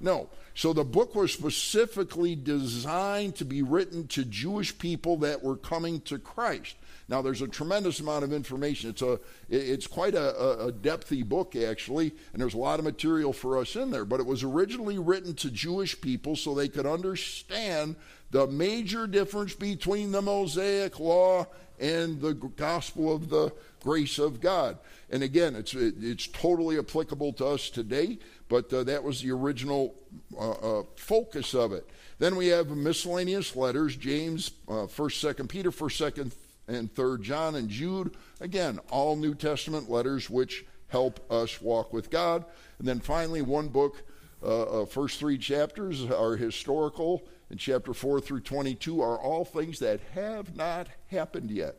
No. 0.00 0.28
So 0.54 0.72
the 0.72 0.84
book 0.84 1.14
was 1.14 1.32
specifically 1.32 2.36
designed 2.36 3.36
to 3.36 3.44
be 3.44 3.62
written 3.62 4.06
to 4.08 4.24
Jewish 4.24 4.76
people 4.78 5.16
that 5.18 5.42
were 5.42 5.56
coming 5.56 6.00
to 6.02 6.18
Christ. 6.18 6.76
Now, 7.08 7.20
there's 7.20 7.42
a 7.42 7.48
tremendous 7.48 8.00
amount 8.00 8.24
of 8.24 8.32
information. 8.32 8.90
It's 8.90 9.02
a, 9.02 9.20
it's 9.50 9.86
quite 9.86 10.14
a, 10.14 10.66
a 10.66 10.72
depthy 10.72 11.24
book 11.24 11.54
actually, 11.54 12.12
and 12.32 12.40
there's 12.40 12.54
a 12.54 12.58
lot 12.58 12.78
of 12.78 12.84
material 12.84 13.32
for 13.32 13.58
us 13.58 13.76
in 13.76 13.90
there. 13.90 14.04
But 14.04 14.20
it 14.20 14.26
was 14.26 14.42
originally 14.42 14.98
written 14.98 15.34
to 15.34 15.50
Jewish 15.50 16.00
people 16.00 16.34
so 16.34 16.54
they 16.54 16.68
could 16.68 16.86
understand 16.86 17.96
the 18.34 18.48
major 18.48 19.06
difference 19.06 19.54
between 19.54 20.10
the 20.10 20.20
Mosaic 20.20 20.98
law 20.98 21.46
and 21.78 22.20
the 22.20 22.34
gospel 22.34 23.14
of 23.14 23.28
the 23.28 23.52
grace 23.80 24.18
of 24.18 24.40
God. 24.40 24.76
And 25.08 25.22
again, 25.22 25.54
it's 25.54 25.72
it's 25.72 26.26
totally 26.26 26.76
applicable 26.76 27.34
to 27.34 27.46
us 27.46 27.70
today, 27.70 28.18
but 28.48 28.72
uh, 28.72 28.82
that 28.84 29.04
was 29.04 29.22
the 29.22 29.30
original 29.30 29.94
uh, 30.36 30.50
uh, 30.50 30.82
focus 30.96 31.54
of 31.54 31.72
it. 31.72 31.88
Then 32.18 32.34
we 32.34 32.48
have 32.48 32.70
miscellaneous 32.70 33.54
letters: 33.54 33.94
James, 33.94 34.50
uh, 34.66 34.88
First, 34.88 35.20
Second 35.20 35.48
Peter, 35.48 35.70
First, 35.70 35.96
Second, 35.96 36.34
and 36.66 36.92
Third 36.92 37.22
John, 37.22 37.54
and 37.54 37.68
Jude. 37.68 38.16
Again, 38.40 38.80
all 38.90 39.14
New 39.14 39.36
Testament 39.36 39.88
letters 39.88 40.28
which 40.28 40.64
help 40.88 41.20
us 41.30 41.62
walk 41.62 41.92
with 41.92 42.10
God. 42.10 42.44
And 42.80 42.88
then 42.88 42.98
finally, 42.98 43.42
one 43.42 43.68
book, 43.68 44.02
uh, 44.42 44.82
uh, 44.82 44.86
first 44.86 45.20
three 45.20 45.38
chapters 45.38 46.04
are 46.10 46.34
historical, 46.34 47.22
chapter 47.58 47.92
4 47.92 48.20
through 48.20 48.40
22 48.40 49.00
are 49.00 49.18
all 49.18 49.44
things 49.44 49.78
that 49.80 50.00
have 50.14 50.56
not 50.56 50.88
happened 51.08 51.50
yet. 51.50 51.76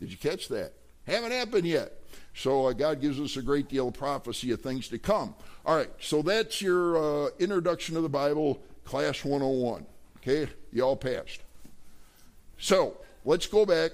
Did 0.00 0.10
you 0.10 0.16
catch 0.16 0.48
that? 0.48 0.72
Haven't 1.06 1.32
happened 1.32 1.66
yet. 1.66 1.92
So 2.34 2.66
uh, 2.66 2.72
God 2.72 3.00
gives 3.00 3.18
us 3.18 3.36
a 3.36 3.42
great 3.42 3.68
deal 3.68 3.88
of 3.88 3.94
prophecy 3.94 4.52
of 4.52 4.60
things 4.60 4.88
to 4.88 4.98
come. 4.98 5.34
All 5.66 5.74
right, 5.74 5.90
so 6.00 6.22
that's 6.22 6.62
your 6.62 7.26
uh, 7.26 7.30
introduction 7.38 7.94
to 7.96 8.00
the 8.00 8.08
Bible, 8.08 8.62
class 8.84 9.24
101. 9.24 9.84
Okay, 10.18 10.50
you 10.72 10.82
all 10.82 10.96
passed. 10.96 11.40
So 12.58 12.96
let's 13.24 13.46
go 13.46 13.66
back. 13.66 13.92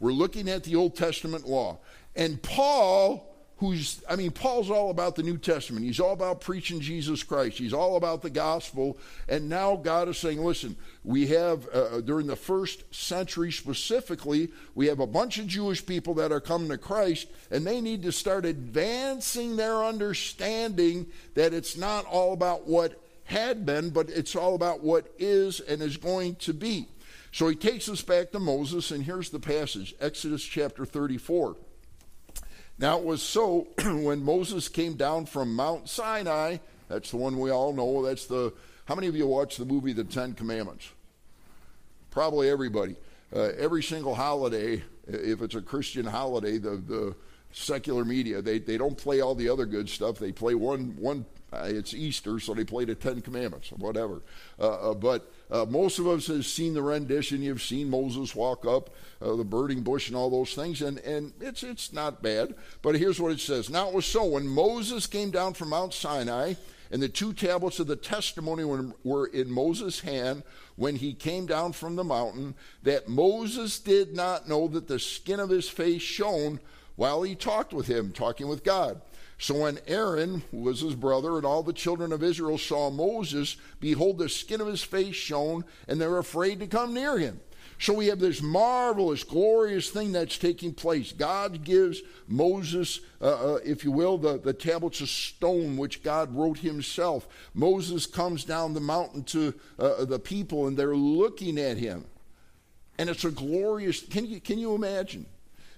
We're 0.00 0.12
looking 0.12 0.48
at 0.48 0.64
the 0.64 0.76
Old 0.76 0.96
Testament 0.96 1.46
law. 1.46 1.78
And 2.14 2.42
Paul 2.42 3.35
who's, 3.58 4.02
I 4.08 4.16
mean, 4.16 4.32
Paul's 4.32 4.70
all 4.70 4.90
about 4.90 5.16
the 5.16 5.22
New 5.22 5.38
Testament. 5.38 5.84
He's 5.84 6.00
all 6.00 6.12
about 6.12 6.42
preaching 6.42 6.78
Jesus 6.80 7.22
Christ. 7.22 7.56
He's 7.56 7.72
all 7.72 7.96
about 7.96 8.20
the 8.20 8.28
gospel. 8.28 8.98
And 9.28 9.48
now 9.48 9.76
God 9.76 10.08
is 10.08 10.18
saying, 10.18 10.44
listen, 10.44 10.76
we 11.04 11.28
have, 11.28 11.66
uh, 11.74 11.78
uh, 11.78 12.00
during 12.02 12.26
the 12.26 12.36
first 12.36 12.94
century 12.94 13.50
specifically, 13.50 14.50
we 14.74 14.88
have 14.88 15.00
a 15.00 15.06
bunch 15.06 15.38
of 15.38 15.46
Jewish 15.46 15.84
people 15.84 16.12
that 16.14 16.32
are 16.32 16.40
coming 16.40 16.68
to 16.68 16.76
Christ, 16.76 17.28
and 17.50 17.66
they 17.66 17.80
need 17.80 18.02
to 18.02 18.12
start 18.12 18.44
advancing 18.44 19.56
their 19.56 19.84
understanding 19.84 21.06
that 21.34 21.54
it's 21.54 21.78
not 21.78 22.04
all 22.04 22.34
about 22.34 22.66
what 22.66 23.02
had 23.24 23.64
been, 23.64 23.88
but 23.88 24.10
it's 24.10 24.36
all 24.36 24.54
about 24.54 24.82
what 24.82 25.12
is 25.18 25.60
and 25.60 25.80
is 25.80 25.96
going 25.96 26.34
to 26.36 26.52
be. 26.52 26.88
So 27.32 27.48
he 27.48 27.56
takes 27.56 27.88
us 27.88 28.02
back 28.02 28.32
to 28.32 28.38
Moses, 28.38 28.90
and 28.90 29.02
here's 29.02 29.30
the 29.30 29.40
passage 29.40 29.94
Exodus 29.98 30.44
chapter 30.44 30.84
34. 30.84 31.56
Now 32.78 32.98
it 32.98 33.04
was 33.04 33.22
so 33.22 33.68
when 33.84 34.22
Moses 34.22 34.68
came 34.68 34.94
down 34.94 35.26
from 35.26 35.54
Mount 35.54 35.88
Sinai, 35.88 36.58
that's 36.88 37.10
the 37.10 37.16
one 37.16 37.38
we 37.38 37.50
all 37.50 37.72
know, 37.72 38.04
that's 38.04 38.26
the, 38.26 38.52
how 38.84 38.94
many 38.94 39.06
of 39.06 39.16
you 39.16 39.26
watched 39.26 39.58
the 39.58 39.64
movie 39.64 39.92
The 39.92 40.04
Ten 40.04 40.34
Commandments? 40.34 40.90
Probably 42.10 42.48
everybody. 42.48 42.96
Uh, 43.34 43.50
every 43.58 43.82
single 43.82 44.14
holiday, 44.14 44.82
if 45.06 45.42
it's 45.42 45.54
a 45.54 45.62
Christian 45.62 46.06
holiday, 46.06 46.58
the, 46.58 46.76
the 46.76 47.16
secular 47.52 48.04
media, 48.04 48.40
they, 48.40 48.58
they 48.58 48.78
don't 48.78 48.96
play 48.96 49.20
all 49.20 49.34
the 49.34 49.48
other 49.48 49.66
good 49.66 49.88
stuff. 49.88 50.18
They 50.18 50.32
play 50.32 50.54
one, 50.54 50.96
one 50.98 51.24
uh, 51.52 51.64
it's 51.66 51.94
Easter, 51.94 52.38
so 52.38 52.54
they 52.54 52.64
play 52.64 52.84
the 52.84 52.94
Ten 52.94 53.20
Commandments, 53.20 53.72
or 53.72 53.76
whatever. 53.76 54.22
Uh, 54.58 54.90
uh 54.90 54.94
but 54.94 55.30
uh, 55.50 55.64
most 55.64 55.98
of 55.98 56.06
us 56.06 56.26
have 56.26 56.44
seen 56.44 56.74
the 56.74 56.82
rendition. 56.82 57.42
You've 57.42 57.62
seen 57.62 57.88
Moses 57.88 58.34
walk 58.34 58.66
up 58.66 58.90
uh, 59.22 59.36
the 59.36 59.44
burning 59.44 59.82
bush 59.82 60.08
and 60.08 60.16
all 60.16 60.30
those 60.30 60.54
things, 60.54 60.82
and, 60.82 60.98
and 60.98 61.32
it's, 61.40 61.62
it's 61.62 61.92
not 61.92 62.22
bad. 62.22 62.54
But 62.82 62.96
here's 62.96 63.20
what 63.20 63.32
it 63.32 63.40
says 63.40 63.70
Now 63.70 63.88
it 63.88 63.94
was 63.94 64.06
so 64.06 64.24
when 64.24 64.48
Moses 64.48 65.06
came 65.06 65.30
down 65.30 65.54
from 65.54 65.70
Mount 65.70 65.94
Sinai, 65.94 66.54
and 66.90 67.02
the 67.02 67.08
two 67.08 67.32
tablets 67.32 67.80
of 67.80 67.86
the 67.86 67.96
testimony 67.96 68.64
were 68.64 69.26
in 69.26 69.50
Moses' 69.50 70.00
hand 70.00 70.42
when 70.76 70.96
he 70.96 71.14
came 71.14 71.46
down 71.46 71.72
from 71.72 71.96
the 71.96 72.04
mountain, 72.04 72.54
that 72.82 73.08
Moses 73.08 73.78
did 73.78 74.14
not 74.14 74.48
know 74.48 74.68
that 74.68 74.86
the 74.86 74.98
skin 74.98 75.40
of 75.40 75.50
his 75.50 75.68
face 75.68 76.02
shone 76.02 76.60
while 76.94 77.22
he 77.22 77.34
talked 77.34 77.72
with 77.72 77.86
him, 77.86 78.12
talking 78.12 78.48
with 78.48 78.64
God. 78.64 79.00
So 79.38 79.62
when 79.62 79.78
Aaron, 79.86 80.42
who 80.50 80.58
was 80.58 80.80
his 80.80 80.94
brother, 80.94 81.36
and 81.36 81.44
all 81.44 81.62
the 81.62 81.72
children 81.72 82.12
of 82.12 82.22
Israel 82.22 82.56
saw 82.56 82.90
Moses, 82.90 83.56
behold, 83.80 84.18
the 84.18 84.28
skin 84.28 84.60
of 84.60 84.66
his 84.66 84.82
face 84.82 85.14
shone, 85.14 85.64
and 85.88 86.00
they 86.00 86.06
were 86.06 86.18
afraid 86.18 86.60
to 86.60 86.66
come 86.66 86.94
near 86.94 87.18
him. 87.18 87.40
So 87.78 87.92
we 87.92 88.06
have 88.06 88.20
this 88.20 88.40
marvelous, 88.40 89.22
glorious 89.22 89.90
thing 89.90 90.12
that's 90.12 90.38
taking 90.38 90.72
place. 90.72 91.12
God 91.12 91.62
gives 91.62 92.00
Moses, 92.26 93.00
uh, 93.20 93.54
uh, 93.54 93.58
if 93.64 93.84
you 93.84 93.92
will, 93.92 94.16
the, 94.16 94.38
the 94.38 94.54
tablets 94.54 95.02
of 95.02 95.10
stone 95.10 95.76
which 95.76 96.02
God 96.02 96.34
wrote 96.34 96.58
himself. 96.58 97.28
Moses 97.52 98.06
comes 98.06 98.44
down 98.44 98.72
the 98.72 98.80
mountain 98.80 99.24
to 99.24 99.52
uh, 99.78 100.06
the 100.06 100.18
people, 100.18 100.66
and 100.66 100.76
they're 100.76 100.96
looking 100.96 101.58
at 101.58 101.76
him. 101.76 102.06
And 102.98 103.10
it's 103.10 103.26
a 103.26 103.30
glorious, 103.30 104.02
can 104.02 104.24
you, 104.24 104.40
can 104.40 104.58
you 104.58 104.74
imagine 104.74 105.26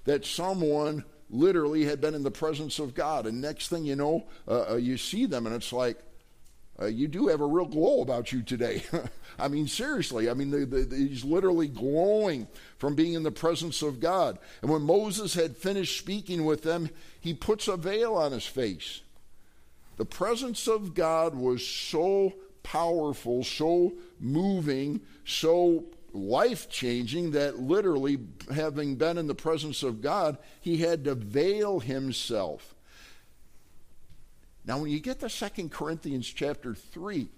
that 0.04 0.24
someone 0.24 1.04
literally 1.30 1.84
had 1.84 2.00
been 2.00 2.14
in 2.14 2.22
the 2.22 2.30
presence 2.30 2.78
of 2.78 2.94
God. 2.94 3.26
And 3.26 3.40
next 3.40 3.68
thing 3.68 3.84
you 3.84 3.96
know, 3.96 4.26
uh, 4.46 4.72
uh, 4.72 4.76
you 4.76 4.96
see 4.96 5.26
them, 5.26 5.46
and 5.46 5.54
it's 5.54 5.72
like, 5.72 5.98
uh, 6.80 6.86
you 6.86 7.08
do 7.08 7.26
have 7.26 7.40
a 7.40 7.46
real 7.46 7.66
glow 7.66 8.02
about 8.02 8.30
you 8.32 8.42
today. 8.42 8.82
I 9.38 9.48
mean, 9.48 9.66
seriously. 9.66 10.30
I 10.30 10.34
mean, 10.34 10.50
the, 10.50 10.64
the, 10.64 10.96
he's 10.96 11.24
literally 11.24 11.66
glowing 11.66 12.46
from 12.78 12.94
being 12.94 13.14
in 13.14 13.24
the 13.24 13.32
presence 13.32 13.82
of 13.82 13.98
God. 13.98 14.38
And 14.62 14.70
when 14.70 14.82
Moses 14.82 15.34
had 15.34 15.56
finished 15.56 15.98
speaking 15.98 16.44
with 16.44 16.62
them, 16.62 16.90
he 17.20 17.34
puts 17.34 17.66
a 17.66 17.76
veil 17.76 18.14
on 18.14 18.32
his 18.32 18.46
face. 18.46 19.00
The 19.96 20.04
presence 20.04 20.68
of 20.68 20.94
God 20.94 21.34
was 21.34 21.66
so 21.66 22.34
powerful, 22.62 23.42
so 23.42 23.94
moving, 24.20 25.00
so 25.24 25.84
life 26.12 26.68
changing 26.68 27.32
that 27.32 27.58
literally, 27.58 28.18
having 28.54 28.96
been 28.96 29.18
in 29.18 29.26
the 29.26 29.34
presence 29.34 29.82
of 29.82 30.00
God, 30.00 30.38
he 30.60 30.78
had 30.78 31.04
to 31.04 31.14
veil 31.14 31.80
himself. 31.80 32.74
Now, 34.64 34.78
when 34.78 34.90
you 34.90 35.00
get 35.00 35.20
to 35.20 35.30
Second 35.30 35.70
Corinthians 35.72 36.26
chapter 36.26 36.74
3, 36.74 37.28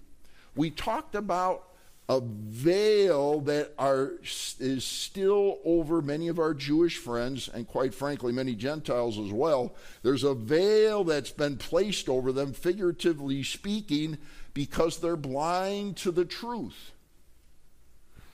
we 0.55 0.69
talked 0.69 1.15
about 1.15 1.67
a 2.09 2.19
veil 2.19 3.39
that 3.39 3.73
are, 3.79 4.13
is 4.59 4.83
still 4.83 5.59
over 5.63 6.01
many 6.01 6.27
of 6.27 6.39
our 6.39 6.53
Jewish 6.53 6.97
friends, 6.97 7.49
and 7.53 7.65
quite 7.65 7.93
frankly, 7.93 8.33
many 8.33 8.53
Gentiles 8.53 9.17
as 9.17 9.31
well. 9.31 9.73
There's 10.03 10.25
a 10.25 10.33
veil 10.33 11.05
that's 11.05 11.31
been 11.31 11.55
placed 11.55 12.09
over 12.09 12.33
them, 12.33 12.51
figuratively 12.51 13.43
speaking, 13.43 14.17
because 14.53 14.99
they're 14.99 15.15
blind 15.15 15.95
to 15.97 16.11
the 16.11 16.25
truth. 16.25 16.91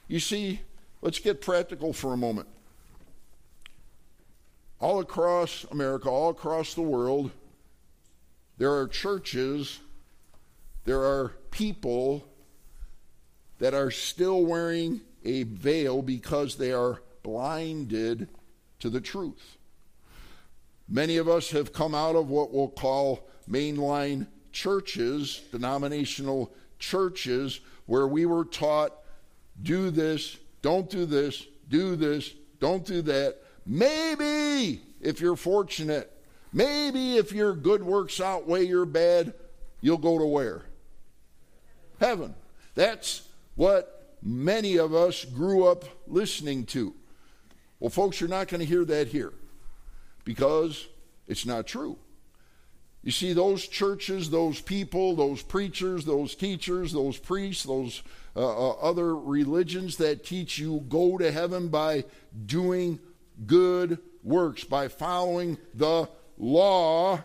You 0.07 0.19
see, 0.19 0.61
let's 1.01 1.19
get 1.19 1.41
practical 1.41 1.93
for 1.93 2.13
a 2.13 2.17
moment. 2.17 2.47
All 4.79 4.99
across 4.99 5.65
America, 5.71 6.09
all 6.09 6.29
across 6.29 6.73
the 6.73 6.81
world, 6.81 7.31
there 8.57 8.73
are 8.73 8.87
churches, 8.87 9.79
there 10.85 11.01
are 11.01 11.33
people 11.51 12.23
that 13.59 13.73
are 13.73 13.91
still 13.91 14.45
wearing 14.45 15.01
a 15.25 15.43
veil 15.43 16.01
because 16.01 16.55
they 16.55 16.71
are 16.71 17.01
blinded 17.23 18.29
to 18.79 18.89
the 18.89 19.01
truth. 19.01 19.57
Many 20.87 21.17
of 21.17 21.27
us 21.27 21.49
have 21.51 21.73
come 21.73 21.93
out 21.93 22.15
of 22.15 22.29
what 22.29 22.53
we'll 22.53 22.69
call 22.69 23.27
mainline 23.49 24.27
churches, 24.53 25.41
denominational 25.51 26.53
churches, 26.79 27.59
where 27.87 28.07
we 28.07 28.25
were 28.25 28.45
taught 28.45 28.93
do 29.61 29.89
this, 29.89 30.37
don't 30.61 30.89
do 30.89 31.05
this, 31.05 31.45
do 31.69 31.95
this, 31.95 32.33
don't 32.59 32.85
do 32.85 33.01
that. 33.03 33.37
Maybe, 33.65 34.81
if 35.01 35.19
you're 35.19 35.35
fortunate, 35.35 36.11
maybe 36.53 37.17
if 37.17 37.31
your 37.31 37.53
good 37.53 37.83
works 37.83 38.19
outweigh 38.21 38.65
your 38.65 38.85
bad, 38.85 39.33
you'll 39.81 39.97
go 39.97 40.17
to 40.17 40.25
where? 40.25 40.63
Heaven. 41.99 42.35
That's 42.75 43.27
what 43.55 44.15
many 44.21 44.77
of 44.77 44.93
us 44.93 45.25
grew 45.25 45.65
up 45.65 45.85
listening 46.07 46.65
to. 46.67 46.93
Well, 47.79 47.89
folks, 47.89 48.19
you're 48.19 48.29
not 48.29 48.47
going 48.47 48.59
to 48.59 48.65
hear 48.65 48.85
that 48.85 49.07
here 49.07 49.33
because 50.23 50.87
it's 51.27 51.45
not 51.45 51.67
true. 51.67 51.97
You 53.03 53.11
see, 53.11 53.33
those 53.33 53.67
churches, 53.67 54.29
those 54.29 54.59
people, 54.59 55.15
those 55.15 55.41
preachers, 55.41 56.03
those 56.03 56.35
teachers, 56.35 56.91
those 56.91 57.17
priests, 57.17 57.63
those 57.63 58.01
uh, 58.37 58.69
uh, 58.69 58.73
other 58.73 59.15
religions 59.15 59.97
that 59.97 60.23
teach 60.23 60.59
you 60.59 60.85
go 60.89 61.17
to 61.17 61.31
heaven 61.31 61.69
by 61.69 62.03
doing 62.45 62.99
good 63.47 63.97
works, 64.23 64.63
by 64.63 64.87
following 64.87 65.57
the 65.73 66.07
law, 66.37 67.23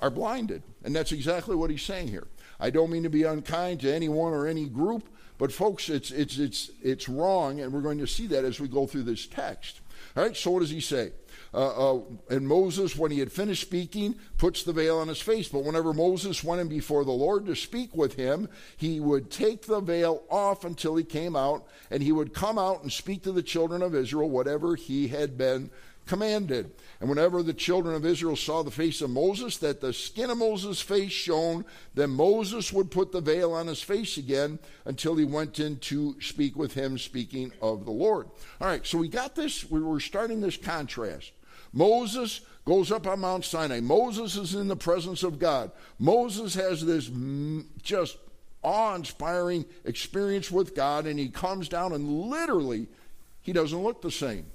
are 0.00 0.10
blinded. 0.10 0.64
And 0.82 0.94
that's 0.94 1.12
exactly 1.12 1.54
what 1.54 1.70
he's 1.70 1.82
saying 1.82 2.08
here. 2.08 2.26
I 2.58 2.70
don't 2.70 2.90
mean 2.90 3.04
to 3.04 3.10
be 3.10 3.22
unkind 3.22 3.80
to 3.80 3.94
anyone 3.94 4.32
or 4.32 4.48
any 4.48 4.68
group, 4.68 5.08
but 5.38 5.52
folks, 5.52 5.88
it's, 5.88 6.10
it's, 6.10 6.36
it's, 6.36 6.70
it's 6.82 7.08
wrong, 7.08 7.60
and 7.60 7.72
we're 7.72 7.80
going 7.80 7.98
to 7.98 8.06
see 8.06 8.26
that 8.28 8.44
as 8.44 8.58
we 8.58 8.66
go 8.66 8.88
through 8.88 9.04
this 9.04 9.26
text. 9.26 9.80
All 10.16 10.24
right, 10.24 10.36
so 10.36 10.50
what 10.50 10.60
does 10.60 10.70
he 10.70 10.80
say? 10.80 11.12
Uh, 11.54 11.96
uh, 11.96 12.00
and 12.30 12.48
Moses, 12.48 12.96
when 12.96 13.10
he 13.10 13.18
had 13.18 13.30
finished 13.30 13.62
speaking, 13.62 14.14
puts 14.38 14.62
the 14.62 14.72
veil 14.72 14.98
on 14.98 15.08
his 15.08 15.20
face. 15.20 15.48
But 15.48 15.64
whenever 15.64 15.92
Moses 15.92 16.42
went 16.42 16.60
in 16.60 16.68
before 16.68 17.04
the 17.04 17.12
Lord 17.12 17.46
to 17.46 17.54
speak 17.54 17.94
with 17.94 18.14
him, 18.14 18.48
he 18.76 19.00
would 19.00 19.30
take 19.30 19.66
the 19.66 19.80
veil 19.80 20.22
off 20.30 20.64
until 20.64 20.96
he 20.96 21.04
came 21.04 21.36
out, 21.36 21.66
and 21.90 22.02
he 22.02 22.12
would 22.12 22.32
come 22.32 22.58
out 22.58 22.82
and 22.82 22.90
speak 22.90 23.22
to 23.24 23.32
the 23.32 23.42
children 23.42 23.82
of 23.82 23.94
Israel 23.94 24.30
whatever 24.30 24.76
he 24.76 25.08
had 25.08 25.36
been 25.36 25.70
commanded. 26.06 26.70
And 27.00 27.08
whenever 27.08 27.42
the 27.42 27.52
children 27.52 27.94
of 27.94 28.06
Israel 28.06 28.36
saw 28.36 28.62
the 28.62 28.70
face 28.70 29.02
of 29.02 29.10
Moses, 29.10 29.58
that 29.58 29.80
the 29.80 29.92
skin 29.92 30.30
of 30.30 30.38
Moses' 30.38 30.80
face 30.80 31.12
shone, 31.12 31.64
then 31.94 32.10
Moses 32.10 32.72
would 32.72 32.90
put 32.90 33.12
the 33.12 33.20
veil 33.20 33.52
on 33.52 33.66
his 33.66 33.82
face 33.82 34.16
again 34.16 34.58
until 34.84 35.16
he 35.16 35.24
went 35.24 35.58
in 35.60 35.78
to 35.78 36.16
speak 36.20 36.56
with 36.56 36.74
him, 36.74 36.98
speaking 36.98 37.52
of 37.60 37.84
the 37.84 37.92
Lord. 37.92 38.28
All 38.60 38.68
right, 38.68 38.86
so 38.86 38.98
we 38.98 39.08
got 39.08 39.34
this, 39.34 39.70
we 39.70 39.80
were 39.80 40.00
starting 40.00 40.40
this 40.40 40.56
contrast. 40.56 41.32
Moses 41.72 42.42
goes 42.64 42.92
up 42.92 43.06
on 43.06 43.20
Mount 43.20 43.44
Sinai. 43.44 43.80
Moses 43.80 44.36
is 44.36 44.54
in 44.54 44.68
the 44.68 44.76
presence 44.76 45.22
of 45.22 45.38
God. 45.38 45.70
Moses 45.98 46.54
has 46.54 46.84
this 46.84 47.10
just 47.82 48.16
awe 48.62 48.94
inspiring 48.94 49.64
experience 49.84 50.50
with 50.50 50.74
God, 50.74 51.06
and 51.06 51.18
he 51.18 51.28
comes 51.28 51.68
down 51.68 51.92
and 51.92 52.08
literally 52.08 52.86
he 53.40 53.52
doesn't 53.52 53.82
look 53.82 54.02
the 54.02 54.10
same. 54.10 54.46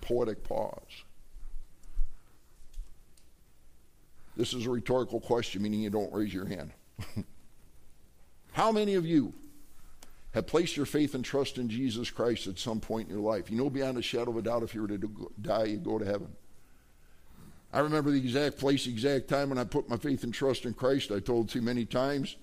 Poetic 0.00 0.44
pause. 0.44 1.04
This 4.36 4.54
is 4.54 4.66
a 4.66 4.70
rhetorical 4.70 5.20
question, 5.20 5.62
meaning 5.62 5.80
you 5.80 5.90
don't 5.90 6.12
raise 6.12 6.32
your 6.32 6.46
hand. 6.46 6.72
How 8.52 8.72
many 8.72 8.94
of 8.94 9.04
you 9.04 9.34
have 10.32 10.46
placed 10.46 10.76
your 10.76 10.86
faith 10.86 11.14
and 11.14 11.24
trust 11.24 11.58
in 11.58 11.68
Jesus 11.68 12.10
Christ 12.10 12.46
at 12.46 12.58
some 12.58 12.80
point 12.80 13.08
in 13.08 13.14
your 13.14 13.22
life? 13.22 13.50
You 13.50 13.58
know 13.58 13.70
beyond 13.70 13.98
a 13.98 14.02
shadow 14.02 14.30
of 14.30 14.36
a 14.36 14.42
doubt 14.42 14.62
if 14.62 14.74
you 14.74 14.82
were 14.82 14.88
to 14.88 15.30
die, 15.40 15.64
you'd 15.64 15.84
go 15.84 15.98
to 15.98 16.04
heaven. 16.04 16.28
I 17.72 17.80
remember 17.80 18.10
the 18.10 18.18
exact 18.18 18.58
place, 18.58 18.86
exact 18.86 19.28
time 19.28 19.48
when 19.48 19.58
I 19.58 19.64
put 19.64 19.88
my 19.88 19.96
faith 19.96 20.24
and 20.24 20.34
trust 20.34 20.66
in 20.66 20.74
Christ. 20.74 21.10
I 21.10 21.20
told 21.20 21.48
too 21.48 21.62
many 21.62 21.84
times. 21.86 22.36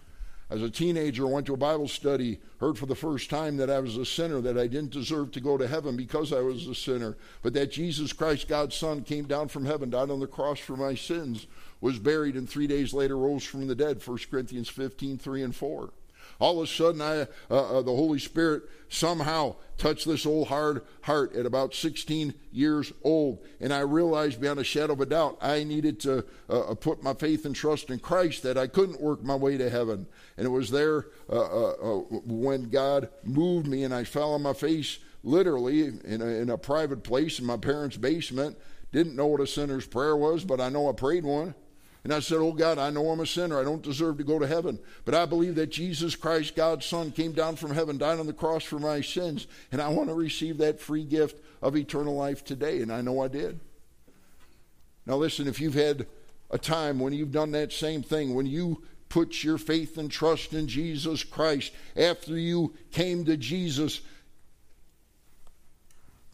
As 0.50 0.64
a 0.64 0.70
teenager, 0.70 1.28
I 1.28 1.30
went 1.30 1.46
to 1.46 1.54
a 1.54 1.58
Bible 1.58 1.88
study, 1.88 2.40
heard 2.60 2.76
for 2.76 2.88
the 2.88 2.96
first 2.96 3.30
time 3.30 3.58
that 3.58 3.70
I 3.70 3.80
was 3.80 3.98
a 3.98 4.06
sinner, 4.06 4.42
that 4.42 4.58
I 4.58 4.66
didn't 4.66 4.90
deserve 4.90 5.32
to 5.34 5.40
go 5.40 5.58
to 5.60 5.68
heaven 5.68 5.96
because 5.96 6.34
I 6.34 6.40
was 6.40 6.66
a 6.66 6.74
sinner, 6.74 7.18
but 7.44 7.54
that 7.54 7.72
Jesus 7.72 8.14
Christ, 8.14 8.48
God's 8.48 8.76
Son, 8.76 9.04
came 9.04 9.26
down 9.26 9.50
from 9.50 9.66
heaven, 9.66 9.92
died 9.92 10.10
on 10.10 10.20
the 10.20 10.26
cross 10.26 10.58
for 10.58 10.76
my 10.76 10.96
sins, 10.96 11.46
was 11.82 12.00
buried, 12.00 12.34
and 12.34 12.50
three 12.50 12.66
days 12.66 12.94
later 12.94 13.16
rose 13.16 13.44
from 13.44 13.68
the 13.68 13.76
dead. 13.76 14.02
1 14.04 14.18
Corinthians 14.32 14.70
15, 14.70 15.20
3 15.20 15.44
and 15.44 15.56
4. 15.56 15.94
All 16.40 16.62
of 16.62 16.70
a 16.70 16.72
sudden, 16.72 17.02
I, 17.02 17.22
uh, 17.50 17.80
uh, 17.80 17.82
the 17.82 17.96
Holy 17.96 18.20
Spirit 18.20 18.64
somehow 18.90 19.56
touched 19.78 20.08
this 20.08 20.26
old 20.26 20.48
hard 20.48 20.84
heart 21.02 21.36
at 21.36 21.46
about 21.46 21.74
16 21.74 22.34
years 22.52 22.92
old. 23.04 23.46
And 23.60 23.74
I 23.74 23.80
realized 23.80 24.42
beyond 24.42 24.60
a 24.60 24.64
shadow 24.64 24.94
of 24.94 25.02
a 25.02 25.06
doubt 25.06 25.38
I 25.42 25.64
needed 25.64 26.00
to 26.02 26.26
uh, 26.50 26.60
uh 26.60 26.76
put 26.76 27.04
my 27.04 27.14
faith 27.14 27.46
and 27.46 27.56
trust 27.56 27.90
in 27.90 28.00
Christ, 28.00 28.44
that 28.44 28.58
I 28.58 28.68
couldn't 28.68 29.02
work 29.02 29.24
my 29.24 29.36
way 29.36 29.58
to 29.58 29.70
heaven. 29.70 30.08
And 30.38 30.46
it 30.46 30.50
was 30.50 30.70
there 30.70 31.08
uh, 31.30 31.40
uh, 31.40 32.00
when 32.26 32.70
God 32.70 33.10
moved 33.24 33.68
me 33.68 33.84
and 33.84 33.94
I 33.94 34.04
fell 34.04 34.34
on 34.34 34.42
my 34.42 34.54
face 34.54 35.00
literally 35.24 35.86
in 36.04 36.22
a, 36.22 36.26
in 36.26 36.50
a 36.50 36.58
private 36.58 37.04
place 37.04 37.40
in 37.40 37.46
my 37.46 37.58
parents' 37.58 37.98
basement. 37.98 38.58
Didn't 38.92 39.16
know 39.16 39.28
what 39.28 39.42
a 39.42 39.48
sinner's 39.48 39.86
prayer 39.86 40.16
was, 40.16 40.44
but 40.44 40.60
I 40.60 40.70
know 40.70 40.90
I 40.90 40.94
prayed 40.94 41.24
one. 41.24 41.54
And 42.04 42.14
I 42.14 42.20
said, 42.20 42.38
Oh 42.38 42.54
God, 42.54 42.78
I 42.78 42.90
know 42.90 43.10
I'm 43.10 43.20
a 43.20 43.26
sinner. 43.26 43.60
I 43.60 43.64
don't 43.64 43.82
deserve 43.82 44.18
to 44.18 44.24
go 44.24 44.40
to 44.40 44.48
heaven. 44.48 44.80
But 45.06 45.16
I 45.16 45.26
believe 45.26 45.56
that 45.56 45.68
Jesus 45.68 46.16
Christ, 46.16 46.56
God's 46.56 46.86
Son, 46.86 47.12
came 47.12 47.34
down 47.34 47.56
from 47.56 47.74
heaven, 47.74 47.98
died 47.98 48.20
on 48.20 48.28
the 48.28 48.34
cross 48.34 48.64
for 48.64 48.80
my 48.80 49.02
sins. 49.02 49.48
And 49.72 49.82
I 49.82 49.90
want 49.90 50.10
to 50.10 50.16
receive 50.16 50.58
that 50.60 50.80
free 50.80 51.04
gift 51.04 51.44
of 51.62 51.76
eternal 51.76 52.16
life 52.16 52.44
today. 52.44 52.82
And 52.82 52.92
I 52.92 53.02
know 53.02 53.22
I 53.22 53.28
did. 53.28 53.60
Now, 55.06 55.16
listen, 55.16 55.48
if 55.48 55.60
you've 55.60 55.74
had 55.74 56.08
a 56.52 56.58
time 56.58 57.00
when 57.00 57.14
you've 57.14 57.32
done 57.32 57.52
that 57.52 57.74
same 57.74 58.02
thing, 58.02 58.34
when 58.34 58.46
you 58.46 58.84
put 59.10 59.44
your 59.44 59.58
faith 59.58 59.98
and 59.98 60.10
trust 60.10 60.54
in 60.54 60.68
Jesus 60.68 61.24
Christ 61.24 61.74
after 61.98 62.38
you 62.38 62.74
came 62.92 63.26
to 63.26 63.36
Jesus, 63.36 64.02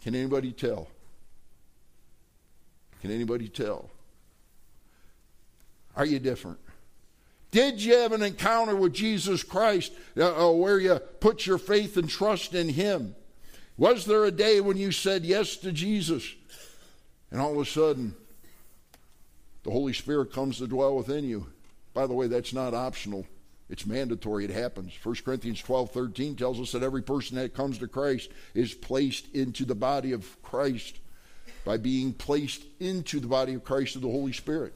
can 0.01 0.13
anybody 0.13 0.51
tell? 0.51 0.89
Can 3.01 3.11
anybody 3.11 3.47
tell? 3.47 3.89
Are 5.95 6.05
you 6.05 6.19
different? 6.19 6.59
Did 7.51 7.81
you 7.81 7.95
have 7.95 8.11
an 8.11 8.21
encounter 8.21 8.75
with 8.75 8.93
Jesus 8.93 9.43
Christ 9.43 9.93
uh, 10.17 10.49
uh, 10.49 10.51
where 10.51 10.77
you 10.77 10.95
put 10.95 11.45
your 11.45 11.57
faith 11.57 11.95
and 11.95 12.09
trust 12.09 12.53
in 12.53 12.67
Him? 12.67 13.15
Was 13.77 14.05
there 14.05 14.25
a 14.25 14.31
day 14.31 14.59
when 14.59 14.77
you 14.77 14.91
said 14.91 15.23
yes 15.23 15.57
to 15.57 15.71
Jesus 15.71 16.33
and 17.31 17.39
all 17.39 17.53
of 17.53 17.59
a 17.59 17.69
sudden 17.69 18.15
the 19.63 19.71
Holy 19.71 19.93
Spirit 19.93 20.33
comes 20.33 20.57
to 20.57 20.67
dwell 20.67 20.97
within 20.97 21.23
you? 21.23 21.47
By 21.93 22.07
the 22.07 22.13
way, 22.13 22.27
that's 22.27 22.53
not 22.53 22.73
optional. 22.73 23.25
It's 23.69 23.85
mandatory. 23.85 24.45
It 24.45 24.51
happens. 24.51 24.93
1 25.01 25.15
Corinthians 25.23 25.61
12 25.61 25.91
13 25.91 26.35
tells 26.35 26.59
us 26.59 26.73
that 26.73 26.83
every 26.83 27.01
person 27.01 27.37
that 27.37 27.53
comes 27.53 27.77
to 27.77 27.87
Christ 27.87 28.31
is 28.53 28.73
placed 28.73 29.33
into 29.33 29.65
the 29.65 29.75
body 29.75 30.11
of 30.11 30.41
Christ 30.43 30.99
by 31.63 31.77
being 31.77 32.13
placed 32.13 32.63
into 32.79 33.19
the 33.19 33.27
body 33.27 33.53
of 33.53 33.63
Christ 33.63 33.95
of 33.95 34.01
the 34.01 34.11
Holy 34.11 34.33
Spirit. 34.33 34.73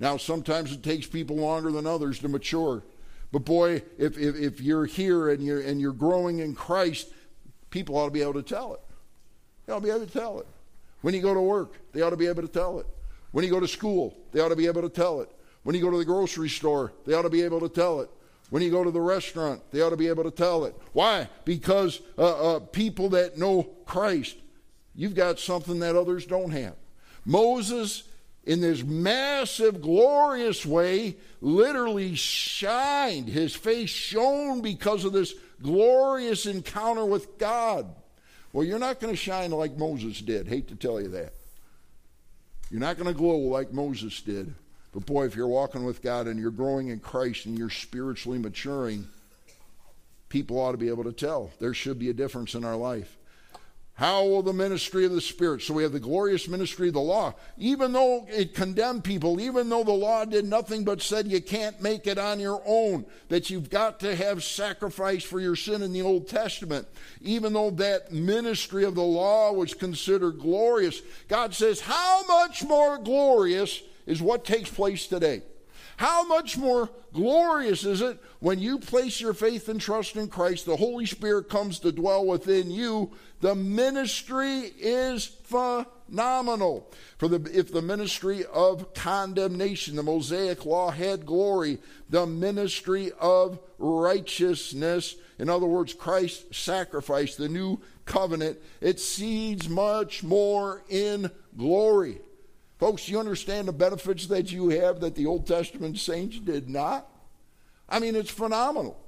Now, 0.00 0.16
sometimes 0.16 0.72
it 0.72 0.82
takes 0.82 1.06
people 1.06 1.36
longer 1.36 1.70
than 1.70 1.86
others 1.86 2.18
to 2.20 2.28
mature. 2.28 2.82
But 3.32 3.44
boy, 3.44 3.82
if, 3.98 4.18
if, 4.18 4.34
if, 4.34 4.60
you're 4.60 4.86
here 4.86 5.28
and 5.28 5.44
you're, 5.44 5.60
and 5.60 5.80
you're 5.80 5.92
growing 5.92 6.40
in 6.40 6.54
Christ, 6.54 7.12
people 7.68 7.96
ought 7.96 8.06
to 8.06 8.10
be 8.10 8.22
able 8.22 8.34
to 8.34 8.42
tell 8.42 8.74
it. 8.74 8.80
They 9.66 9.72
ought 9.72 9.80
to 9.80 9.84
be 9.84 9.90
able 9.90 10.06
to 10.06 10.12
tell 10.12 10.40
it. 10.40 10.46
When 11.02 11.14
you 11.14 11.20
go 11.20 11.34
to 11.34 11.40
work, 11.40 11.78
they 11.92 12.00
ought 12.00 12.10
to 12.10 12.16
be 12.16 12.26
able 12.26 12.42
to 12.42 12.48
tell 12.48 12.80
it. 12.80 12.86
When 13.30 13.44
you 13.44 13.50
go 13.50 13.60
to 13.60 13.68
school, 13.68 14.16
they 14.32 14.40
ought 14.40 14.48
to 14.48 14.56
be 14.56 14.66
able 14.66 14.82
to 14.82 14.88
tell 14.88 15.20
it. 15.20 15.30
When 15.62 15.76
you 15.76 15.82
go 15.82 15.90
to 15.90 15.98
the 15.98 16.04
grocery 16.04 16.48
store, 16.48 16.92
they 17.06 17.14
ought 17.14 17.22
to 17.22 17.30
be 17.30 17.42
able 17.42 17.60
to 17.60 17.68
tell 17.68 18.00
it. 18.00 18.10
When 18.48 18.62
you 18.62 18.70
go 18.70 18.82
to 18.82 18.90
the 18.90 19.00
restaurant, 19.00 19.62
they 19.70 19.80
ought 19.82 19.90
to 19.90 19.96
be 19.96 20.08
able 20.08 20.24
to 20.24 20.30
tell 20.30 20.64
it. 20.64 20.74
Why? 20.92 21.28
Because 21.44 22.00
uh, 22.18 22.56
uh, 22.56 22.60
people 22.60 23.10
that 23.10 23.38
know 23.38 23.62
Christ, 23.84 24.36
you've 24.94 25.14
got 25.14 25.38
something 25.38 25.78
that 25.80 25.94
others 25.94 26.26
don't 26.26 26.50
have. 26.50 26.74
Moses 27.24 28.02
in 28.44 28.60
this 28.60 28.82
massive, 28.82 29.80
glorious 29.80 30.64
way, 30.64 31.16
literally 31.40 32.14
shined. 32.14 33.28
His 33.28 33.54
face 33.54 33.90
shone 33.90 34.62
because 34.62 35.04
of 35.04 35.12
this 35.12 35.34
glorious 35.62 36.46
encounter 36.46 37.04
with 37.04 37.38
God. 37.38 37.86
Well, 38.52 38.66
you're 38.66 38.78
not 38.78 38.98
going 38.98 39.12
to 39.12 39.16
shine 39.16 39.50
like 39.50 39.76
Moses 39.76 40.20
did. 40.20 40.48
Hate 40.48 40.68
to 40.68 40.74
tell 40.74 41.00
you 41.00 41.08
that. 41.08 41.34
You're 42.70 42.80
not 42.80 42.96
going 42.96 43.12
to 43.12 43.18
glow 43.18 43.36
like 43.36 43.72
Moses 43.72 44.20
did. 44.22 44.54
But 44.92 45.06
boy, 45.06 45.26
if 45.26 45.36
you're 45.36 45.46
walking 45.46 45.84
with 45.84 46.02
God 46.02 46.26
and 46.26 46.40
you're 46.40 46.50
growing 46.50 46.88
in 46.88 46.98
Christ 46.98 47.46
and 47.46 47.56
you're 47.56 47.70
spiritually 47.70 48.38
maturing, 48.38 49.06
people 50.28 50.58
ought 50.58 50.72
to 50.72 50.78
be 50.78 50.88
able 50.88 51.04
to 51.04 51.12
tell. 51.12 51.50
There 51.60 51.74
should 51.74 51.98
be 51.98 52.10
a 52.10 52.14
difference 52.14 52.54
in 52.54 52.64
our 52.64 52.76
life. 52.76 53.16
How 54.00 54.24
will 54.24 54.42
the 54.42 54.54
ministry 54.54 55.04
of 55.04 55.12
the 55.12 55.20
Spirit? 55.20 55.60
So 55.60 55.74
we 55.74 55.82
have 55.82 55.92
the 55.92 56.00
glorious 56.00 56.48
ministry 56.48 56.88
of 56.88 56.94
the 56.94 57.02
law. 57.02 57.34
Even 57.58 57.92
though 57.92 58.26
it 58.30 58.54
condemned 58.54 59.04
people, 59.04 59.38
even 59.38 59.68
though 59.68 59.84
the 59.84 59.92
law 59.92 60.24
did 60.24 60.46
nothing 60.46 60.84
but 60.84 61.02
said 61.02 61.26
you 61.26 61.42
can't 61.42 61.82
make 61.82 62.06
it 62.06 62.16
on 62.16 62.40
your 62.40 62.62
own, 62.64 63.04
that 63.28 63.50
you've 63.50 63.68
got 63.68 64.00
to 64.00 64.16
have 64.16 64.42
sacrifice 64.42 65.22
for 65.22 65.38
your 65.38 65.54
sin 65.54 65.82
in 65.82 65.92
the 65.92 66.00
Old 66.00 66.28
Testament, 66.28 66.88
even 67.20 67.52
though 67.52 67.72
that 67.72 68.10
ministry 68.10 68.84
of 68.84 68.94
the 68.94 69.02
law 69.02 69.52
was 69.52 69.74
considered 69.74 70.38
glorious, 70.38 71.02
God 71.28 71.52
says, 71.52 71.82
How 71.82 72.24
much 72.26 72.64
more 72.64 72.96
glorious 72.96 73.82
is 74.06 74.22
what 74.22 74.46
takes 74.46 74.70
place 74.70 75.08
today? 75.08 75.42
How 76.00 76.24
much 76.24 76.56
more 76.56 76.88
glorious 77.12 77.84
is 77.84 78.00
it 78.00 78.18
when 78.38 78.58
you 78.58 78.78
place 78.78 79.20
your 79.20 79.34
faith 79.34 79.68
and 79.68 79.78
trust 79.78 80.16
in 80.16 80.28
Christ, 80.28 80.64
the 80.64 80.74
Holy 80.74 81.04
Spirit 81.04 81.50
comes 81.50 81.78
to 81.80 81.92
dwell 81.92 82.24
within 82.24 82.70
you? 82.70 83.10
The 83.42 83.54
ministry 83.54 84.72
is 84.78 85.26
phenomenal. 85.26 86.90
For 87.18 87.28
the, 87.28 87.50
if 87.52 87.70
the 87.70 87.82
ministry 87.82 88.46
of 88.46 88.94
condemnation, 88.94 89.94
the 89.94 90.02
Mosaic 90.02 90.64
law 90.64 90.90
had 90.90 91.26
glory, 91.26 91.76
the 92.08 92.24
ministry 92.24 93.12
of 93.20 93.58
righteousness, 93.76 95.16
in 95.38 95.50
other 95.50 95.66
words, 95.66 95.92
Christ's 95.92 96.56
sacrifice, 96.56 97.36
the 97.36 97.50
new 97.50 97.78
covenant, 98.06 98.58
exceeds 98.80 99.68
much 99.68 100.22
more 100.22 100.82
in 100.88 101.30
glory. 101.58 102.22
Folks, 102.80 103.10
you 103.10 103.20
understand 103.20 103.68
the 103.68 103.72
benefits 103.72 104.26
that 104.28 104.50
you 104.50 104.70
have 104.70 105.00
that 105.00 105.14
the 105.14 105.26
Old 105.26 105.46
Testament 105.46 105.98
saints 105.98 106.38
did 106.38 106.70
not? 106.70 107.06
I 107.86 107.98
mean, 107.98 108.16
it's 108.16 108.30
phenomenal. 108.30 108.98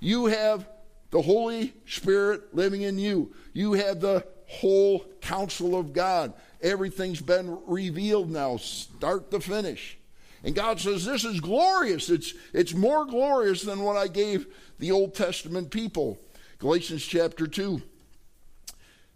You 0.00 0.26
have 0.26 0.66
the 1.10 1.20
Holy 1.20 1.74
Spirit 1.86 2.54
living 2.54 2.82
in 2.82 2.98
you, 2.98 3.34
you 3.52 3.74
have 3.74 4.00
the 4.00 4.26
whole 4.46 5.04
counsel 5.20 5.78
of 5.78 5.92
God. 5.92 6.32
Everything's 6.62 7.20
been 7.20 7.58
revealed 7.66 8.30
now, 8.30 8.56
start 8.56 9.30
to 9.30 9.40
finish. 9.40 9.98
And 10.42 10.54
God 10.54 10.80
says, 10.80 11.04
This 11.04 11.24
is 11.24 11.38
glorious. 11.38 12.08
It's, 12.08 12.32
it's 12.54 12.72
more 12.72 13.04
glorious 13.04 13.60
than 13.60 13.82
what 13.82 13.98
I 13.98 14.08
gave 14.08 14.46
the 14.78 14.90
Old 14.90 15.14
Testament 15.14 15.70
people. 15.70 16.18
Galatians 16.60 17.04
chapter 17.04 17.46
2. 17.46 17.82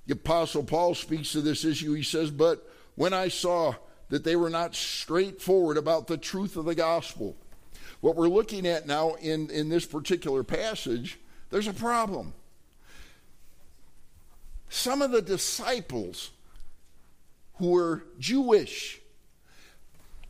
The 0.06 0.12
Apostle 0.12 0.64
Paul 0.64 0.94
speaks 0.94 1.32
to 1.32 1.40
this 1.40 1.64
issue. 1.64 1.94
He 1.94 2.02
says, 2.02 2.30
But 2.30 2.68
when 2.94 3.14
I 3.14 3.28
saw 3.28 3.74
that 4.12 4.24
they 4.24 4.36
were 4.36 4.50
not 4.50 4.74
straightforward 4.74 5.78
about 5.78 6.06
the 6.06 6.18
truth 6.18 6.58
of 6.58 6.66
the 6.66 6.74
gospel. 6.74 7.34
What 8.02 8.14
we're 8.14 8.28
looking 8.28 8.66
at 8.66 8.86
now 8.86 9.14
in, 9.14 9.48
in 9.48 9.70
this 9.70 9.86
particular 9.86 10.44
passage, 10.44 11.18
there's 11.48 11.66
a 11.66 11.72
problem. 11.72 12.34
Some 14.68 15.00
of 15.00 15.12
the 15.12 15.22
disciples 15.22 16.30
who 17.54 17.70
were 17.70 18.04
Jewish 18.18 19.00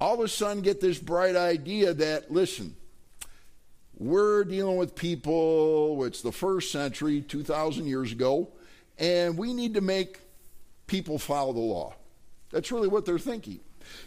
all 0.01 0.15
of 0.15 0.21
a 0.21 0.29
sudden 0.29 0.63
get 0.63 0.81
this 0.81 1.01
bright 1.01 1.35
idea 1.35 1.93
that, 1.93 2.31
listen, 2.31 2.77
we're 3.99 4.45
dealing 4.45 4.77
with 4.77 4.95
people, 4.95 6.05
it's 6.05 6.23
the 6.23 6.31
first 6.31 6.71
century, 6.71 7.21
2,000 7.21 7.89
years 7.89 8.13
ago, 8.13 8.49
and 8.97 9.37
we 9.37 9.53
need 9.53 9.75
to 9.75 9.81
make 9.81 10.21
people 10.87 11.19
follow 11.19 11.53
the 11.53 11.59
law. 11.59 11.97
That's 12.53 12.71
really 12.71 12.89
what 12.89 13.07
they're 13.07 13.19
thinking. 13.19 13.59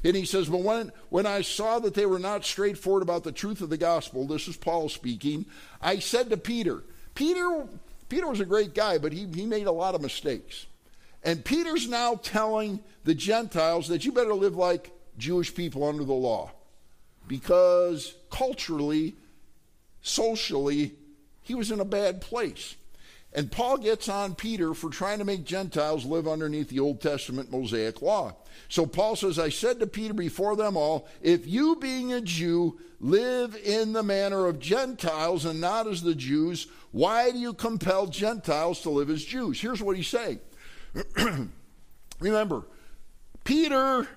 And 0.03 0.15
he 0.15 0.25
says, 0.25 0.49
But 0.49 0.61
when, 0.61 0.91
when 1.09 1.25
I 1.25 1.41
saw 1.41 1.79
that 1.79 1.93
they 1.93 2.05
were 2.05 2.19
not 2.19 2.45
straightforward 2.45 3.03
about 3.03 3.23
the 3.23 3.31
truth 3.31 3.61
of 3.61 3.69
the 3.69 3.77
gospel, 3.77 4.25
this 4.25 4.47
is 4.47 4.57
Paul 4.57 4.89
speaking, 4.89 5.45
I 5.81 5.99
said 5.99 6.29
to 6.29 6.37
Peter, 6.37 6.83
Peter, 7.15 7.67
Peter 8.09 8.27
was 8.27 8.39
a 8.39 8.45
great 8.45 8.73
guy, 8.73 8.97
but 8.97 9.13
he, 9.13 9.27
he 9.33 9.45
made 9.45 9.67
a 9.67 9.71
lot 9.71 9.95
of 9.95 10.01
mistakes. 10.01 10.65
And 11.23 11.43
Peter's 11.43 11.87
now 11.87 12.15
telling 12.15 12.79
the 13.03 13.15
Gentiles 13.15 13.87
that 13.87 14.05
you 14.05 14.11
better 14.11 14.35
live 14.35 14.55
like 14.55 14.91
Jewish 15.17 15.53
people 15.53 15.83
under 15.83 16.03
the 16.03 16.13
law. 16.13 16.51
Because 17.27 18.13
culturally, 18.29 19.15
socially, 20.01 20.93
he 21.41 21.55
was 21.55 21.71
in 21.71 21.79
a 21.79 21.85
bad 21.85 22.21
place. 22.21 22.75
And 23.35 23.51
Paul 23.51 23.77
gets 23.79 24.07
on 24.07 24.33
Peter 24.33 24.73
for 24.73 24.89
trying 24.89 25.19
to 25.19 25.25
make 25.25 25.43
Gentiles 25.43 26.05
live 26.05 26.25
underneath 26.25 26.69
the 26.69 26.79
Old 26.79 27.01
Testament 27.01 27.51
Mosaic 27.51 28.01
law. 28.01 28.33
So 28.69 28.85
Paul 28.85 29.17
says, 29.17 29.37
I 29.37 29.49
said 29.49 29.81
to 29.81 29.87
Peter 29.87 30.13
before 30.13 30.55
them 30.55 30.77
all, 30.77 31.09
if 31.21 31.45
you, 31.45 31.75
being 31.75 32.13
a 32.13 32.21
Jew, 32.21 32.79
live 33.01 33.57
in 33.57 33.91
the 33.91 34.03
manner 34.03 34.45
of 34.45 34.59
Gentiles 34.59 35.43
and 35.43 35.59
not 35.59 35.85
as 35.85 36.01
the 36.01 36.15
Jews, 36.15 36.67
why 36.93 37.29
do 37.29 37.37
you 37.37 37.53
compel 37.53 38.07
Gentiles 38.07 38.81
to 38.83 38.89
live 38.89 39.09
as 39.09 39.25
Jews? 39.25 39.59
Here's 39.59 39.83
what 39.83 39.97
he's 39.97 40.07
saying. 40.07 40.39
Remember, 42.19 42.65
Peter 43.43 44.07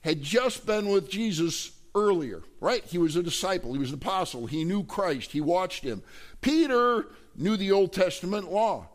had 0.00 0.20
just 0.20 0.66
been 0.66 0.88
with 0.88 1.08
Jesus 1.08 1.70
earlier, 1.94 2.42
right? 2.60 2.84
He 2.84 2.98
was 2.98 3.16
a 3.16 3.22
disciple, 3.22 3.72
he 3.72 3.78
was 3.78 3.90
an 3.90 3.96
apostle, 3.96 4.46
he 4.46 4.64
knew 4.64 4.84
Christ, 4.84 5.32
he 5.32 5.40
watched 5.40 5.84
him. 5.84 6.02
Peter 6.40 7.06
knew 7.36 7.56
the 7.56 7.72
Old 7.72 7.92
Testament 7.92 8.50
law. 8.50 8.88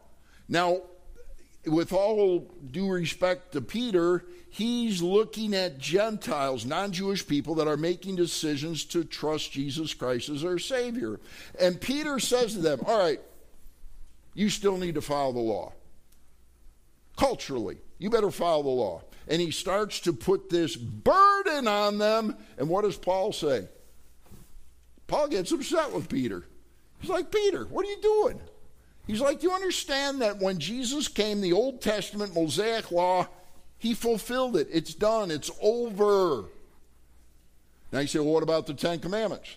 Now, 0.48 0.82
with 1.66 1.94
all 1.94 2.52
due 2.72 2.90
respect 2.90 3.54
to 3.54 3.62
Peter, 3.62 4.26
he's 4.50 5.02
looking 5.02 5.54
at 5.54 5.78
Gentiles, 5.78 6.66
non 6.66 6.92
Jewish 6.92 7.28
people 7.28 7.56
that 7.56 7.68
are 7.68 7.78
making 7.78 8.16
decisions 8.16 8.86
to 8.86 9.04
trust 9.04 9.52
Jesus 9.52 9.94
Christ 9.94 10.30
as 10.30 10.42
their 10.42 10.60
Savior. 10.60 11.20
And 11.60 11.80
Peter 11.80 12.20
says 12.20 12.54
to 12.54 12.60
them, 12.60 12.80
All 12.86 12.98
right, 12.98 13.20
you 14.34 14.50
still 14.50 14.78
need 14.78 14.96
to 14.96 15.02
follow 15.02 15.34
the 15.34 15.40
law. 15.40 15.74
Culturally, 17.18 17.78
you 17.98 18.10
better 18.10 18.32
follow 18.32 18.64
the 18.64 18.70
law. 18.70 19.02
And 19.30 19.42
he 19.42 19.52
starts 19.52 20.00
to 20.02 20.14
put 20.14 20.50
this 20.50 20.76
burden 20.76 21.68
on 21.68 22.00
them. 22.00 22.36
And 22.58 22.68
what 22.68 22.82
does 22.84 22.98
Paul 22.98 23.32
say? 23.32 23.68
Paul 25.08 25.28
gets 25.28 25.52
upset 25.52 25.94
with 25.94 26.10
Peter. 26.10 26.44
He's 27.00 27.10
like, 27.10 27.32
Peter, 27.32 27.66
what 27.66 27.86
are 27.86 27.90
you 27.90 28.02
doing? 28.02 28.42
He's 29.08 29.22
like, 29.22 29.40
Do 29.40 29.48
you 29.48 29.54
understand 29.54 30.22
that 30.22 30.40
when 30.40 30.60
Jesus 30.60 31.08
came, 31.08 31.42
the 31.42 31.54
Old 31.54 31.82
Testament 31.82 32.36
Mosaic 32.36 32.92
law, 32.92 33.28
he 33.78 33.94
fulfilled 33.94 34.58
it. 34.58 34.68
It's 34.72 34.94
done. 34.94 35.32
It's 35.32 35.50
over. 35.62 36.46
Now 37.92 38.00
you 38.00 38.08
say, 38.08 38.20
well, 38.20 38.34
what 38.34 38.44
about 38.44 38.68
the 38.68 38.74
Ten 38.74 39.00
Commandments? 39.00 39.56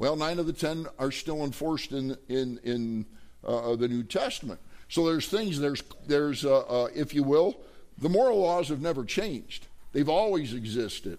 Well, 0.00 0.16
nine 0.16 0.38
of 0.38 0.46
the 0.46 0.54
ten 0.54 0.86
are 0.98 1.10
still 1.10 1.44
enforced 1.44 1.92
in 1.92 2.16
in 2.26 2.58
in 2.64 3.04
uh, 3.44 3.76
the 3.76 3.86
New 3.86 4.02
Testament. 4.02 4.58
So 4.88 5.04
there's 5.04 5.28
things 5.28 5.60
there's 5.60 5.82
there's 6.06 6.42
uh, 6.42 6.60
uh, 6.60 6.88
if 6.94 7.12
you 7.12 7.22
will, 7.22 7.60
the 8.00 8.08
moral 8.08 8.40
laws 8.40 8.68
have 8.68 8.80
never 8.80 9.04
changed. 9.04 9.66
They've 9.92 10.08
always 10.08 10.54
existed. 10.54 11.18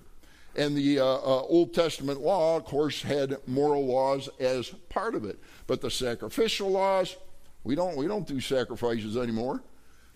And 0.55 0.75
the 0.75 0.99
uh, 0.99 1.05
uh, 1.05 1.41
Old 1.43 1.73
Testament 1.73 2.19
law, 2.19 2.57
of 2.57 2.65
course, 2.65 3.01
had 3.01 3.37
moral 3.47 3.85
laws 3.85 4.29
as 4.39 4.69
part 4.89 5.15
of 5.15 5.23
it. 5.23 5.39
But 5.67 5.79
the 5.79 5.89
sacrificial 5.89 6.69
laws, 6.69 7.15
we 7.63 7.75
don't, 7.75 7.95
we 7.95 8.07
don't 8.07 8.27
do 8.27 8.41
sacrifices 8.41 9.15
anymore. 9.15 9.61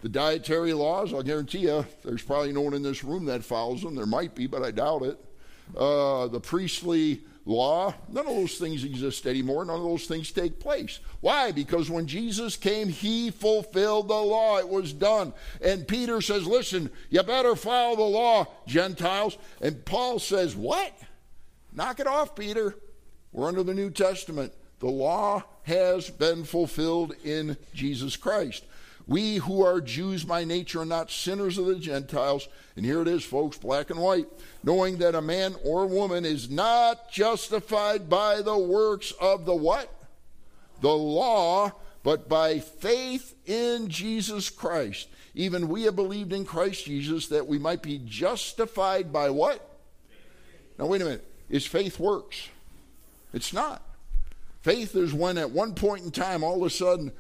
The 0.02 0.10
dietary 0.10 0.74
laws, 0.74 1.14
I'll 1.14 1.24
guarantee 1.24 1.60
you, 1.60 1.86
there's 2.04 2.22
probably 2.22 2.52
no 2.52 2.62
one 2.62 2.74
in 2.74 2.84
this 2.84 3.04
room 3.04 3.26
that 3.26 3.44
follows 3.44 3.82
them. 3.82 3.96
There 3.96 4.06
might 4.06 4.36
be, 4.36 4.46
but 4.46 4.62
I 4.62 4.72
doubt 4.72 5.04
it. 5.04 5.20
Uh, 5.76 6.28
the 6.28 6.40
priestly 6.40 7.22
law, 7.46 7.94
none 8.10 8.28
of 8.28 8.36
those 8.36 8.58
things 8.58 8.84
exist 8.84 9.28
anymore. 9.28 9.66
None 9.66 9.78
of 9.78 9.84
those 9.84 10.06
things 10.06 10.32
take 10.32 10.60
place. 10.60 11.00
Why? 11.22 11.52
Because 11.52 11.90
when 11.90 12.08
Jesus 12.08 12.58
came, 12.58 12.90
he 12.90 13.30
fulfilled 13.32 14.08
the 14.08 14.16
law. 14.16 14.58
It 14.58 14.68
was 14.68 14.92
done. 14.92 15.34
And 15.62 15.88
Peter 15.88 16.22
says, 16.22 16.48
Listen, 16.48 16.90
you 17.10 17.22
better 17.24 17.56
follow 17.56 17.96
the 17.96 18.02
law, 18.02 18.48
Gentiles. 18.66 19.38
And 19.62 19.86
Paul 19.86 20.20
says, 20.20 20.56
What? 20.56 20.92
Knock 21.72 22.00
it 22.00 22.08
off, 22.08 22.36
Peter. 22.36 22.76
We're 23.32 23.48
under 23.48 23.64
the 23.64 23.74
New 23.74 23.92
Testament. 23.92 24.54
The 24.80 24.88
law 24.88 25.44
has 25.64 26.10
been 26.10 26.44
fulfilled 26.44 27.14
in 27.24 27.58
Jesus 27.74 28.16
Christ. 28.16 28.66
We 29.08 29.36
who 29.36 29.64
are 29.64 29.82
Jews 29.82 30.24
by 30.24 30.46
nature 30.46 30.82
are 30.82 30.86
not 30.86 31.12
sinners 31.12 31.58
of 31.58 31.68
the 31.68 31.76
Gentiles. 31.76 32.48
And 32.76 32.86
here 32.86 33.02
it 33.02 33.08
is, 33.08 33.24
folks, 33.24 33.58
black 33.58 33.90
and 33.92 34.00
white. 34.00 34.28
Knowing 34.64 34.98
that 34.98 35.14
a 35.14 35.22
man 35.22 35.56
or 35.64 35.86
woman 35.86 36.26
is 36.26 36.50
not 36.50 37.12
justified 37.12 38.10
by 38.10 38.42
the 38.42 38.58
works 38.58 39.14
of 39.22 39.46
the 39.46 39.56
what? 39.56 39.94
The 40.82 40.90
law, 40.90 41.72
but 42.02 42.28
by 42.28 42.60
faith 42.60 43.36
in 43.46 43.90
Jesus 43.90 44.50
Christ. 44.50 45.08
Even 45.36 45.68
we 45.68 45.84
have 45.84 45.96
believed 45.96 46.34
in 46.34 46.46
Christ 46.46 46.86
Jesus 46.86 47.28
that 47.28 47.46
we 47.46 47.60
might 47.60 47.84
be 47.84 48.02
justified 48.04 49.14
by 49.14 49.30
what? 49.30 49.70
Now, 50.80 50.88
wait 50.88 51.02
a 51.02 51.06
minute. 51.06 51.32
Is 51.50 51.66
faith 51.66 52.00
works? 52.00 52.50
It's 53.34 53.54
not. 53.54 53.84
Faith 54.62 54.96
is 54.96 55.14
when 55.14 55.38
at 55.38 55.52
one 55.52 55.76
point 55.76 56.04
in 56.04 56.12
time, 56.12 56.44
all 56.44 56.58
of 56.58 56.66
a 56.66 56.70
sudden, 56.72 57.12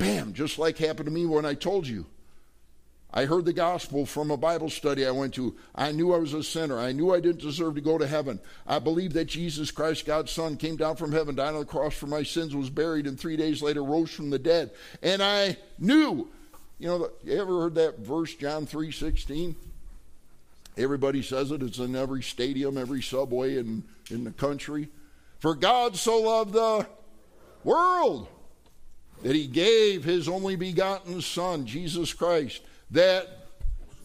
Bam, 0.00 0.32
just 0.32 0.58
like 0.58 0.78
happened 0.78 1.04
to 1.04 1.12
me 1.12 1.26
when 1.26 1.44
I 1.44 1.52
told 1.52 1.86
you. 1.86 2.06
I 3.12 3.26
heard 3.26 3.44
the 3.44 3.52
gospel 3.52 4.06
from 4.06 4.30
a 4.30 4.36
Bible 4.38 4.70
study 4.70 5.04
I 5.04 5.10
went 5.10 5.34
to. 5.34 5.54
I 5.74 5.92
knew 5.92 6.14
I 6.14 6.18
was 6.18 6.32
a 6.32 6.42
sinner. 6.42 6.78
I 6.78 6.92
knew 6.92 7.12
I 7.12 7.20
didn't 7.20 7.42
deserve 7.42 7.74
to 7.74 7.82
go 7.82 7.98
to 7.98 8.06
heaven. 8.06 8.40
I 8.66 8.78
believed 8.78 9.12
that 9.14 9.26
Jesus 9.26 9.70
Christ, 9.70 10.06
God's 10.06 10.32
Son, 10.32 10.56
came 10.56 10.76
down 10.76 10.96
from 10.96 11.12
heaven, 11.12 11.34
died 11.34 11.52
on 11.52 11.60
the 11.60 11.66
cross 11.66 11.92
for 11.92 12.06
my 12.06 12.22
sins, 12.22 12.56
was 12.56 12.70
buried, 12.70 13.06
and 13.06 13.20
three 13.20 13.36
days 13.36 13.60
later 13.60 13.84
rose 13.84 14.10
from 14.10 14.30
the 14.30 14.38
dead. 14.38 14.70
And 15.02 15.22
I 15.22 15.58
knew. 15.78 16.30
You 16.78 16.88
know, 16.88 17.10
you 17.22 17.38
ever 17.38 17.60
heard 17.60 17.74
that 17.74 17.98
verse, 17.98 18.34
John 18.34 18.64
3 18.64 18.90
16? 18.90 19.54
Everybody 20.78 21.20
says 21.20 21.50
it. 21.50 21.62
It's 21.62 21.78
in 21.78 21.94
every 21.94 22.22
stadium, 22.22 22.78
every 22.78 23.02
subway 23.02 23.58
in, 23.58 23.84
in 24.10 24.24
the 24.24 24.30
country. 24.30 24.88
For 25.40 25.54
God 25.54 25.94
so 25.94 26.22
loved 26.22 26.54
the 26.54 26.86
world 27.64 28.28
that 29.22 29.34
he 29.34 29.46
gave 29.46 30.04
his 30.04 30.28
only 30.28 30.56
begotten 30.56 31.20
Son, 31.20 31.66
Jesus 31.66 32.12
Christ, 32.12 32.62
that 32.90 33.28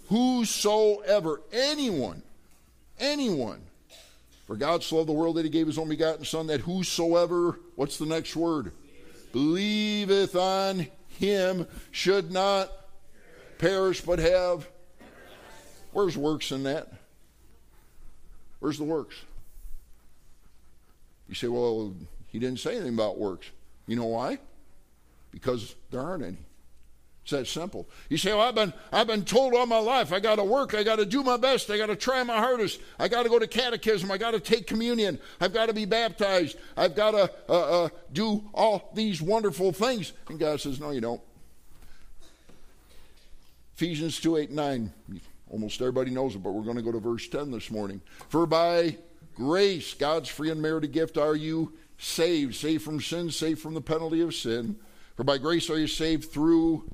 whosoever, 0.09 1.41
anyone, 1.51 2.21
anyone, 2.99 3.61
for 4.45 4.55
God 4.55 4.83
so 4.83 4.97
loved 4.97 5.09
the 5.09 5.13
world 5.13 5.37
that 5.37 5.45
he 5.45 5.49
gave 5.49 5.67
his 5.67 5.77
only 5.77 5.95
begotten 5.95 6.25
Son, 6.25 6.47
that 6.47 6.61
whosoever, 6.61 7.59
what's 7.75 7.97
the 7.97 8.05
next 8.05 8.35
word? 8.35 8.71
Believeth 9.31 10.35
on 10.35 10.87
him 11.19 11.67
should 11.91 12.31
not 12.31 12.71
perish 13.57 14.01
but 14.01 14.19
have. 14.19 14.67
Where's 15.91 16.17
works 16.17 16.51
in 16.51 16.63
that? 16.63 16.91
Where's 18.59 18.77
the 18.77 18.83
works? 18.83 19.15
You 21.27 21.35
say, 21.35 21.47
well, 21.47 21.93
he 22.27 22.39
didn't 22.39 22.59
say 22.59 22.75
anything 22.75 22.93
about 22.93 23.17
works. 23.17 23.47
You 23.87 23.95
know 23.95 24.05
why? 24.05 24.39
Because 25.35 25.75
there 25.91 25.99
aren't 25.99 26.23
any. 26.23 26.37
It's 27.23 27.31
that 27.31 27.45
simple. 27.45 27.89
You 28.07 28.17
say, 28.17 28.31
well, 28.31 28.41
I've 28.41 28.55
been, 28.55 28.71
I've 28.91 29.07
been 29.07 29.25
told 29.25 29.53
all 29.53 29.65
my 29.65 29.79
life 29.79 30.13
I 30.13 30.21
got 30.21 30.35
to 30.35 30.45
work, 30.45 30.73
I 30.73 30.83
got 30.83 30.95
to 30.95 31.05
do 31.05 31.23
my 31.23 31.35
best, 31.35 31.69
I 31.69 31.77
got 31.77 31.87
to 31.87 31.95
try 31.95 32.23
my 32.23 32.37
hardest, 32.37 32.79
I 32.97 33.09
got 33.09 33.23
to 33.23 33.29
go 33.29 33.37
to 33.37 33.47
catechism, 33.47 34.09
I 34.11 34.17
got 34.17 34.31
to 34.31 34.39
take 34.39 34.65
communion, 34.65 35.19
I've 35.41 35.51
got 35.51 35.65
to 35.65 35.73
be 35.73 35.83
baptized, 35.83 36.57
I've 36.77 36.95
got 36.95 37.11
to 37.11 37.31
uh, 37.49 37.83
uh, 37.83 37.89
do 38.13 38.45
all 38.53 38.91
these 38.93 39.21
wonderful 39.21 39.73
things. 39.73 40.13
And 40.29 40.39
God 40.39 40.61
says, 40.61 40.79
no, 40.79 40.91
you 40.91 41.01
don't. 41.01 41.21
Ephesians 43.75 44.21
2 44.21 44.37
8 44.37 44.51
9. 44.51 44.93
Almost 45.49 45.81
everybody 45.81 46.11
knows 46.11 46.35
it, 46.35 46.43
but 46.43 46.51
we're 46.51 46.63
going 46.63 46.77
to 46.77 46.81
go 46.81 46.93
to 46.93 46.99
verse 46.99 47.27
10 47.27 47.51
this 47.51 47.69
morning. 47.69 48.01
For 48.29 48.45
by 48.45 48.97
grace, 49.33 49.93
God's 49.95 50.29
free 50.29 50.49
and 50.49 50.61
merited 50.61 50.93
gift, 50.93 51.17
are 51.17 51.35
you 51.35 51.73
saved, 51.97 52.55
saved 52.55 52.83
from 52.83 53.01
sin, 53.01 53.31
saved 53.31 53.59
from 53.59 53.73
the 53.73 53.81
penalty 53.81 54.21
of 54.21 54.33
sin 54.33 54.77
for 55.15 55.23
by 55.23 55.37
grace 55.37 55.69
are 55.69 55.79
you 55.79 55.87
saved 55.87 56.31
through 56.31 56.89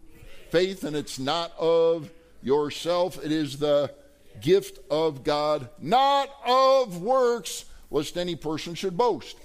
faith, 0.49 0.83
and 0.83 0.95
it's 0.95 1.19
not 1.19 1.51
of 1.57 2.09
yourself, 2.41 3.23
it 3.23 3.31
is 3.31 3.57
the 3.57 3.93
gift 4.41 4.79
of 4.89 5.23
God, 5.23 5.69
not 5.79 6.29
of 6.45 7.01
works, 7.01 7.65
lest 7.89 8.17
any 8.17 8.35
person 8.35 8.73
should 8.73 8.97
boast. 8.97 9.37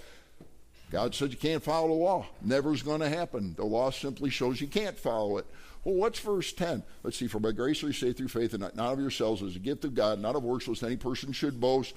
God 0.91 1.15
said 1.15 1.31
you 1.31 1.37
can't 1.37 1.63
follow 1.63 1.89
the 1.89 1.95
law. 1.95 2.27
Never's 2.43 2.83
going 2.83 3.01
to 3.01 3.09
happen. 3.09 3.55
The 3.57 3.65
law 3.65 3.91
simply 3.91 4.31
shows 4.31 4.61
you 4.61 4.69
can't 4.69 4.97
follow 4.97 5.39
it. 5.39 5.47
Well, 5.85 5.95
what's 5.95 6.19
verse 6.19 6.53
10? 6.53 6.83
Let's 7.03 7.17
see. 7.17 7.29
For 7.29 7.39
by 7.39 7.53
grace 7.53 7.83
are 7.83 7.89
you 7.89 7.93
saved 7.93 8.19
through 8.19 8.29
faith, 8.29 8.55
and 8.55 8.63
not, 8.75 8.93
of 8.93 9.01
yourselves, 9.01 9.43
as 9.43 9.57
a 9.57 9.61
gift 9.61 9.85
of 9.85 9.95
God, 9.95 10.21
not 10.21 10.37
of 10.37 10.43
works, 10.43 10.67
lest 10.69 10.83
any 10.83 10.97
person 10.97 11.33
should 11.33 11.61
boast. 11.61 11.95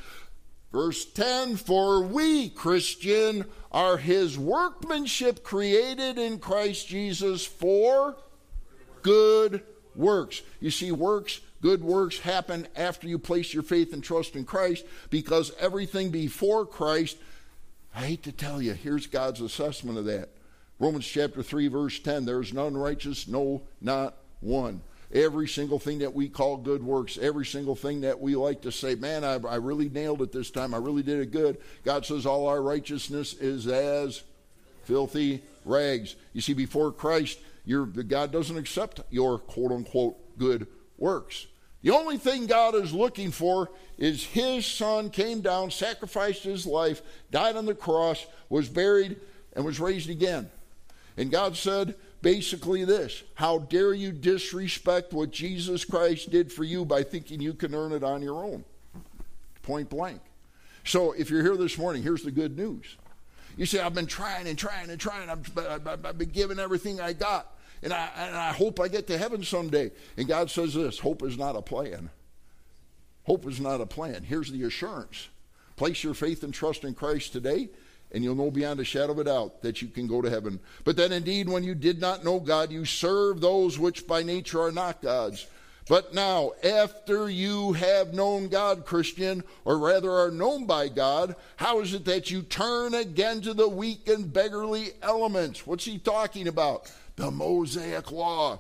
Verse 0.72 1.06
10 1.06 1.56
For 1.56 2.04
we, 2.04 2.50
Christian, 2.50 3.46
are 3.72 3.98
his 3.98 4.38
workmanship 4.38 5.44
created 5.44 6.18
in 6.18 6.40
Christ 6.40 6.88
Jesus 6.88 7.46
for 7.46 8.16
good 9.02 9.64
works. 9.96 10.42
You 10.60 10.72
see, 10.72 10.92
works, 10.92 11.42
good 11.62 11.84
works 11.84 12.20
happen 12.20 12.68
after 12.76 13.08
you 13.08 13.20
place 13.20 13.54
your 13.54 13.64
faith 13.64 13.94
and 13.94 14.04
trust 14.04 14.36
in 14.36 14.46
Christ 14.46 14.86
because 15.10 15.52
everything 15.60 16.10
before 16.10 16.66
Christ, 16.66 17.18
I 17.96 18.02
hate 18.02 18.24
to 18.24 18.32
tell 18.32 18.62
you, 18.62 18.74
here's 18.74 19.08
God's 19.08 19.42
assessment 19.42 19.98
of 19.98 20.06
that. 20.06 20.30
Romans 20.80 21.06
chapter 21.06 21.44
3, 21.44 21.68
verse 21.68 22.00
10 22.00 22.26
there 22.26 22.42
is 22.42 22.54
none 22.54 22.78
righteous, 22.78 23.28
no, 23.28 23.64
not 23.82 24.16
one. 24.40 24.82
Every 25.12 25.48
single 25.48 25.80
thing 25.80 26.00
that 26.00 26.14
we 26.14 26.30
call 26.30 26.58
good 26.58 26.84
works, 26.84 27.18
every 27.20 27.46
single 27.46 27.76
thing 27.76 28.02
that 28.02 28.20
we 28.20 28.36
like 28.36 28.62
to 28.62 28.72
say, 28.72 28.94
man, 28.94 29.24
I, 29.24 29.36
I 29.48 29.56
really 29.56 29.90
nailed 29.90 30.22
it 30.22 30.32
this 30.32 30.52
time, 30.52 30.74
I 30.74 30.78
really 30.78 31.02
did 31.02 31.20
it 31.20 31.32
good. 31.32 31.58
God 31.84 32.06
says 32.06 32.28
all 32.28 32.48
our 32.48 32.62
righteousness 32.62 33.34
is 33.34 33.68
as 33.68 34.22
filthy 34.84 35.42
rags. 35.66 36.16
You 36.34 36.42
see, 36.42 36.54
before 36.54 36.92
Christ, 36.92 37.40
God 38.08 38.32
doesn't 38.32 38.58
accept 38.58 39.02
your 39.10 39.40
quote 39.40 39.72
unquote 39.72 40.38
good 40.38 40.68
works. 40.98 41.48
The 41.82 41.92
only 41.92 42.18
thing 42.18 42.46
God 42.46 42.76
is 42.76 42.94
looking 42.94 43.32
for 43.32 43.72
is 43.98 44.24
His 44.24 44.66
Son 44.66 45.10
came 45.10 45.42
down, 45.42 45.72
sacrificed 45.72 46.44
His 46.44 46.66
life, 46.66 47.02
died 47.32 47.56
on 47.56 47.66
the 47.66 47.76
cross, 47.76 48.26
was 48.50 48.68
buried, 48.68 49.18
and 49.54 49.66
was 49.66 49.80
raised 49.80 50.10
again. 50.10 50.52
And 51.20 51.30
God 51.30 51.58
said 51.58 51.96
basically 52.22 52.86
this 52.86 53.24
How 53.36 53.60
dare 53.60 53.94
you 53.94 54.12
disrespect 54.12 55.14
what 55.14 55.32
Jesus 55.32 55.86
Christ 55.86 56.32
did 56.32 56.52
for 56.52 56.64
you 56.64 56.86
by 56.86 57.04
thinking 57.04 57.42
you 57.42 57.54
can 57.54 57.76
earn 57.76 57.92
it 57.92 58.04
on 58.04 58.22
your 58.22 58.44
own? 58.44 58.64
Point 59.62 59.90
blank. 59.90 60.22
So 60.86 61.12
if 61.12 61.30
you're 61.30 61.44
here 61.44 61.58
this 61.58 61.78
morning, 61.78 62.02
here's 62.02 62.24
the 62.24 62.32
good 62.32 62.58
news. 62.58 62.96
You 63.58 63.66
say, 63.66 63.82
I've 63.82 63.94
been 63.94 64.08
trying 64.08 64.48
and 64.48 64.58
trying 64.58 64.90
and 64.90 65.00
trying, 65.00 65.30
I've, 65.30 65.86
I've 65.86 66.18
been 66.18 66.30
giving 66.30 66.58
everything 66.58 67.02
I 67.02 67.12
got 67.12 67.54
and 67.84 67.92
I, 67.92 68.10
and 68.16 68.36
I 68.36 68.54
hope 68.54 68.80
I 68.80 68.88
get 68.88 69.08
to 69.08 69.18
heaven 69.18 69.44
someday. 69.44 69.92
And 70.16 70.26
God 70.26 70.50
says 70.50 70.74
this 70.74 71.00
hope 71.00 71.22
is 71.24 71.38
not 71.38 71.58
a 71.58 71.62
plan. 71.62 72.10
Hope 73.24 73.46
is 73.46 73.60
not 73.60 73.82
a 73.82 73.86
plan. 73.86 74.24
Here's 74.24 74.52
the 74.52 74.64
assurance 74.64 75.28
place 75.76 76.04
your 76.04 76.14
faith 76.14 76.44
and 76.44 76.54
trust 76.54 76.84
in 76.84 76.94
Christ 76.94 77.34
today, 77.34 77.70
and 78.12 78.24
you'll 78.24 78.36
know 78.36 78.52
beyond 78.52 78.80
a 78.80 78.84
shadow 78.84 79.12
of 79.12 79.20
a 79.20 79.24
doubt 79.24 79.62
that 79.62 79.82
you 79.82 79.88
can 79.88 80.08
go 80.08 80.22
to 80.22 80.30
heaven. 80.30 80.60
But 80.84 80.98
then, 80.98 81.12
indeed, 81.12 81.48
when 81.48 81.64
you 81.64 81.76
did 81.76 82.00
not 82.00 82.24
know 82.24 82.40
God, 82.40 82.72
you 82.72 82.86
serve 82.86 83.42
those 83.42 83.78
which 83.78 84.08
by 84.08 84.24
nature 84.24 84.62
are 84.62 84.72
not 84.72 85.02
God's. 85.02 85.46
But 85.88 86.14
now, 86.14 86.52
after 86.64 87.30
you 87.30 87.74
have 87.74 88.14
known 88.14 88.48
God, 88.48 88.86
Christian, 88.86 89.44
or 89.66 89.80
rather 89.80 90.12
are 90.12 90.30
known 90.30 90.66
by 90.66 90.88
God, 90.88 91.36
how 91.56 91.80
is 91.80 91.96
it 91.96 92.06
that 92.06 92.30
you 92.30 92.44
turn 92.44 92.94
again 92.94 93.42
to 93.42 93.56
the 93.56 93.68
weak 93.68 94.08
and 94.08 94.32
beggarly 94.32 94.90
elements? 95.02 95.66
What's 95.66 95.86
he 95.86 95.98
talking 95.98 96.48
about? 96.48 96.92
the 97.20 97.30
Mosaic 97.30 98.12
law, 98.12 98.60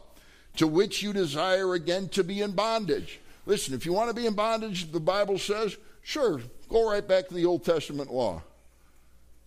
to 0.57 0.67
which 0.67 1.01
you 1.01 1.13
desire 1.13 1.73
again 1.73 2.09
to 2.09 2.23
be 2.23 2.41
in 2.41 2.51
bondage. 2.51 3.19
Listen, 3.45 3.73
if 3.73 3.85
you 3.85 3.93
want 3.93 4.09
to 4.09 4.15
be 4.15 4.27
in 4.27 4.33
bondage, 4.33 4.91
the 4.91 4.99
Bible 4.99 5.39
says, 5.39 5.77
sure, 6.03 6.41
go 6.67 6.91
right 6.91 7.07
back 7.07 7.29
to 7.29 7.33
the 7.33 7.45
Old 7.45 7.65
Testament 7.65 8.11
law. 8.11 8.43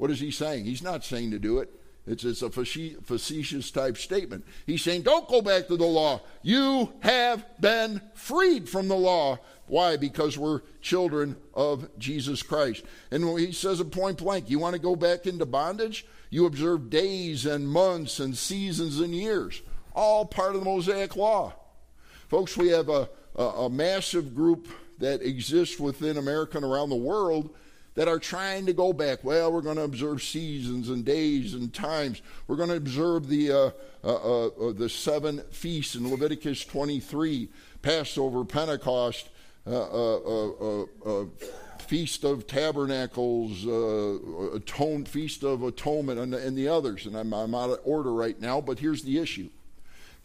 What 0.02 0.10
is 0.10 0.18
he 0.18 0.32
saying? 0.32 0.64
He's 0.64 0.82
not 0.82 1.04
saying 1.04 1.30
to 1.30 1.38
do 1.38 1.60
it. 1.60 1.70
It's, 2.08 2.24
it's 2.24 2.42
a 2.42 2.50
facetious 2.50 3.70
type 3.70 3.96
statement. 3.96 4.44
He's 4.66 4.82
saying, 4.82 5.02
don't 5.02 5.28
go 5.28 5.40
back 5.40 5.68
to 5.68 5.76
the 5.76 5.86
law. 5.86 6.22
You 6.42 6.92
have 7.02 7.46
been 7.60 8.00
freed 8.12 8.68
from 8.68 8.88
the 8.88 8.96
law. 8.96 9.38
Why? 9.68 9.96
Because 9.96 10.36
we're 10.36 10.62
children 10.80 11.36
of 11.54 11.88
Jesus 12.00 12.42
Christ. 12.42 12.82
And 13.12 13.38
he 13.38 13.52
says 13.52 13.80
at 13.80 13.92
point 13.92 14.18
blank, 14.18 14.50
you 14.50 14.58
want 14.58 14.74
to 14.74 14.80
go 14.80 14.96
back 14.96 15.28
into 15.28 15.46
bondage? 15.46 16.04
You 16.30 16.46
observe 16.46 16.90
days 16.90 17.46
and 17.46 17.68
months 17.68 18.18
and 18.18 18.36
seasons 18.36 18.98
and 18.98 19.14
years, 19.14 19.62
all 19.94 20.24
part 20.24 20.56
of 20.56 20.62
the 20.62 20.64
Mosaic 20.64 21.14
Law. 21.14 21.54
Folks, 22.26 22.56
we 22.56 22.70
have 22.70 22.88
a, 22.88 23.08
a, 23.36 23.44
a 23.44 23.70
massive 23.70 24.34
group 24.34 24.66
that 24.98 25.22
exists 25.22 25.78
within 25.78 26.16
America 26.16 26.56
and 26.56 26.66
around 26.66 26.88
the 26.88 26.96
world 26.96 27.50
that 27.94 28.08
are 28.08 28.18
trying 28.18 28.66
to 28.66 28.72
go 28.72 28.92
back. 28.92 29.22
Well, 29.22 29.52
we're 29.52 29.60
going 29.60 29.76
to 29.76 29.82
observe 29.82 30.22
seasons 30.22 30.88
and 30.88 31.04
days 31.04 31.54
and 31.54 31.72
times. 31.72 32.22
We're 32.46 32.56
going 32.56 32.70
to 32.70 32.76
observe 32.76 33.28
the 33.28 33.52
uh, 33.52 33.70
uh, 34.04 34.14
uh, 34.14 34.46
uh 34.46 34.72
the 34.72 34.88
seven 34.88 35.42
feasts 35.50 35.94
in 35.94 36.10
Leviticus 36.10 36.64
23, 36.64 37.48
Passover, 37.82 38.44
Pentecost, 38.44 39.28
uh, 39.66 40.16
uh, 40.16 41.24
Feast 41.80 42.24
of 42.24 42.46
Tabernacles, 42.46 43.64
Atone, 44.54 45.04
Feast 45.04 45.42
of 45.42 45.62
Atonement, 45.62 46.18
and, 46.18 46.34
and 46.34 46.56
the 46.56 46.68
others. 46.68 47.06
And 47.06 47.16
I'm, 47.16 47.34
I'm 47.34 47.54
out 47.54 47.70
of 47.70 47.80
order 47.84 48.12
right 48.12 48.40
now, 48.40 48.60
but 48.60 48.78
here's 48.78 49.02
the 49.02 49.18
issue. 49.18 49.50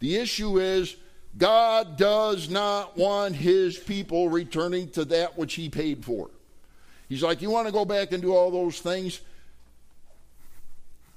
The 0.00 0.16
issue 0.16 0.58
is 0.58 0.96
God 1.36 1.98
does 1.98 2.48
not 2.48 2.96
want 2.96 3.34
his 3.34 3.76
people 3.76 4.30
returning 4.30 4.88
to 4.90 5.04
that 5.06 5.36
which 5.36 5.54
he 5.54 5.68
paid 5.68 6.04
for. 6.04 6.30
He's 7.08 7.22
like, 7.22 7.42
You 7.42 7.50
want 7.50 7.66
to 7.66 7.72
go 7.72 7.84
back 7.84 8.12
and 8.12 8.22
do 8.22 8.34
all 8.34 8.50
those 8.50 8.80
things? 8.80 9.20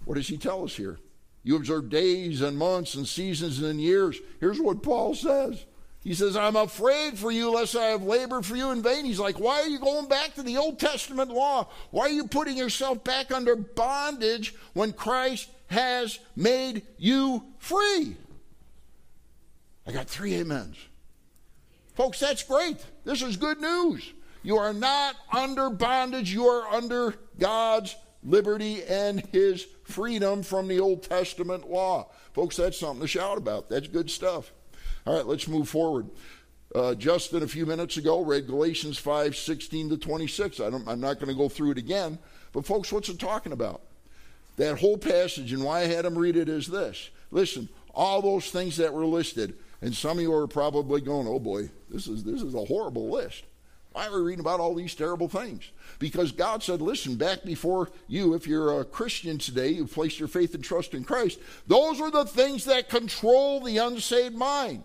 What 0.06 0.16
does 0.16 0.28
he 0.28 0.38
tell 0.38 0.64
us 0.64 0.76
here? 0.76 0.98
You 1.44 1.56
observe 1.56 1.90
days 1.90 2.42
and 2.42 2.58
months 2.58 2.96
and 2.96 3.08
seasons 3.08 3.62
and 3.62 3.82
years. 3.82 4.20
Here's 4.40 4.60
what 4.60 4.84
Paul 4.84 5.16
says 5.16 5.66
he 6.04 6.16
says, 6.16 6.36
I'm 6.36 6.56
afraid 6.56 7.20
for 7.20 7.32
you 7.32 7.52
lest 7.52 7.76
I 7.76 7.88
have 7.88 8.02
labored 8.02 8.44
for 8.44 8.56
you 8.56 8.72
in 8.72 8.82
vain. 8.82 9.06
He's 9.06 9.20
like, 9.20 9.40
Why 9.40 9.62
are 9.62 9.68
you 9.68 9.80
going 9.80 10.08
back 10.08 10.34
to 10.36 10.44
the 10.44 10.58
Old 10.58 10.80
Testament 10.80 11.30
law? 11.30 11.68
Why 11.92 12.06
are 12.06 12.10
you 12.10 12.28
putting 12.28 12.58
yourself 12.58 13.04
back 13.04 13.32
under 13.32 13.56
bondage 13.56 14.56
when 14.74 14.94
Christ 14.94 15.50
has 15.68 16.18
made 16.36 16.82
you 16.98 17.44
free? 17.60 18.16
I 19.86 19.92
got 19.92 20.08
three 20.08 20.40
amens. 20.40 20.78
Folks, 21.94 22.20
that's 22.20 22.44
great. 22.44 22.78
This 23.04 23.22
is 23.22 23.38
good 23.38 23.62
news. 23.62 24.12
You 24.44 24.58
are 24.58 24.74
not 24.74 25.16
under 25.32 25.70
bondage, 25.70 26.34
you 26.34 26.48
are 26.48 26.68
under 26.74 27.16
God's 27.38 27.96
liberty 28.24 28.84
and 28.84 29.22
his 29.32 29.66
freedom 29.84 30.44
from 30.44 30.68
the 30.68 30.80
Old 30.80 31.04
Testament 31.04 31.70
law. 31.70 32.10
Folks, 32.34 32.56
that's 32.56 32.80
something 32.80 33.02
to 33.02 33.08
shout 33.08 33.38
about. 33.38 33.70
That's 33.70 33.88
good 33.88 34.10
stuff. 34.10 34.52
All 35.06 35.16
right, 35.16 35.26
let's 35.26 35.48
move 35.48 35.70
forward. 35.70 36.10
Uh, 36.74 36.96
Justin, 36.96 37.44
a 37.44 37.48
few 37.48 37.66
minutes 37.66 37.98
ago, 37.98 38.24
read 38.24 38.48
Galatians 38.48 38.98
5 38.98 39.36
16 39.36 39.90
to 39.90 39.98
26. 39.98 40.60
I 40.60 40.68
am 40.68 40.86
not 40.86 41.20
going 41.20 41.28
to 41.28 41.34
go 41.34 41.50
through 41.50 41.72
it 41.72 41.78
again, 41.78 42.18
but 42.54 42.66
folks, 42.66 42.92
what's 42.92 43.10
it 43.10 43.20
talking 43.20 43.52
about? 43.52 43.82
That 44.58 44.80
whole 44.80 44.98
passage, 44.98 45.54
and 45.54 45.64
why 45.64 45.82
I 45.82 45.88
had 45.88 46.06
him 46.06 46.18
read 46.18 46.36
it 46.36 46.48
is 46.48 46.68
this. 46.68 47.10
Listen, 47.32 47.68
all 47.94 48.22
those 48.22 48.52
things 48.52 48.78
that 48.78 48.94
were 48.94 49.06
listed, 49.06 49.56
and 49.82 49.94
some 49.94 50.18
of 50.18 50.22
you 50.22 50.34
are 50.34 50.48
probably 50.48 51.02
going, 51.02 51.28
oh 51.28 51.40
boy, 51.40 51.70
this 51.90 52.08
is, 52.08 52.24
this 52.24 52.42
is 52.42 52.54
a 52.54 52.66
horrible 52.66 53.10
list. 53.10 53.44
Why 53.92 54.08
are 54.08 54.16
we 54.16 54.22
reading 54.22 54.40
about 54.40 54.62
all 54.62 54.74
these 54.74 54.96
terrible 54.96 55.28
things? 55.28 55.70
Because 56.00 56.32
God 56.32 56.64
said, 56.64 56.82
listen, 56.82 57.16
back 57.16 57.44
before 57.44 57.90
you, 58.08 58.34
if 58.34 58.48
you're 58.48 58.80
a 58.80 58.86
Christian 58.86 59.38
today, 59.38 59.70
you've 59.70 59.94
placed 59.94 60.18
your 60.18 60.30
faith 60.30 60.56
and 60.56 60.64
trust 60.64 60.94
in 60.94 61.04
Christ, 61.04 61.40
those 61.68 62.00
are 62.00 62.10
the 62.10 62.26
things 62.26 62.64
that 62.66 62.90
control 62.90 63.60
the 63.60 63.78
unsaved 63.78 64.36
mind. 64.36 64.84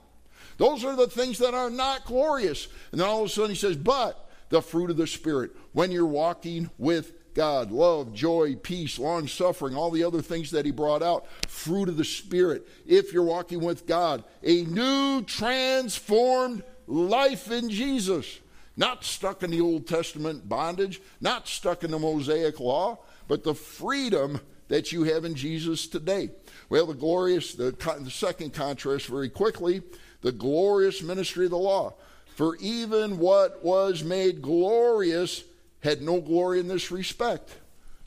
Those 0.59 0.85
are 0.85 0.97
the 0.97 1.07
things 1.07 1.39
that 1.39 1.55
are 1.55 1.71
not 1.71 2.05
glorious. 2.05 2.67
And 2.91 3.01
then 3.01 3.09
all 3.09 3.21
of 3.21 3.27
a 3.27 3.29
sudden 3.29 3.51
he 3.51 3.57
says, 3.57 3.77
but 3.77 4.29
the 4.49 4.61
fruit 4.63 4.91
of 4.91 4.97
the 4.97 5.07
Spirit, 5.07 5.53
when 5.73 5.93
you're 5.93 6.07
walking 6.07 6.71
with 6.79 7.13
God, 7.35 7.71
love, 7.71 8.15
joy, 8.15 8.57
peace, 8.57 8.99
long 8.99 9.29
suffering, 9.29 9.77
all 9.77 9.91
the 9.91 10.03
other 10.03 10.23
things 10.23 10.51
that 10.53 10.65
he 10.65 10.73
brought 10.73 11.03
out, 11.03 11.27
fruit 11.49 11.89
of 11.89 11.99
the 11.99 12.05
Spirit. 12.05 12.67
If 12.87 13.13
you're 13.13 13.23
walking 13.23 13.61
with 13.61 13.87
God, 13.87 14.25
a 14.43 14.63
new 14.65 15.23
transformed 15.23 16.65
life 16.87 17.51
in 17.51 17.69
Jesus. 17.69 18.41
Not 18.77 19.05
stuck 19.05 19.43
in 19.43 19.51
the 19.51 19.61
Old 19.61 19.87
Testament 19.87 20.49
bondage, 20.49 21.01
not 21.21 21.49
stuck 21.49 21.83
in 21.83 21.91
the 21.91 21.99
Mosaic 21.99 22.61
law, 22.61 22.99
but 23.27 23.43
the 23.43 23.55
freedom 23.55 24.41
that 24.69 24.93
you 24.93 25.05
have 25.05 25.25
in 25.25 25.35
Jesus 25.35 25.87
today. 25.87 26.31
Well, 26.69 26.87
the 26.87 26.95
glorious, 26.95 27.55
the, 27.55 27.71
the 28.01 28.11
second 28.11 28.53
contrast 28.53 29.07
very 29.07 29.29
quickly 29.29 29.83
the 30.23 30.33
glorious 30.33 31.03
ministry 31.03 31.45
of 31.45 31.53
the 31.53 31.59
law. 31.59 31.95
For 32.35 32.57
even 32.57 33.19
what 33.19 33.65
was 33.65 34.03
made 34.03 34.43
glorious 34.43 35.45
had 35.81 36.03
no 36.03 36.21
glory 36.21 36.59
in 36.59 36.69
this 36.69 36.91
respect, 36.91 37.57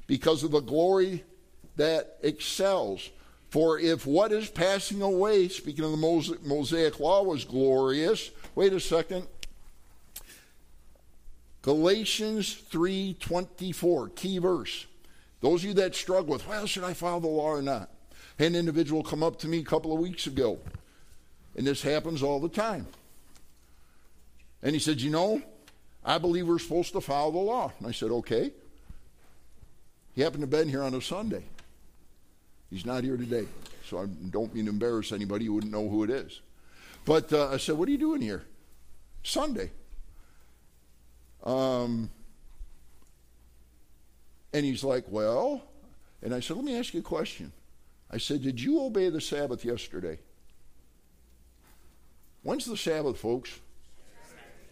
because 0.06 0.44
of 0.44 0.52
the 0.52 0.60
glory 0.60 1.24
that 1.78 2.18
excels. 2.24 3.10
For 3.50 3.80
if 3.80 4.06
what 4.06 4.32
is 4.32 4.50
passing 4.50 5.02
away, 5.02 5.48
speaking 5.48 5.86
of 5.86 5.92
the 5.92 6.40
Mosaic 6.44 7.00
law, 7.00 7.24
was 7.24 7.46
glorious, 7.46 8.30
wait 8.54 8.74
a 8.74 8.80
second. 8.80 9.28
Galatians 11.70 12.56
3:24, 12.72 14.10
key 14.16 14.40
verse. 14.40 14.88
Those 15.40 15.62
of 15.62 15.68
you 15.68 15.74
that 15.76 15.94
struggle 15.94 16.34
with, 16.34 16.48
well, 16.48 16.66
should 16.66 16.84
I 16.84 16.96
follow 16.96 17.20
the 17.20 17.28
law 17.28 17.52
or 17.52 17.62
not? 17.62 17.92
An 18.40 18.56
individual 18.56 19.04
come 19.04 19.22
up 19.22 19.38
to 19.42 19.48
me 19.48 19.60
a 19.60 19.64
couple 19.64 19.94
of 19.94 20.00
weeks 20.00 20.26
ago 20.26 20.58
and 21.56 21.68
this 21.68 21.84
happens 21.84 22.24
all 22.24 22.40
the 22.40 22.50
time. 22.50 22.88
And 24.64 24.74
he 24.74 24.80
said, 24.80 25.00
You 25.00 25.12
know, 25.12 25.44
I 26.04 26.18
believe 26.18 26.48
we're 26.48 26.58
supposed 26.58 26.94
to 26.94 27.02
follow 27.02 27.34
the 27.34 27.38
law. 27.38 27.72
And 27.78 27.88
I 27.88 27.92
said, 27.92 28.10
Okay. 28.10 28.52
He 30.16 30.24
happened 30.24 30.42
to 30.42 30.58
have 30.58 30.66
been 30.66 30.70
here 30.70 30.82
on 30.82 30.96
a 30.96 31.02
Sunday. 31.04 31.44
He's 32.72 32.84
not 32.84 33.04
here 33.04 33.16
today. 33.16 33.46
So 33.86 34.00
I 34.00 34.08
don't 34.08 34.56
mean 34.56 34.66
to 34.66 34.72
embarrass 34.72 35.12
anybody. 35.12 35.44
You 35.46 35.54
wouldn't 35.54 35.72
know 35.72 35.88
who 35.88 36.04
it 36.04 36.10
is. 36.10 36.42
But 37.06 37.32
uh, 37.32 37.50
I 37.50 37.58
said, 37.58 37.78
What 37.78 37.88
are 37.88 37.92
you 37.92 38.00
doing 38.00 38.22
here? 38.22 38.44
Sunday. 39.22 39.70
Um, 41.44 42.10
and 44.54 44.66
he's 44.66 44.84
like, 44.84 45.06
Well, 45.10 45.64
and 46.22 46.34
I 46.34 46.40
said, 46.40 46.58
Let 46.58 46.66
me 46.66 46.78
ask 46.78 46.94
you 46.94 47.00
a 47.00 47.04
question. 47.04 47.52
I 48.12 48.18
said, 48.18 48.42
Did 48.42 48.62
you 48.62 48.82
obey 48.82 49.10
the 49.10 49.22
Sabbath 49.22 49.64
yesterday? 49.64 50.20
When's 52.44 52.66
the 52.66 52.78
Sabbath, 52.78 53.20
folks? 53.20 53.60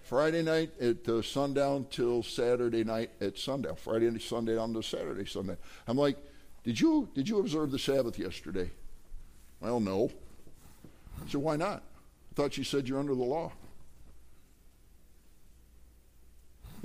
Friday 0.04 0.42
night 0.42 0.72
at 0.80 1.08
uh, 1.10 1.22
sundown 1.22 1.86
till 1.90 2.24
Saturday 2.24 2.86
night 2.86 3.10
at 3.20 3.38
sundown. 3.38 3.76
Friday 3.76 4.08
and 4.08 4.22
Sunday 4.22 4.56
down 4.56 4.74
to 4.74 4.82
Saturday 4.82 5.26
Sunday. 5.26 5.58
I'm 5.86 5.98
like, 5.98 6.18
did 6.64 6.80
you 6.80 7.10
did 7.14 7.28
you 7.28 7.40
observe 7.40 7.72
the 7.72 7.80
Sabbath 7.80 8.18
yesterday? 8.18 8.72
Well, 9.60 9.82
no. 9.82 10.10
I 11.22 11.30
said, 11.30 11.42
why 11.42 11.58
not? 11.58 11.84
I 12.32 12.36
thought 12.36 12.58
you 12.58 12.64
said 12.64 12.88
you're 12.88 13.00
under 13.00 13.16
the 13.16 13.24
law. 13.24 13.52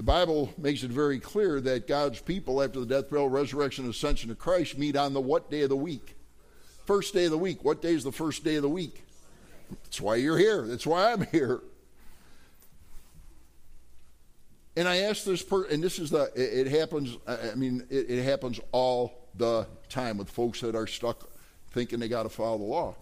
The 0.03 0.07
Bible 0.07 0.53
makes 0.59 0.83
it 0.83 0.91
very 0.91 1.21
clear 1.21 1.61
that 1.61 1.87
God's 1.87 2.21
people, 2.21 2.61
after 2.61 2.81
the 2.81 2.87
death, 2.87 3.09
burial, 3.09 3.29
resurrection, 3.29 3.85
and 3.85 3.95
ascension 3.95 4.33
of 4.33 4.39
Christ, 4.39 4.77
meet 4.77 4.97
on 4.97 5.13
the 5.13 5.21
what 5.21 5.49
day 5.49 5.63
of 5.63 5.69
the 5.69 5.77
week? 5.77 6.17
First 6.87 7.15
day 7.15 7.27
of 7.27 7.31
the 7.31 7.39
week. 7.39 7.65
What 7.65 7.81
day 7.81 7.95
is 7.95 8.03
the 8.03 8.11
first 8.11 8.43
day 8.43 8.57
of 8.57 8.63
the 8.63 8.69
week? 8.69 9.05
That's 9.85 10.01
why 10.01 10.17
you're 10.17 10.37
here. 10.37 10.63
That's 10.67 10.85
why 10.85 11.13
I'm 11.13 11.25
here. 11.27 11.61
And 14.77 14.89
I 14.89 15.03
asked 15.03 15.25
this 15.25 15.41
person, 15.41 15.73
and 15.73 15.85
this 15.85 16.01
is 16.01 16.11
the, 16.11 16.33
it, 16.35 16.67
happens, 16.67 17.17
I 17.29 17.55
mean, 17.55 17.87
it, 17.89 18.11
it, 18.11 18.25
happens 18.25 18.59
all 18.73 19.29
the 19.37 19.69
time 19.89 20.19
with 20.19 20.29
folks 20.29 20.63
that 20.63 20.75
are 20.75 20.89
stuck 20.89 21.31
thinking 21.71 22.01
they 22.01 22.09
got 22.09 22.25
to 22.25 22.29
follow 22.29 22.59
the 22.59 22.65
law. 22.65 22.97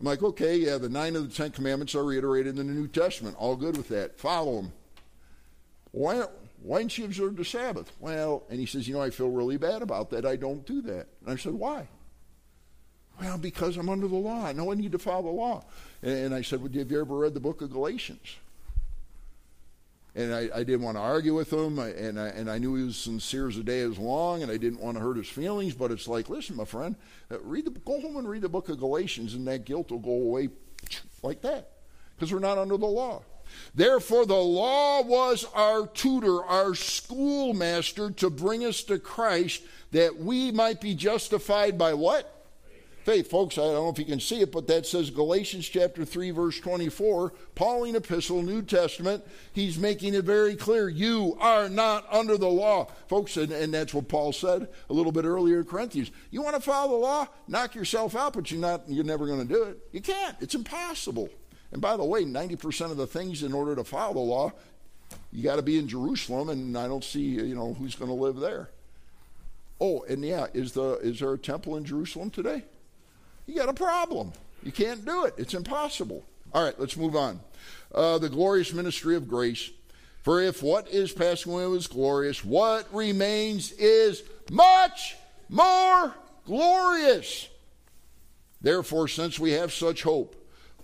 I'm 0.00 0.06
like, 0.06 0.24
okay, 0.24 0.56
yeah, 0.56 0.78
the 0.78 0.88
nine 0.88 1.14
of 1.14 1.30
the 1.30 1.32
Ten 1.32 1.52
Commandments 1.52 1.94
are 1.94 2.02
reiterated 2.02 2.58
in 2.58 2.66
the 2.66 2.72
New 2.72 2.88
Testament. 2.88 3.36
All 3.38 3.54
good 3.54 3.76
with 3.76 3.86
that. 3.90 4.18
Follow 4.18 4.56
them. 4.62 4.72
Why, 5.92 6.24
why 6.62 6.78
didn't 6.78 6.98
you 6.98 7.04
observe 7.04 7.36
the 7.36 7.44
Sabbath? 7.44 7.92
Well, 8.00 8.44
and 8.50 8.58
he 8.58 8.66
says, 8.66 8.88
you 8.88 8.94
know, 8.94 9.02
I 9.02 9.10
feel 9.10 9.30
really 9.30 9.56
bad 9.56 9.82
about 9.82 10.10
that. 10.10 10.26
I 10.26 10.36
don't 10.36 10.66
do 10.66 10.82
that. 10.82 11.06
And 11.20 11.30
I 11.30 11.36
said, 11.36 11.52
why? 11.52 11.86
Well, 13.20 13.38
because 13.38 13.76
I'm 13.76 13.88
under 13.88 14.08
the 14.08 14.16
law. 14.16 14.46
I 14.46 14.52
know 14.52 14.72
I 14.72 14.74
need 14.74 14.92
to 14.92 14.98
follow 14.98 15.22
the 15.22 15.28
law. 15.28 15.64
And, 16.02 16.34
I 16.34 16.42
said, 16.42 16.60
well, 16.60 16.72
have 16.72 16.90
you 16.90 17.00
ever 17.00 17.16
read 17.16 17.34
the 17.34 17.40
book 17.40 17.62
of 17.62 17.70
Galatians? 17.70 18.36
and 20.14 20.34
I, 20.34 20.48
I, 20.54 20.62
didn't 20.62 20.82
want 20.82 20.96
to 20.96 21.00
argue 21.00 21.34
with 21.34 21.52
him, 21.52 21.78
and 21.78 22.20
I, 22.20 22.28
and 22.28 22.50
I 22.50 22.58
knew 22.58 22.74
he 22.74 22.84
was 22.84 22.98
sincere 22.98 23.48
as 23.48 23.56
the 23.56 23.62
day 23.62 23.78
is 23.78 23.98
long, 23.98 24.42
and 24.42 24.52
I 24.52 24.58
didn't 24.58 24.80
want 24.80 24.98
to 24.98 25.02
hurt 25.02 25.16
his 25.16 25.28
feelings. 25.28 25.74
But 25.74 25.90
it's 25.90 26.06
like, 26.06 26.28
listen, 26.28 26.56
my 26.56 26.66
friend, 26.66 26.96
uh, 27.30 27.40
read 27.40 27.64
the, 27.64 27.70
go 27.70 27.98
home 28.00 28.16
and 28.16 28.28
read 28.28 28.42
the 28.42 28.48
book 28.48 28.68
of 28.68 28.78
Galatians, 28.78 29.34
and 29.34 29.46
that 29.48 29.64
guilt 29.64 29.90
will 29.90 29.98
go 29.98 30.12
away 30.12 30.50
like 31.22 31.40
that, 31.42 31.70
because 32.14 32.32
we're 32.32 32.40
not 32.40 32.58
under 32.58 32.76
the 32.76 32.86
law. 32.86 33.22
Therefore, 33.74 34.26
the 34.26 34.34
law 34.34 35.02
was 35.02 35.46
our 35.54 35.86
tutor, 35.86 36.44
our 36.44 36.74
schoolmaster 36.74 38.10
to 38.12 38.30
bring 38.30 38.64
us 38.64 38.82
to 38.84 38.98
Christ, 38.98 39.62
that 39.92 40.18
we 40.18 40.50
might 40.50 40.80
be 40.80 40.94
justified 40.94 41.78
by 41.78 41.94
what? 41.94 42.42
faith. 43.02 43.28
Folks, 43.28 43.58
I 43.58 43.62
don't 43.62 43.74
know 43.74 43.88
if 43.88 43.98
you 43.98 44.04
can 44.04 44.20
see 44.20 44.40
it, 44.40 44.52
but 44.52 44.66
that 44.68 44.86
says 44.86 45.10
Galatians 45.10 45.68
chapter 45.68 46.04
3, 46.04 46.30
verse 46.30 46.58
24, 46.60 47.32
Pauline 47.54 47.96
epistle, 47.96 48.42
New 48.42 48.62
Testament. 48.62 49.24
He's 49.52 49.78
making 49.78 50.14
it 50.14 50.24
very 50.24 50.54
clear 50.54 50.88
you 50.88 51.36
are 51.40 51.68
not 51.68 52.06
under 52.12 52.36
the 52.36 52.48
law. 52.48 52.86
Folks, 53.08 53.36
and, 53.36 53.52
and 53.52 53.74
that's 53.74 53.92
what 53.92 54.08
Paul 54.08 54.32
said 54.32 54.68
a 54.88 54.92
little 54.92 55.12
bit 55.12 55.24
earlier 55.24 55.58
in 55.58 55.64
Corinthians. 55.64 56.10
You 56.30 56.42
want 56.42 56.56
to 56.56 56.62
follow 56.62 56.92
the 56.92 56.98
law? 56.98 57.28
Knock 57.48 57.74
yourself 57.74 58.14
out, 58.14 58.34
but 58.34 58.50
you're 58.50 58.60
not 58.60 58.88
you're 58.88 59.04
never 59.04 59.26
going 59.26 59.46
to 59.46 59.52
do 59.52 59.64
it. 59.64 59.78
You 59.92 60.00
can't. 60.00 60.36
It's 60.40 60.54
impossible. 60.54 61.28
And 61.72 61.80
by 61.80 61.96
the 61.96 62.04
way, 62.04 62.24
90% 62.24 62.90
of 62.90 62.96
the 62.96 63.06
things 63.06 63.42
in 63.42 63.52
order 63.52 63.74
to 63.74 63.84
follow 63.84 64.14
the 64.14 64.20
law, 64.20 64.52
you 65.32 65.42
got 65.42 65.56
to 65.56 65.62
be 65.62 65.78
in 65.78 65.88
Jerusalem, 65.88 66.48
and 66.48 66.76
I 66.76 66.86
don't 66.86 67.04
see, 67.04 67.20
you 67.20 67.54
know, 67.54 67.74
who's 67.74 67.94
going 67.94 68.10
to 68.10 68.14
live 68.16 68.36
there. 68.36 68.70
Oh, 69.80 70.04
and 70.08 70.24
yeah, 70.24 70.46
is 70.54 70.72
the 70.72 70.98
is 70.98 71.18
there 71.18 71.32
a 71.32 71.38
temple 71.38 71.76
in 71.76 71.84
Jerusalem 71.84 72.30
today? 72.30 72.62
you 73.46 73.56
got 73.56 73.68
a 73.68 73.74
problem. 73.74 74.32
You 74.62 74.72
can't 74.72 75.04
do 75.04 75.24
it. 75.24 75.34
It's 75.36 75.54
impossible. 75.54 76.24
All 76.54 76.62
right, 76.62 76.78
let's 76.78 76.96
move 76.96 77.16
on. 77.16 77.40
Uh, 77.94 78.18
the 78.18 78.28
glorious 78.28 78.72
ministry 78.72 79.16
of 79.16 79.28
grace. 79.28 79.70
For 80.22 80.40
if 80.40 80.62
what 80.62 80.88
is 80.88 81.12
passing 81.12 81.52
away 81.52 81.66
was 81.66 81.88
glorious, 81.88 82.44
what 82.44 82.86
remains 82.94 83.72
is 83.72 84.22
much 84.50 85.16
more 85.48 86.14
glorious. 86.46 87.48
Therefore, 88.60 89.08
since 89.08 89.40
we 89.40 89.50
have 89.52 89.72
such 89.72 90.04
hope, 90.04 90.36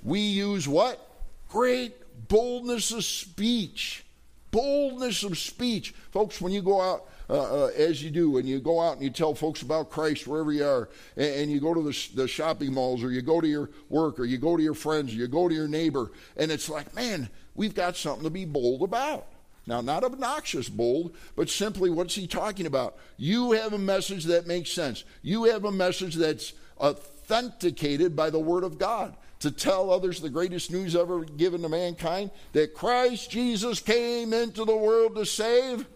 we 0.02 0.20
use 0.20 0.68
what? 0.68 1.00
Great 1.48 1.94
boldness 2.28 2.92
of 2.92 3.04
speech. 3.04 4.04
Boldness 4.50 5.22
of 5.22 5.38
speech. 5.38 5.94
Folks, 6.10 6.40
when 6.40 6.52
you 6.52 6.62
go 6.62 6.80
out 6.80 7.06
uh, 7.30 7.64
uh, 7.64 7.66
as 7.76 8.02
you 8.02 8.10
do, 8.10 8.38
and 8.38 8.48
you 8.48 8.58
go 8.58 8.80
out 8.80 8.94
and 8.94 9.02
you 9.02 9.10
tell 9.10 9.34
folks 9.34 9.60
about 9.60 9.90
Christ 9.90 10.26
wherever 10.26 10.50
you 10.50 10.64
are, 10.64 10.88
and, 11.16 11.26
and 11.26 11.52
you 11.52 11.60
go 11.60 11.74
to 11.74 11.82
the, 11.82 12.08
the, 12.14 12.26
shopping 12.26 12.72
malls, 12.72 13.04
or 13.04 13.10
you 13.10 13.20
go 13.20 13.40
to 13.40 13.46
your 13.46 13.68
work, 13.90 14.18
or 14.18 14.24
you 14.24 14.38
go 14.38 14.56
to 14.56 14.62
your 14.62 14.74
friends, 14.74 15.12
or 15.12 15.16
you 15.16 15.28
go 15.28 15.46
to 15.46 15.54
your 15.54 15.68
neighbor, 15.68 16.10
and 16.38 16.50
it's 16.50 16.70
like, 16.70 16.94
man, 16.94 17.28
we've 17.54 17.74
got 17.74 17.96
something 17.96 18.24
to 18.24 18.30
be 18.30 18.46
bold 18.46 18.82
about. 18.82 19.26
Now, 19.66 19.82
not 19.82 20.04
obnoxious 20.04 20.70
bold, 20.70 21.14
but 21.36 21.50
simply 21.50 21.90
what's 21.90 22.14
he 22.14 22.26
talking 22.26 22.64
about? 22.64 22.96
You 23.18 23.52
have 23.52 23.74
a 23.74 23.78
message 23.78 24.24
that 24.24 24.46
makes 24.46 24.72
sense. 24.72 25.04
You 25.20 25.44
have 25.44 25.66
a 25.66 25.72
message 25.72 26.14
that's 26.14 26.54
authenticated 26.78 28.16
by 28.16 28.30
the 28.30 28.38
Word 28.38 28.64
of 28.64 28.78
God 28.78 29.14
to 29.40 29.50
tell 29.50 29.90
others 29.90 30.20
the 30.20 30.30
greatest 30.30 30.70
news 30.70 30.96
ever 30.96 31.24
given 31.24 31.62
to 31.62 31.68
mankind 31.68 32.30
that 32.52 32.74
Christ 32.74 33.30
Jesus 33.30 33.80
came 33.80 34.32
into 34.32 34.64
the 34.64 34.76
world 34.76 35.14
to 35.16 35.24
save 35.24 35.86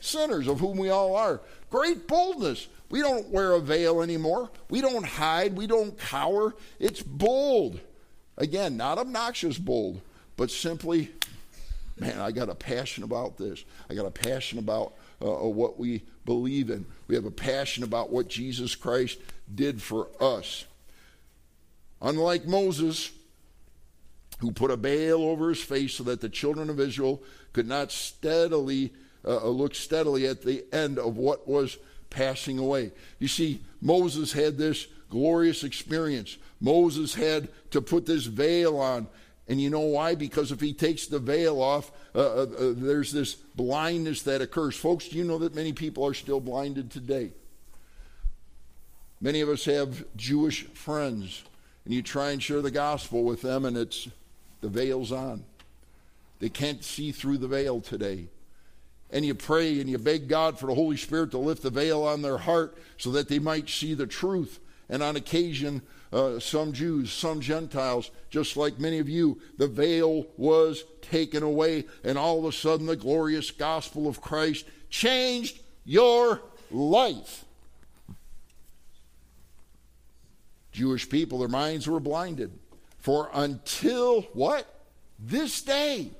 sinners, 0.00 0.48
of 0.48 0.60
whom 0.60 0.76
we 0.78 0.90
all 0.90 1.16
are. 1.16 1.40
Great 1.70 2.06
boldness. 2.06 2.68
We 2.90 3.00
don't 3.00 3.28
wear 3.28 3.52
a 3.52 3.60
veil 3.60 4.02
anymore. 4.02 4.50
We 4.68 4.80
don't 4.80 5.06
hide. 5.06 5.56
We 5.56 5.66
don't 5.66 5.96
cower. 5.98 6.54
It's 6.78 7.02
bold. 7.02 7.80
Again, 8.36 8.76
not 8.76 8.98
obnoxious 8.98 9.58
bold, 9.58 10.00
but 10.36 10.50
simply, 10.50 11.10
man, 11.98 12.18
I 12.20 12.32
got 12.32 12.48
a 12.48 12.54
passion 12.54 13.04
about 13.04 13.36
this. 13.36 13.64
I 13.88 13.94
got 13.94 14.06
a 14.06 14.10
passion 14.10 14.58
about 14.58 14.94
uh, 15.22 15.44
uh 15.44 15.48
what 15.48 15.78
we 15.78 16.02
believe 16.24 16.70
in. 16.70 16.86
We 17.06 17.14
have 17.14 17.26
a 17.26 17.30
passion 17.30 17.84
about 17.84 18.10
what 18.10 18.28
Jesus 18.28 18.74
Christ 18.74 19.18
did 19.54 19.80
for 19.80 20.08
us. 20.20 20.64
Unlike 22.02 22.46
Moses, 22.46 23.10
who 24.38 24.52
put 24.52 24.70
a 24.70 24.76
veil 24.76 25.22
over 25.22 25.50
his 25.50 25.62
face 25.62 25.94
so 25.94 26.04
that 26.04 26.20
the 26.20 26.28
children 26.28 26.70
of 26.70 26.80
Israel 26.80 27.22
could 27.52 27.68
not 27.68 27.92
steadily 27.92 28.92
uh, 29.24 29.36
uh, 29.36 29.48
look 29.48 29.74
steadily 29.74 30.26
at 30.26 30.42
the 30.42 30.64
end 30.72 30.98
of 30.98 31.16
what 31.16 31.46
was 31.46 31.76
passing 32.08 32.58
away. 32.58 32.90
You 33.18 33.28
see, 33.28 33.60
Moses 33.80 34.32
had 34.32 34.56
this 34.56 34.86
glorious 35.10 35.62
experience. 35.62 36.38
Moses 36.60 37.14
had 37.14 37.48
to 37.70 37.82
put 37.82 38.06
this 38.06 38.24
veil 38.24 38.78
on. 38.78 39.08
And 39.48 39.60
you 39.60 39.68
know 39.68 39.80
why? 39.80 40.14
Because 40.14 40.52
if 40.52 40.60
he 40.60 40.72
takes 40.72 41.06
the 41.06 41.18
veil 41.18 41.60
off, 41.60 41.90
uh, 42.14 42.18
uh, 42.20 42.42
uh, 42.42 42.72
there's 42.76 43.12
this 43.12 43.34
blindness 43.34 44.22
that 44.22 44.40
occurs. 44.40 44.76
Folks, 44.76 45.08
do 45.08 45.16
you 45.16 45.24
know 45.24 45.38
that 45.38 45.54
many 45.54 45.72
people 45.72 46.06
are 46.06 46.14
still 46.14 46.40
blinded 46.40 46.90
today? 46.90 47.32
Many 49.20 49.40
of 49.40 49.48
us 49.48 49.64
have 49.66 50.04
Jewish 50.16 50.64
friends, 50.68 51.42
and 51.84 51.94
you 51.94 52.02
try 52.02 52.30
and 52.30 52.42
share 52.42 52.62
the 52.62 52.70
gospel 52.70 53.24
with 53.24 53.42
them, 53.42 53.64
and 53.64 53.76
it's 53.76 54.08
the 54.60 54.68
veil's 54.68 55.12
on. 55.12 55.44
They 56.38 56.48
can't 56.48 56.84
see 56.84 57.12
through 57.12 57.38
the 57.38 57.48
veil 57.48 57.80
today 57.80 58.28
and 59.12 59.24
you 59.24 59.34
pray 59.34 59.80
and 59.80 59.90
you 59.90 59.98
beg 59.98 60.28
God 60.28 60.58
for 60.58 60.66
the 60.66 60.74
Holy 60.74 60.96
Spirit 60.96 61.32
to 61.32 61.38
lift 61.38 61.62
the 61.62 61.70
veil 61.70 62.02
on 62.02 62.22
their 62.22 62.38
heart 62.38 62.76
so 62.96 63.10
that 63.12 63.28
they 63.28 63.38
might 63.38 63.68
see 63.68 63.94
the 63.94 64.06
truth. 64.06 64.60
And 64.88 65.02
on 65.02 65.16
occasion, 65.16 65.82
uh, 66.12 66.38
some 66.38 66.72
Jews, 66.72 67.12
some 67.12 67.40
Gentiles, 67.40 68.10
just 68.30 68.56
like 68.56 68.78
many 68.78 68.98
of 68.98 69.08
you, 69.08 69.40
the 69.58 69.68
veil 69.68 70.26
was 70.36 70.84
taken 71.02 71.42
away, 71.42 71.84
and 72.02 72.18
all 72.18 72.38
of 72.40 72.44
a 72.44 72.52
sudden 72.52 72.86
the 72.86 72.96
glorious 72.96 73.50
gospel 73.50 74.08
of 74.08 74.20
Christ 74.20 74.66
changed 74.88 75.60
your 75.84 76.42
life. 76.70 77.44
Jewish 80.72 81.08
people, 81.08 81.38
their 81.38 81.48
minds 81.48 81.88
were 81.88 82.00
blinded. 82.00 82.50
For 82.98 83.30
until 83.32 84.22
what? 84.32 84.66
This 85.18 85.62
day, 85.62 86.10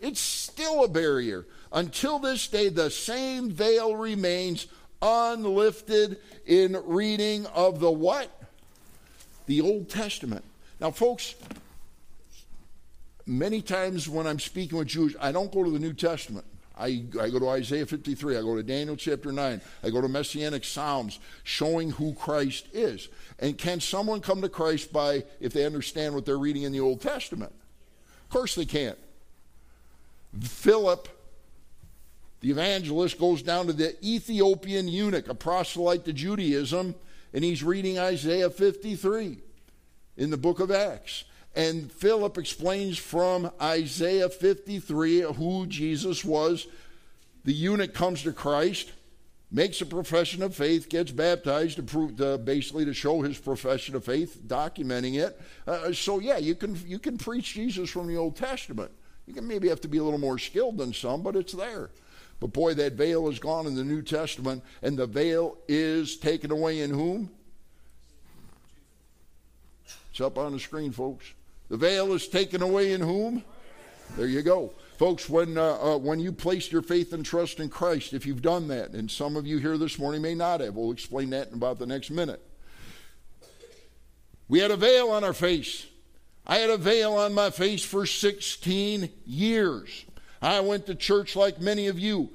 it's 0.00 0.20
still 0.20 0.84
a 0.84 0.88
barrier. 0.88 1.46
Until 1.72 2.18
this 2.18 2.48
day, 2.48 2.68
the 2.68 2.90
same 2.90 3.50
veil 3.50 3.94
remains 3.94 4.66
unlifted 5.02 6.18
in 6.46 6.76
reading 6.84 7.46
of 7.46 7.80
the 7.80 7.90
what? 7.90 8.30
The 9.46 9.60
Old 9.60 9.88
Testament. 9.88 10.44
Now, 10.80 10.90
folks, 10.90 11.34
many 13.26 13.62
times 13.62 14.08
when 14.08 14.26
I'm 14.26 14.40
speaking 14.40 14.78
with 14.78 14.88
Jews, 14.88 15.14
I 15.20 15.32
don't 15.32 15.52
go 15.52 15.62
to 15.62 15.70
the 15.70 15.78
New 15.78 15.92
Testament. 15.92 16.46
I, 16.80 17.04
I 17.20 17.28
go 17.28 17.38
to 17.38 17.48
Isaiah 17.50 17.84
53. 17.84 18.38
I 18.38 18.40
go 18.40 18.56
to 18.56 18.62
Daniel 18.62 18.96
chapter 18.96 19.30
9. 19.30 19.60
I 19.82 19.90
go 19.90 20.00
to 20.00 20.08
Messianic 20.08 20.64
Psalms 20.64 21.18
showing 21.44 21.90
who 21.90 22.14
Christ 22.14 22.66
is. 22.72 23.08
And 23.38 23.56
can 23.58 23.80
someone 23.80 24.20
come 24.20 24.40
to 24.40 24.48
Christ 24.48 24.92
by, 24.92 25.24
if 25.40 25.52
they 25.52 25.66
understand 25.66 26.14
what 26.14 26.24
they're 26.24 26.38
reading 26.38 26.62
in 26.62 26.72
the 26.72 26.80
Old 26.80 27.02
Testament? 27.02 27.52
Of 28.24 28.30
course 28.30 28.54
they 28.54 28.64
can't. 28.64 28.98
Philip, 30.40 31.08
the 32.40 32.50
evangelist, 32.50 33.18
goes 33.18 33.42
down 33.42 33.66
to 33.66 33.72
the 33.72 33.94
Ethiopian 34.04 34.88
eunuch, 34.88 35.28
a 35.28 35.34
proselyte 35.34 36.06
to 36.06 36.12
Judaism, 36.12 36.94
and 37.34 37.44
he's 37.44 37.62
reading 37.62 37.98
Isaiah 37.98 38.50
53 38.50 39.38
in 40.16 40.30
the 40.30 40.36
book 40.36 40.60
of 40.60 40.70
Acts. 40.70 41.24
And 41.54 41.90
Philip 41.90 42.38
explains 42.38 42.96
from 42.96 43.50
Isaiah 43.60 44.28
53 44.28 45.22
who 45.22 45.66
Jesus 45.66 46.24
was. 46.24 46.66
The 47.44 47.52
eunuch 47.52 47.94
comes 47.94 48.22
to 48.22 48.32
Christ, 48.32 48.92
makes 49.50 49.80
a 49.80 49.86
profession 49.86 50.42
of 50.42 50.54
faith, 50.54 50.88
gets 50.88 51.10
baptized 51.10 51.76
to 51.76 51.82
prove, 51.82 52.16
to, 52.18 52.38
basically 52.38 52.84
to 52.84 52.94
show 52.94 53.22
his 53.22 53.38
profession 53.38 53.96
of 53.96 54.04
faith, 54.04 54.40
documenting 54.46 55.18
it. 55.18 55.40
Uh, 55.66 55.92
so 55.92 56.20
yeah, 56.20 56.38
you 56.38 56.54
can 56.54 56.78
you 56.86 56.98
can 56.98 57.18
preach 57.18 57.54
Jesus 57.54 57.90
from 57.90 58.06
the 58.06 58.16
Old 58.16 58.36
Testament. 58.36 58.90
You 59.26 59.34
can 59.34 59.46
maybe 59.46 59.68
have 59.68 59.80
to 59.80 59.88
be 59.88 59.98
a 59.98 60.04
little 60.04 60.18
more 60.18 60.38
skilled 60.38 60.78
than 60.78 60.92
some, 60.92 61.22
but 61.22 61.34
it's 61.34 61.52
there. 61.52 61.90
But 62.40 62.52
boy, 62.52 62.74
that 62.74 62.94
veil 62.94 63.28
is 63.28 63.38
gone 63.38 63.66
in 63.66 63.74
the 63.74 63.84
New 63.84 64.02
Testament, 64.02 64.62
and 64.82 64.96
the 64.96 65.06
veil 65.06 65.58
is 65.68 66.16
taken 66.16 66.50
away 66.50 66.80
in 66.80 66.90
whom? 66.90 67.30
It's 70.10 70.20
up 70.20 70.38
on 70.38 70.52
the 70.52 70.58
screen, 70.58 70.90
folks. 70.90 71.32
The 71.70 71.76
veil 71.76 72.12
is 72.12 72.26
taken 72.26 72.62
away 72.62 72.92
in 72.92 73.00
whom? 73.00 73.44
There 74.16 74.26
you 74.26 74.42
go. 74.42 74.72
Folks, 74.98 75.30
when, 75.30 75.56
uh, 75.56 75.94
uh, 75.94 75.98
when 75.98 76.18
you 76.18 76.32
place 76.32 76.70
your 76.70 76.82
faith 76.82 77.12
and 77.12 77.24
trust 77.24 77.60
in 77.60 77.70
Christ, 77.70 78.12
if 78.12 78.26
you've 78.26 78.42
done 78.42 78.68
that, 78.68 78.90
and 78.90 79.08
some 79.08 79.36
of 79.36 79.46
you 79.46 79.58
here 79.58 79.78
this 79.78 79.98
morning 79.98 80.20
may 80.20 80.34
not 80.34 80.60
have, 80.60 80.74
we'll 80.74 80.90
explain 80.90 81.30
that 81.30 81.48
in 81.48 81.54
about 81.54 81.78
the 81.78 81.86
next 81.86 82.10
minute. 82.10 82.42
We 84.48 84.58
had 84.58 84.72
a 84.72 84.76
veil 84.76 85.10
on 85.10 85.22
our 85.22 85.32
face. 85.32 85.86
I 86.44 86.56
had 86.56 86.70
a 86.70 86.76
veil 86.76 87.14
on 87.14 87.32
my 87.32 87.50
face 87.50 87.84
for 87.84 88.04
16 88.04 89.08
years. 89.24 90.04
I 90.42 90.58
went 90.60 90.86
to 90.86 90.96
church 90.96 91.36
like 91.36 91.60
many 91.60 91.86
of 91.86 92.00
you. 92.00 92.30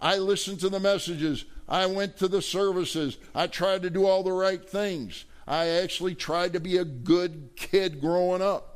I 0.00 0.18
listened 0.18 0.58
to 0.60 0.68
the 0.68 0.80
messages. 0.80 1.44
I 1.68 1.86
went 1.86 2.16
to 2.18 2.26
the 2.26 2.42
services. 2.42 3.18
I 3.36 3.46
tried 3.46 3.82
to 3.82 3.90
do 3.90 4.04
all 4.04 4.24
the 4.24 4.32
right 4.32 4.68
things. 4.68 5.26
I 5.46 5.66
actually 5.66 6.14
tried 6.14 6.54
to 6.54 6.60
be 6.60 6.78
a 6.78 6.84
good 6.84 7.50
kid 7.56 8.00
growing 8.00 8.42
up. 8.42 8.70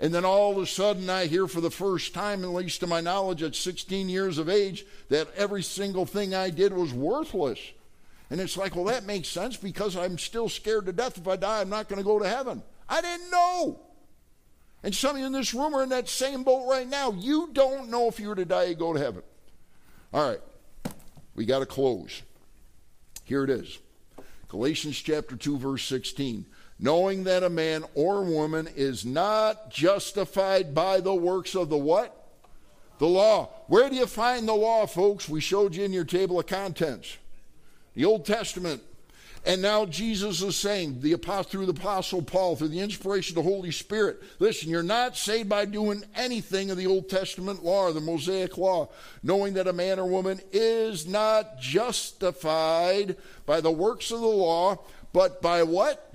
And 0.00 0.14
then 0.14 0.24
all 0.24 0.52
of 0.52 0.58
a 0.58 0.66
sudden, 0.66 1.10
I 1.10 1.26
hear 1.26 1.48
for 1.48 1.60
the 1.60 1.70
first 1.70 2.14
time, 2.14 2.44
at 2.44 2.50
least 2.50 2.80
to 2.80 2.86
my 2.86 3.00
knowledge, 3.00 3.42
at 3.42 3.56
16 3.56 4.08
years 4.08 4.38
of 4.38 4.48
age, 4.48 4.86
that 5.08 5.28
every 5.34 5.62
single 5.62 6.06
thing 6.06 6.34
I 6.34 6.50
did 6.50 6.72
was 6.72 6.92
worthless. 6.92 7.58
And 8.30 8.40
it's 8.40 8.56
like, 8.56 8.76
well, 8.76 8.84
that 8.84 9.04
makes 9.04 9.28
sense 9.28 9.56
because 9.56 9.96
I'm 9.96 10.18
still 10.18 10.48
scared 10.48 10.86
to 10.86 10.92
death. 10.92 11.18
If 11.18 11.26
I 11.26 11.36
die, 11.36 11.60
I'm 11.60 11.68
not 11.68 11.88
going 11.88 11.98
to 11.98 12.04
go 12.04 12.18
to 12.20 12.28
heaven. 12.28 12.62
I 12.88 13.00
didn't 13.00 13.30
know. 13.30 13.80
And 14.82 14.94
some 14.94 15.16
of 15.16 15.20
you 15.20 15.26
in 15.26 15.32
this 15.32 15.52
room 15.52 15.74
are 15.74 15.82
in 15.82 15.88
that 15.88 16.08
same 16.08 16.44
boat 16.44 16.68
right 16.68 16.86
now. 16.86 17.12
You 17.12 17.50
don't 17.52 17.90
know 17.90 18.06
if 18.06 18.20
you 18.20 18.28
were 18.28 18.36
to 18.36 18.44
die, 18.44 18.64
you 18.64 18.74
go 18.74 18.92
to 18.92 19.00
heaven. 19.00 19.22
All 20.12 20.28
right, 20.28 20.40
we 21.34 21.44
got 21.44 21.58
to 21.58 21.66
close. 21.66 22.22
Here 23.24 23.44
it 23.44 23.50
is. 23.50 23.78
Galatians 24.48 24.96
chapter 24.96 25.36
2 25.36 25.58
verse 25.58 25.84
16. 25.84 26.46
Knowing 26.80 27.24
that 27.24 27.42
a 27.42 27.50
man 27.50 27.84
or 27.94 28.22
woman 28.22 28.68
is 28.76 29.04
not 29.04 29.70
justified 29.70 30.74
by 30.74 31.00
the 31.00 31.14
works 31.14 31.54
of 31.54 31.68
the 31.68 31.76
what? 31.76 32.14
The 32.98 33.06
law. 33.06 33.50
Where 33.66 33.88
do 33.90 33.96
you 33.96 34.06
find 34.06 34.48
the 34.48 34.54
law, 34.54 34.86
folks? 34.86 35.28
We 35.28 35.40
showed 35.40 35.74
you 35.74 35.84
in 35.84 35.92
your 35.92 36.04
table 36.04 36.38
of 36.38 36.46
contents. 36.46 37.16
The 37.94 38.04
Old 38.04 38.24
Testament. 38.24 38.82
And 39.46 39.62
now 39.62 39.86
Jesus 39.86 40.42
is 40.42 40.56
saying, 40.56 41.00
the 41.00 41.12
apostle, 41.12 41.50
through 41.50 41.66
the 41.66 41.80
Apostle 41.80 42.22
Paul, 42.22 42.56
through 42.56 42.68
the 42.68 42.80
inspiration 42.80 43.38
of 43.38 43.44
the 43.44 43.50
Holy 43.50 43.70
Spirit, 43.70 44.20
listen, 44.40 44.68
you're 44.68 44.82
not 44.82 45.16
saved 45.16 45.48
by 45.48 45.64
doing 45.64 46.04
anything 46.14 46.70
of 46.70 46.76
the 46.76 46.86
Old 46.86 47.08
Testament 47.08 47.64
law 47.64 47.84
or 47.84 47.92
the 47.92 48.00
Mosaic 48.00 48.58
law, 48.58 48.88
knowing 49.22 49.54
that 49.54 49.68
a 49.68 49.72
man 49.72 49.98
or 49.98 50.06
woman 50.06 50.40
is 50.52 51.06
not 51.06 51.58
justified 51.60 53.16
by 53.46 53.60
the 53.60 53.70
works 53.70 54.10
of 54.10 54.20
the 54.20 54.26
law, 54.26 54.78
but 55.12 55.40
by 55.40 55.62
what? 55.62 56.12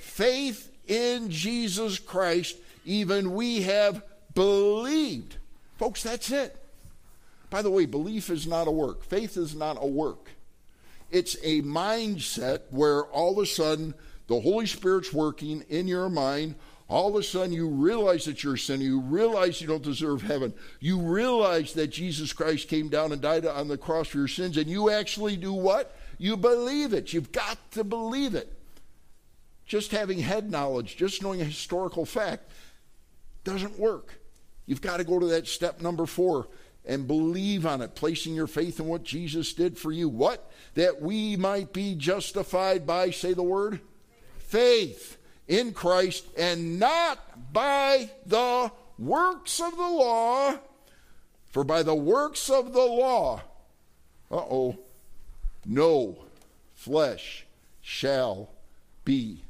Faith 0.00 0.72
in 0.88 1.30
Jesus 1.30 1.98
Christ, 1.98 2.56
even 2.84 3.34
we 3.34 3.62
have 3.62 4.02
believed. 4.34 5.36
Folks, 5.76 6.02
that's 6.02 6.30
it. 6.30 6.56
By 7.50 7.62
the 7.62 7.70
way, 7.70 7.86
belief 7.86 8.30
is 8.30 8.46
not 8.46 8.66
a 8.66 8.72
work, 8.72 9.04
faith 9.04 9.36
is 9.36 9.54
not 9.54 9.76
a 9.80 9.86
work. 9.86 10.30
It's 11.14 11.36
a 11.44 11.62
mindset 11.62 12.62
where 12.70 13.04
all 13.04 13.38
of 13.38 13.38
a 13.38 13.46
sudden 13.46 13.94
the 14.26 14.40
Holy 14.40 14.66
Spirit's 14.66 15.12
working 15.12 15.64
in 15.68 15.86
your 15.86 16.08
mind. 16.08 16.56
All 16.88 17.08
of 17.08 17.14
a 17.14 17.22
sudden, 17.22 17.52
you 17.52 17.68
realize 17.68 18.24
that 18.24 18.42
you're 18.42 18.54
a 18.54 18.58
sinner. 18.58 18.82
You 18.82 18.98
realize 18.98 19.60
you 19.60 19.68
don't 19.68 19.82
deserve 19.82 20.22
heaven. 20.22 20.52
You 20.80 21.00
realize 21.00 21.72
that 21.74 21.86
Jesus 21.86 22.32
Christ 22.32 22.66
came 22.66 22.88
down 22.88 23.12
and 23.12 23.22
died 23.22 23.46
on 23.46 23.68
the 23.68 23.78
cross 23.78 24.08
for 24.08 24.18
your 24.18 24.28
sins. 24.28 24.56
And 24.56 24.66
you 24.66 24.90
actually 24.90 25.36
do 25.36 25.52
what? 25.52 25.96
You 26.18 26.36
believe 26.36 26.92
it. 26.92 27.12
You've 27.12 27.30
got 27.30 27.58
to 27.72 27.84
believe 27.84 28.34
it. 28.34 28.52
Just 29.66 29.92
having 29.92 30.18
head 30.18 30.50
knowledge, 30.50 30.96
just 30.96 31.22
knowing 31.22 31.40
a 31.40 31.44
historical 31.44 32.04
fact, 32.04 32.50
doesn't 33.44 33.78
work. 33.78 34.20
You've 34.66 34.82
got 34.82 34.96
to 34.96 35.04
go 35.04 35.20
to 35.20 35.26
that 35.26 35.46
step 35.46 35.80
number 35.80 36.06
four 36.06 36.48
and 36.86 37.06
believe 37.06 37.64
on 37.64 37.80
it, 37.80 37.94
placing 37.94 38.34
your 38.34 38.46
faith 38.46 38.78
in 38.78 38.86
what 38.86 39.04
Jesus 39.04 39.52
did 39.54 39.78
for 39.78 39.90
you. 39.90 40.08
What? 40.08 40.50
That 40.74 41.00
we 41.00 41.36
might 41.36 41.72
be 41.72 41.94
justified 41.94 42.86
by, 42.86 43.10
say 43.10 43.32
the 43.32 43.42
word, 43.42 43.80
faith 44.38 45.16
in 45.48 45.72
Christ 45.72 46.26
and 46.36 46.78
not 46.78 47.52
by 47.52 48.10
the 48.26 48.70
works 48.98 49.60
of 49.60 49.76
the 49.76 49.82
law. 49.82 50.58
For 51.48 51.64
by 51.64 51.82
the 51.82 51.94
works 51.94 52.50
of 52.50 52.72
the 52.72 52.84
law, 52.84 53.42
uh 54.30 54.36
oh, 54.36 54.78
no 55.64 56.18
flesh 56.74 57.46
shall 57.80 58.50
be 59.04 59.42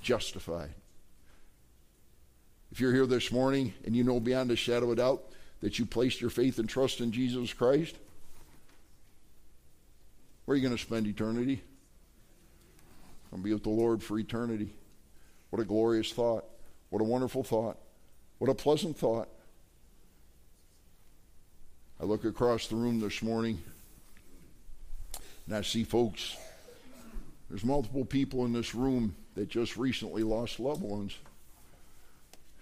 justified. 0.00 0.74
If 2.72 2.80
you're 2.80 2.94
here 2.94 3.06
this 3.06 3.30
morning 3.30 3.74
and 3.84 3.94
you 3.94 4.02
know 4.04 4.20
beyond 4.20 4.50
a 4.50 4.56
shadow 4.56 4.90
of 4.90 4.96
doubt 4.96 5.22
that 5.64 5.78
you 5.78 5.86
placed 5.86 6.20
your 6.20 6.28
faith 6.28 6.58
and 6.58 6.68
trust 6.68 7.00
in 7.00 7.10
Jesus 7.10 7.54
Christ, 7.54 7.96
where 10.44 10.52
are 10.52 10.56
you 10.58 10.62
going 10.62 10.76
to 10.76 10.82
spend 10.82 11.06
eternity? 11.06 11.62
I'm 13.32 13.40
going 13.40 13.42
to 13.42 13.44
be 13.46 13.52
with 13.54 13.62
the 13.62 13.70
Lord 13.70 14.02
for 14.02 14.18
eternity. 14.18 14.74
What 15.48 15.62
a 15.62 15.64
glorious 15.64 16.12
thought. 16.12 16.44
What 16.90 17.00
a 17.00 17.04
wonderful 17.04 17.42
thought. 17.42 17.78
What 18.36 18.50
a 18.50 18.54
pleasant 18.54 18.98
thought. 18.98 19.30
I 21.98 22.04
look 22.04 22.26
across 22.26 22.66
the 22.66 22.76
room 22.76 23.00
this 23.00 23.22
morning 23.22 23.58
and 25.46 25.56
I 25.56 25.62
see 25.62 25.82
folks. 25.82 26.36
There's 27.48 27.64
multiple 27.64 28.04
people 28.04 28.44
in 28.44 28.52
this 28.52 28.74
room 28.74 29.16
that 29.34 29.48
just 29.48 29.78
recently 29.78 30.24
lost 30.24 30.60
loved 30.60 30.82
ones. 30.82 31.16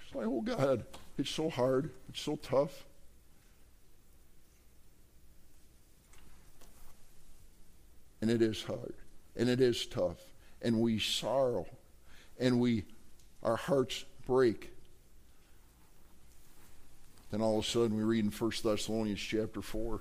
It's 0.07 0.15
like, 0.15 0.29
oh 0.29 0.41
God, 0.41 0.85
it's 1.19 1.31
so 1.31 1.51
hard. 1.51 1.91
It's 2.09 2.21
so 2.21 2.37
tough. 2.37 2.85
And 8.23 8.31
it 8.31 8.41
is 8.41 8.63
hard 8.63 8.95
and 9.37 9.51
it 9.51 9.61
is 9.61 9.85
tough 9.85 10.17
and 10.63 10.81
we 10.81 10.99
sorrow 10.99 11.67
and 12.39 12.59
we 12.59 12.85
our 13.43 13.57
hearts 13.57 14.05
break. 14.27 14.71
Then 17.31 17.43
all 17.43 17.59
of 17.59 17.65
a 17.65 17.69
sudden 17.69 17.97
we 17.97 18.05
read 18.05 18.25
in 18.25 18.31
1 18.31 18.53
thessalonians 18.63 19.21
chapter 19.21 19.61
4 19.61 20.01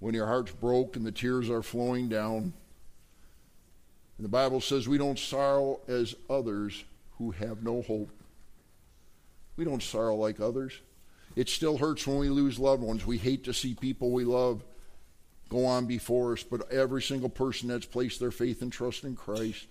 when 0.00 0.14
your 0.14 0.26
heart's 0.26 0.52
broke 0.52 0.94
and 0.94 1.04
the 1.04 1.10
tears 1.10 1.50
are 1.50 1.62
flowing 1.62 2.08
down 2.08 2.52
and 4.18 4.24
the 4.24 4.28
bible 4.28 4.60
says 4.60 4.86
we 4.86 4.98
don't 4.98 5.18
sorrow 5.18 5.80
as 5.88 6.14
others 6.28 6.84
who 7.16 7.30
have 7.32 7.62
no 7.62 7.82
hope. 7.82 8.10
We 9.56 9.64
don't 9.64 9.82
sorrow 9.82 10.16
like 10.16 10.38
others. 10.38 10.72
It 11.34 11.48
still 11.48 11.78
hurts 11.78 12.06
when 12.06 12.18
we 12.18 12.28
lose 12.28 12.58
loved 12.58 12.82
ones. 12.82 13.06
We 13.06 13.18
hate 13.18 13.44
to 13.44 13.54
see 13.54 13.74
people 13.74 14.10
we 14.12 14.24
love 14.24 14.62
go 15.48 15.64
on 15.64 15.86
before 15.86 16.32
us, 16.32 16.42
but 16.42 16.70
every 16.72 17.02
single 17.02 17.28
person 17.28 17.68
that's 17.68 17.86
placed 17.86 18.20
their 18.20 18.30
faith 18.30 18.62
and 18.62 18.72
trust 18.72 19.04
in 19.04 19.16
Christ, 19.16 19.66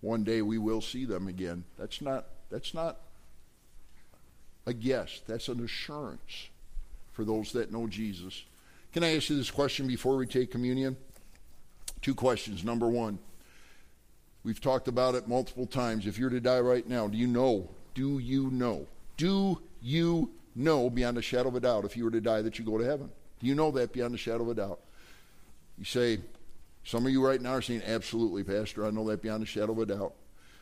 one 0.00 0.24
day 0.24 0.42
we 0.42 0.58
will 0.58 0.80
see 0.80 1.04
them 1.04 1.28
again. 1.28 1.64
That's 1.78 2.00
not 2.00 2.26
that's 2.50 2.74
not 2.74 2.98
a 4.66 4.72
guess. 4.72 5.20
That's 5.26 5.48
an 5.48 5.64
assurance 5.64 6.48
for 7.12 7.24
those 7.24 7.52
that 7.52 7.72
know 7.72 7.86
Jesus. 7.86 8.44
Can 8.92 9.04
I 9.04 9.16
ask 9.16 9.30
you 9.30 9.36
this 9.36 9.50
question 9.50 9.86
before 9.86 10.16
we 10.16 10.26
take 10.26 10.50
communion? 10.50 10.96
Two 12.02 12.14
questions. 12.14 12.64
Number 12.64 12.88
one, 12.88 13.18
we've 14.44 14.60
talked 14.60 14.88
about 14.88 15.14
it 15.14 15.28
multiple 15.28 15.66
times. 15.66 16.06
If 16.06 16.18
you're 16.18 16.30
to 16.30 16.40
die 16.40 16.60
right 16.60 16.86
now, 16.86 17.08
do 17.08 17.16
you 17.16 17.26
know? 17.26 17.68
Do 17.94 18.18
you 18.18 18.50
know? 18.50 18.86
Do 19.16 19.60
you 19.80 20.30
know 20.54 20.90
beyond 20.90 21.18
a 21.18 21.22
shadow 21.22 21.48
of 21.48 21.56
a 21.56 21.60
doubt 21.60 21.84
if 21.84 21.96
you 21.96 22.04
were 22.04 22.10
to 22.10 22.20
die 22.20 22.42
that 22.42 22.58
you 22.58 22.64
go 22.64 22.78
to 22.78 22.84
heaven? 22.84 23.10
Do 23.40 23.46
you 23.46 23.54
know 23.54 23.70
that 23.72 23.92
beyond 23.92 24.14
a 24.14 24.18
shadow 24.18 24.42
of 24.42 24.48
a 24.50 24.54
doubt? 24.54 24.80
You 25.78 25.84
say, 25.84 26.18
some 26.84 27.04
of 27.04 27.12
you 27.12 27.24
right 27.24 27.40
now 27.40 27.54
are 27.54 27.62
saying, 27.62 27.82
absolutely, 27.86 28.44
Pastor, 28.44 28.86
I 28.86 28.90
know 28.90 29.06
that 29.08 29.22
beyond 29.22 29.42
a 29.42 29.46
shadow 29.46 29.72
of 29.72 29.78
a 29.78 29.86
doubt. 29.86 30.14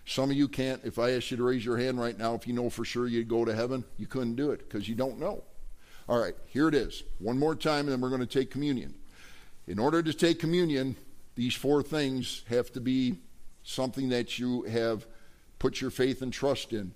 Some 0.07 0.31
of 0.31 0.37
you 0.37 0.49
can't. 0.49 0.81
If 0.85 0.99
I 0.99 1.13
asked 1.13 1.31
you 1.31 1.37
to 1.37 1.43
raise 1.43 1.65
your 1.65 1.79
hand 1.79 1.99
right 1.99 2.19
now, 2.19 2.35
if 2.35 2.47
you 2.47 2.53
know 2.53 2.69
for 2.69 2.85
sure 2.85 3.07
you'd 3.07 3.29
go 3.29 3.45
to 3.45 3.55
heaven, 3.55 3.85
you 3.97 4.07
couldn't 4.07 4.35
do 4.35 4.51
it 4.51 4.69
because 4.69 4.89
you 4.89 4.95
don't 4.95 5.19
know. 5.19 5.45
All 6.09 6.21
right, 6.21 6.35
here 6.47 6.69
it 6.69 6.75
is. 6.75 7.03
One 7.19 7.39
more 7.39 7.55
time, 7.55 7.81
and 7.81 7.91
then 7.91 8.01
we're 8.01 8.11
going 8.11 8.21
to 8.21 8.27
take 8.27 8.51
communion. 8.51 8.95
In 9.67 9.79
order 9.79 10.03
to 10.03 10.13
take 10.13 10.39
communion, 10.39 10.97
these 11.37 11.55
four 11.55 11.83
things 11.83 12.43
have 12.49 12.71
to 12.73 12.81
be 12.81 13.19
something 13.63 14.11
that 14.11 14.39
you 14.39 14.63
have 14.65 15.07
put 15.59 15.81
your 15.81 15.91
faith 15.91 16.21
and 16.21 16.33
trust 16.33 16.75
in. 16.75 16.93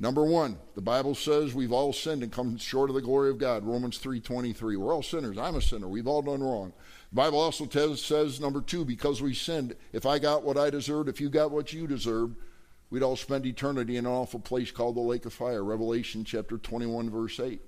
Number 0.00 0.24
one, 0.24 0.56
the 0.74 0.80
Bible 0.80 1.14
says 1.14 1.54
we've 1.54 1.74
all 1.74 1.92
sinned 1.92 2.22
and 2.22 2.32
come 2.32 2.56
short 2.56 2.88
of 2.88 2.96
the 2.96 3.02
glory 3.02 3.28
of 3.28 3.36
God. 3.36 3.64
Romans 3.64 3.98
3.23. 3.98 4.78
We're 4.78 4.94
all 4.94 5.02
sinners. 5.02 5.36
I'm 5.36 5.56
a 5.56 5.60
sinner. 5.60 5.88
We've 5.88 6.06
all 6.06 6.22
done 6.22 6.42
wrong. 6.42 6.72
The 7.10 7.16
Bible 7.16 7.38
also 7.38 7.66
tells, 7.66 8.02
says, 8.02 8.40
number 8.40 8.62
two, 8.62 8.86
because 8.86 9.20
we 9.20 9.34
sinned, 9.34 9.76
if 9.92 10.06
I 10.06 10.18
got 10.18 10.42
what 10.42 10.56
I 10.56 10.70
deserved, 10.70 11.10
if 11.10 11.20
you 11.20 11.28
got 11.28 11.50
what 11.50 11.74
you 11.74 11.86
deserved, 11.86 12.36
we'd 12.88 13.02
all 13.02 13.14
spend 13.14 13.44
eternity 13.44 13.98
in 13.98 14.06
an 14.06 14.12
awful 14.12 14.40
place 14.40 14.70
called 14.70 14.96
the 14.96 15.00
lake 15.00 15.26
of 15.26 15.34
fire. 15.34 15.62
Revelation 15.62 16.24
chapter 16.24 16.56
21, 16.56 17.10
verse 17.10 17.38
8. 17.38 17.60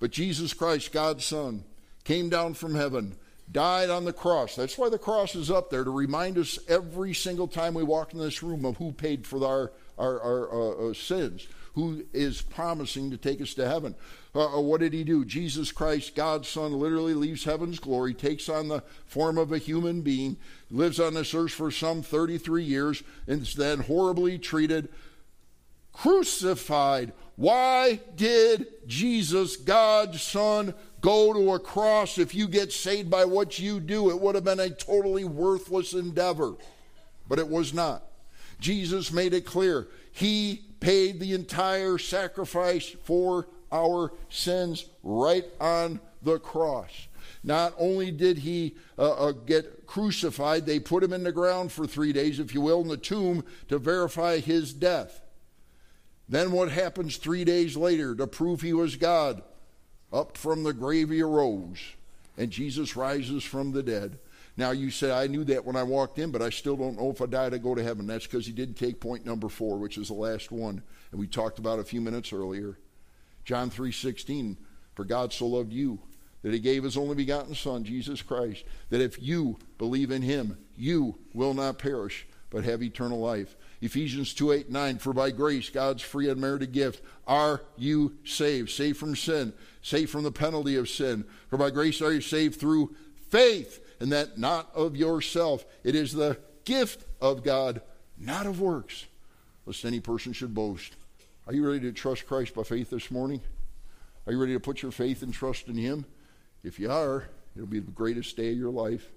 But 0.00 0.10
Jesus 0.10 0.52
Christ, 0.52 0.90
God's 0.90 1.24
Son, 1.24 1.62
came 2.02 2.30
down 2.30 2.54
from 2.54 2.74
heaven, 2.74 3.14
died 3.50 3.90
on 3.90 4.04
the 4.04 4.12
cross. 4.12 4.56
That's 4.56 4.76
why 4.76 4.88
the 4.88 4.98
cross 4.98 5.36
is 5.36 5.52
up 5.52 5.70
there 5.70 5.84
to 5.84 5.90
remind 5.90 6.36
us 6.36 6.58
every 6.66 7.14
single 7.14 7.46
time 7.46 7.74
we 7.74 7.84
walk 7.84 8.12
in 8.12 8.18
this 8.18 8.42
room 8.42 8.64
of 8.64 8.78
who 8.78 8.90
paid 8.90 9.24
for 9.24 9.46
our 9.46 9.70
our, 9.98 10.20
our 10.20 10.52
uh, 10.52 10.90
uh, 10.90 10.94
sins, 10.94 11.46
who 11.74 12.04
is 12.12 12.40
promising 12.40 13.10
to 13.10 13.16
take 13.16 13.40
us 13.40 13.54
to 13.54 13.68
heaven. 13.68 13.94
Uh, 14.34 14.58
uh, 14.58 14.60
what 14.60 14.80
did 14.80 14.92
he 14.92 15.04
do? 15.04 15.24
Jesus 15.24 15.72
Christ, 15.72 16.14
God's 16.14 16.48
Son, 16.48 16.72
literally 16.72 17.14
leaves 17.14 17.44
heaven's 17.44 17.78
glory, 17.78 18.14
takes 18.14 18.48
on 18.48 18.68
the 18.68 18.82
form 19.06 19.38
of 19.38 19.52
a 19.52 19.58
human 19.58 20.02
being, 20.02 20.36
lives 20.70 21.00
on 21.00 21.14
this 21.14 21.34
earth 21.34 21.52
for 21.52 21.70
some 21.70 22.02
33 22.02 22.64
years, 22.64 23.02
and 23.26 23.42
is 23.42 23.54
then 23.54 23.80
horribly 23.80 24.38
treated, 24.38 24.88
crucified. 25.92 27.12
Why 27.36 28.00
did 28.16 28.66
Jesus, 28.86 29.56
God's 29.56 30.22
Son, 30.22 30.74
go 31.00 31.32
to 31.32 31.52
a 31.52 31.58
cross 31.58 32.18
if 32.18 32.34
you 32.34 32.48
get 32.48 32.72
saved 32.72 33.10
by 33.10 33.24
what 33.24 33.58
you 33.58 33.80
do? 33.80 34.10
It 34.10 34.20
would 34.20 34.34
have 34.34 34.44
been 34.44 34.60
a 34.60 34.70
totally 34.70 35.24
worthless 35.24 35.92
endeavor, 35.92 36.54
but 37.28 37.38
it 37.38 37.48
was 37.48 37.72
not. 37.72 38.07
Jesus 38.60 39.12
made 39.12 39.34
it 39.34 39.46
clear. 39.46 39.88
He 40.12 40.62
paid 40.80 41.20
the 41.20 41.34
entire 41.34 41.98
sacrifice 41.98 42.94
for 43.04 43.48
our 43.70 44.12
sins 44.28 44.86
right 45.02 45.44
on 45.60 46.00
the 46.22 46.38
cross. 46.38 47.08
Not 47.44 47.74
only 47.78 48.10
did 48.10 48.38
he 48.38 48.76
uh, 48.98 49.12
uh, 49.12 49.32
get 49.32 49.86
crucified, 49.86 50.66
they 50.66 50.80
put 50.80 51.04
him 51.04 51.12
in 51.12 51.22
the 51.22 51.32
ground 51.32 51.70
for 51.70 51.86
three 51.86 52.12
days, 52.12 52.40
if 52.40 52.52
you 52.52 52.60
will, 52.60 52.80
in 52.80 52.88
the 52.88 52.96
tomb 52.96 53.44
to 53.68 53.78
verify 53.78 54.38
his 54.38 54.72
death. 54.72 55.20
Then 56.28 56.52
what 56.52 56.70
happens 56.70 57.16
three 57.16 57.44
days 57.44 57.76
later 57.76 58.14
to 58.14 58.26
prove 58.26 58.60
he 58.60 58.72
was 58.72 58.96
God? 58.96 59.42
Up 60.12 60.36
from 60.36 60.62
the 60.62 60.72
grave 60.72 61.10
he 61.10 61.22
arose, 61.22 61.78
and 62.36 62.50
Jesus 62.50 62.96
rises 62.96 63.44
from 63.44 63.72
the 63.72 63.82
dead. 63.82 64.18
Now, 64.58 64.72
you 64.72 64.90
say, 64.90 65.12
I 65.12 65.28
knew 65.28 65.44
that 65.44 65.64
when 65.64 65.76
I 65.76 65.84
walked 65.84 66.18
in, 66.18 66.32
but 66.32 66.42
I 66.42 66.50
still 66.50 66.76
don't 66.76 66.98
know 66.98 67.10
if 67.10 67.22
I 67.22 67.26
died, 67.26 67.54
I 67.54 67.58
go 67.58 67.76
to 67.76 67.82
heaven. 67.82 68.08
That's 68.08 68.26
because 68.26 68.44
he 68.44 68.50
didn't 68.52 68.74
take 68.74 68.98
point 68.98 69.24
number 69.24 69.48
four, 69.48 69.78
which 69.78 69.96
is 69.96 70.08
the 70.08 70.14
last 70.14 70.50
one, 70.50 70.82
and 71.12 71.20
we 71.20 71.28
talked 71.28 71.60
about 71.60 71.78
a 71.78 71.84
few 71.84 72.00
minutes 72.00 72.32
earlier. 72.32 72.76
John 73.44 73.70
3.16, 73.70 74.56
for 74.96 75.04
God 75.04 75.32
so 75.32 75.46
loved 75.46 75.72
you 75.72 76.00
that 76.42 76.52
he 76.52 76.58
gave 76.58 76.82
his 76.82 76.96
only 76.96 77.14
begotten 77.14 77.54
Son, 77.54 77.84
Jesus 77.84 78.20
Christ, 78.20 78.64
that 78.90 79.00
if 79.00 79.22
you 79.22 79.58
believe 79.78 80.10
in 80.10 80.22
him, 80.22 80.58
you 80.76 81.16
will 81.34 81.54
not 81.54 81.78
perish, 81.78 82.26
but 82.50 82.64
have 82.64 82.82
eternal 82.82 83.20
life. 83.20 83.56
Ephesians 83.80 84.34
2 84.34 84.50
8 84.50 84.70
9, 84.70 84.98
for 84.98 85.12
by 85.12 85.30
grace, 85.30 85.70
God's 85.70 86.02
free 86.02 86.28
unmerited 86.28 86.72
gift, 86.72 87.04
are 87.28 87.62
you 87.76 88.16
saved, 88.24 88.70
saved 88.70 88.98
from 88.98 89.14
sin, 89.14 89.52
saved 89.82 90.10
from 90.10 90.24
the 90.24 90.32
penalty 90.32 90.74
of 90.74 90.88
sin. 90.88 91.24
For 91.46 91.58
by 91.58 91.70
grace 91.70 92.02
are 92.02 92.12
you 92.12 92.20
saved 92.20 92.58
through 92.58 92.96
faith 93.30 93.84
and 94.00 94.12
that 94.12 94.38
not 94.38 94.70
of 94.74 94.96
yourself. 94.96 95.64
It 95.84 95.94
is 95.94 96.12
the 96.12 96.38
gift 96.64 97.04
of 97.20 97.42
God, 97.42 97.80
not 98.16 98.46
of 98.46 98.60
works, 98.60 99.06
lest 99.66 99.84
any 99.84 100.00
person 100.00 100.32
should 100.32 100.54
boast. 100.54 100.94
Are 101.46 101.54
you 101.54 101.66
ready 101.66 101.80
to 101.80 101.92
trust 101.92 102.26
Christ 102.26 102.54
by 102.54 102.62
faith 102.62 102.90
this 102.90 103.10
morning? 103.10 103.40
Are 104.26 104.32
you 104.32 104.38
ready 104.38 104.52
to 104.52 104.60
put 104.60 104.82
your 104.82 104.92
faith 104.92 105.22
and 105.22 105.32
trust 105.32 105.68
in 105.68 105.76
Him? 105.76 106.04
If 106.62 106.78
you 106.78 106.90
are, 106.90 107.28
it'll 107.56 107.66
be 107.66 107.80
the 107.80 107.90
greatest 107.90 108.36
day 108.36 108.52
of 108.52 108.58
your 108.58 108.70
life. 108.70 109.08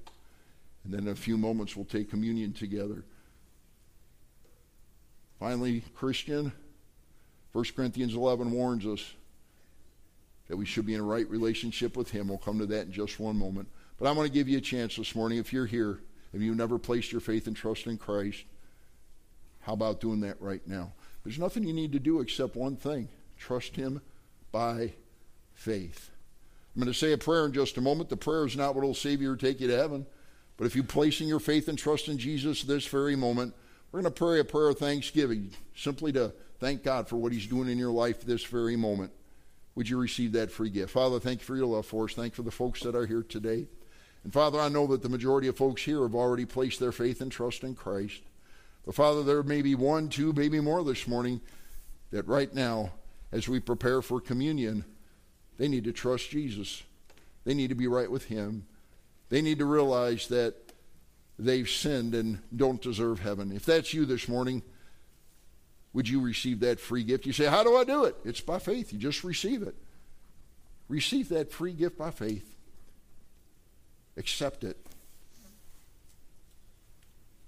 And 0.84 0.94
then 0.94 1.02
in 1.02 1.08
a 1.10 1.16
few 1.16 1.38
moments, 1.38 1.76
we'll 1.76 1.86
take 1.86 2.10
communion 2.10 2.54
together. 2.54 3.04
Finally, 5.40 5.84
Christian, 5.96 6.52
1 7.52 7.66
Corinthians 7.76 8.16
11 8.16 8.52
warns 8.52 8.86
us 8.86 9.14
that 10.48 10.58
we 10.58 10.66
should 10.66 10.86
be 10.86 10.94
in 10.94 11.02
a 11.02 11.04
right 11.04 11.30
relationship 11.30 11.98
with 11.98 12.12
Him. 12.12 12.28
We'll 12.28 12.38
come 12.38 12.60
to 12.60 12.66
that 12.68 12.86
in 12.86 12.92
just 12.92 13.20
one 13.20 13.38
moment. 13.38 13.68
But 13.98 14.08
I 14.08 14.12
want 14.12 14.28
to 14.28 14.34
give 14.34 14.50
you 14.50 14.58
a 14.58 14.62
chance 14.62 14.96
this 14.96 15.16
morning. 15.16 15.38
If 15.38 15.54
you're 15.54 15.66
here 15.66 16.00
if 16.34 16.42
you've 16.42 16.58
never 16.58 16.80
placed 16.80 17.12
your 17.12 17.22
faith 17.22 17.48
and 17.48 17.56
trust 17.56 17.88
in 17.88 17.98
Christ, 17.98 18.44
how 19.62 19.74
about 19.74 20.00
doing 20.00 20.22
that 20.22 20.42
right 20.42 20.66
now? 20.66 20.94
There's 21.24 21.40
nothing 21.40 21.64
you 21.64 21.74
need 21.74 21.92
to 21.92 22.00
do 22.00 22.20
except 22.20 22.56
one 22.56 22.76
thing 22.76 23.10
trust 23.38 23.76
Him 23.76 24.02
by 24.52 24.94
faith. 25.54 26.10
I'm 26.76 26.82
going 26.82 26.92
to 26.92 26.98
say 26.98 27.12
a 27.12 27.18
prayer 27.18 27.46
in 27.46 27.54
just 27.54 27.78
a 27.78 27.82
moment. 27.82 28.10
The 28.10 28.18
prayer 28.18 28.46
is 28.46 28.56
not 28.56 28.76
what 28.76 28.84
will 28.84 28.94
save 28.94 29.22
you 29.22 29.32
or 29.32 29.36
take 29.36 29.60
you 29.60 29.68
to 29.68 29.76
heaven. 29.76 30.06
But 30.58 30.68
if 30.68 30.76
you're 30.76 30.84
placing 30.84 31.28
your 31.28 31.40
faith 31.40 31.68
and 31.68 31.78
trust 31.78 32.08
in 32.08 32.18
Jesus 32.18 32.64
this 32.64 32.86
very 32.86 33.16
moment, 33.16 33.54
we're 33.92 34.02
going 34.02 34.14
to 34.14 34.18
pray 34.18 34.40
a 34.40 34.46
prayer 34.46 34.70
of 34.70 34.78
thanksgiving, 34.78 35.52
simply 35.76 36.14
to 36.14 36.34
thank 36.60 36.84
God 36.84 37.08
for 37.08 37.18
what 37.18 37.34
He's 37.34 37.48
doing 37.48 37.68
in 37.68 37.78
your 37.78 37.92
life 37.92 38.22
this 38.22 38.44
very 38.46 38.76
moment. 38.76 39.12
Would 39.76 39.90
you 39.90 39.98
receive 39.98 40.34
that 40.34 40.52
free 40.52 40.70
gift? 40.70 40.92
Father, 40.92 41.20
thank 41.20 41.40
you 41.40 41.46
for 41.46 41.56
your 41.56 41.66
love 41.66 41.86
for 41.86 42.06
us. 42.06 42.14
Thank 42.14 42.34
you 42.34 42.38
for 42.38 42.42
the 42.44 42.52
folks 42.52 42.82
that 42.82 42.96
are 42.96 43.06
here 43.06 43.24
today. 43.24 43.68
And 44.24 44.32
Father, 44.32 44.60
I 44.60 44.70
know 44.70 44.88
that 44.88 45.02
the 45.02 45.10
majority 45.10 45.48
of 45.48 45.58
folks 45.58 45.84
here 45.84 46.02
have 46.04 46.16
already 46.16 46.46
placed 46.46 46.80
their 46.80 46.92
faith 46.92 47.22
and 47.22 47.32
trust 47.32 47.64
in 47.64 47.76
Christ. 47.76 48.22
But 48.86 48.96
Father, 48.96 49.24
there 49.24 49.44
may 49.44 49.62
be 49.62 49.76
one, 49.76 50.10
two, 50.10 50.34
maybe 50.34 50.60
more 50.60 50.84
this 50.84 51.08
morning 51.08 51.42
that 52.12 52.28
right 52.28 52.54
now, 52.54 52.92
as 53.32 53.48
we 53.48 53.60
prepare 53.60 54.02
for 54.02 54.20
communion, 54.20 54.86
they 55.58 55.68
need 55.68 55.86
to 55.86 55.92
trust 55.92 56.30
Jesus. 56.30 56.84
They 57.46 57.54
need 57.54 57.70
to 57.70 57.76
be 57.76 57.88
right 57.88 58.12
with 58.12 58.26
Him. 58.26 58.66
They 59.30 59.42
need 59.42 59.60
to 59.60 59.66
realize 59.66 60.28
that 60.28 60.56
they've 61.40 61.70
sinned 61.70 62.14
and 62.14 62.40
don't 62.56 62.82
deserve 62.82 63.20
heaven. 63.20 63.52
If 63.52 63.66
that's 63.66 63.94
you 63.94 64.06
this 64.06 64.28
morning, 64.28 64.62
would 65.94 66.08
you 66.08 66.22
receive 66.22 66.60
that 66.62 66.80
free 66.80 67.04
gift? 67.04 67.26
You 67.26 67.34
say, 67.34 67.46
How 67.46 67.64
do 67.64 67.78
I 67.78 67.84
do 67.84 68.06
it? 68.06 68.16
It's 68.24 68.42
by 68.42 68.60
faith. 68.60 68.94
You 68.94 69.00
just 69.00 69.24
receive 69.24 69.62
it. 69.64 69.76
Receive 70.88 71.30
that 71.30 71.52
free 71.52 71.74
gift 71.74 71.98
by 71.98 72.12
faith. 72.12 72.56
Accept 74.18 74.64
it. 74.64 74.78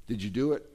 Did 0.07 0.21
you 0.21 0.29
do 0.29 0.53
it? 0.53 0.65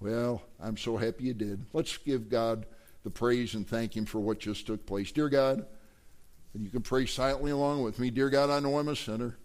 Well, 0.00 0.42
I'm 0.60 0.76
so 0.76 0.96
happy 0.96 1.24
you 1.24 1.34
did. 1.34 1.64
Let's 1.72 1.96
give 1.96 2.28
God 2.28 2.66
the 3.04 3.10
praise 3.10 3.54
and 3.54 3.66
thank 3.66 3.96
Him 3.96 4.04
for 4.04 4.20
what 4.20 4.38
just 4.38 4.66
took 4.66 4.86
place. 4.86 5.10
Dear 5.10 5.28
God, 5.28 5.66
and 6.54 6.64
you 6.64 6.70
can 6.70 6.82
pray 6.82 7.06
silently 7.06 7.50
along 7.50 7.82
with 7.82 7.98
me. 7.98 8.10
Dear 8.10 8.30
God, 8.30 8.50
I 8.50 8.60
know 8.60 8.78
I'm 8.78 8.88
a 8.88 8.96
sinner. 8.96 9.36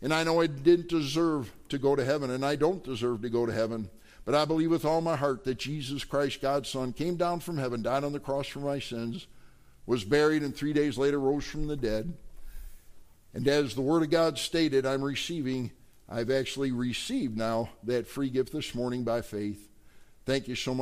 And 0.00 0.12
I 0.12 0.24
know 0.24 0.40
I 0.40 0.48
didn't 0.48 0.88
deserve 0.88 1.52
to 1.68 1.78
go 1.78 1.94
to 1.94 2.04
heaven, 2.04 2.30
and 2.30 2.44
I 2.44 2.56
don't 2.56 2.82
deserve 2.82 3.22
to 3.22 3.30
go 3.30 3.46
to 3.46 3.52
heaven. 3.52 3.88
But 4.24 4.34
I 4.34 4.44
believe 4.44 4.70
with 4.70 4.84
all 4.84 5.00
my 5.00 5.16
heart 5.16 5.44
that 5.44 5.58
Jesus 5.58 6.04
Christ, 6.04 6.40
God's 6.40 6.68
Son, 6.68 6.92
came 6.92 7.16
down 7.16 7.40
from 7.40 7.58
heaven, 7.58 7.82
died 7.82 8.02
on 8.02 8.12
the 8.12 8.20
cross 8.20 8.48
for 8.48 8.58
my 8.58 8.80
sins, 8.80 9.26
was 9.86 10.04
buried, 10.04 10.42
and 10.42 10.54
three 10.54 10.72
days 10.72 10.98
later 10.98 11.20
rose 11.20 11.44
from 11.44 11.68
the 11.68 11.76
dead. 11.76 12.12
And 13.34 13.48
as 13.48 13.74
the 13.74 13.80
Word 13.80 14.02
of 14.02 14.10
God 14.10 14.38
stated, 14.38 14.84
I'm 14.84 15.02
receiving, 15.02 15.70
I've 16.08 16.30
actually 16.30 16.70
received 16.70 17.36
now 17.36 17.70
that 17.84 18.06
free 18.06 18.28
gift 18.28 18.52
this 18.52 18.74
morning 18.74 19.04
by 19.04 19.22
faith. 19.22 19.68
Thank 20.26 20.48
you 20.48 20.54
so 20.54 20.74
much. 20.74 20.80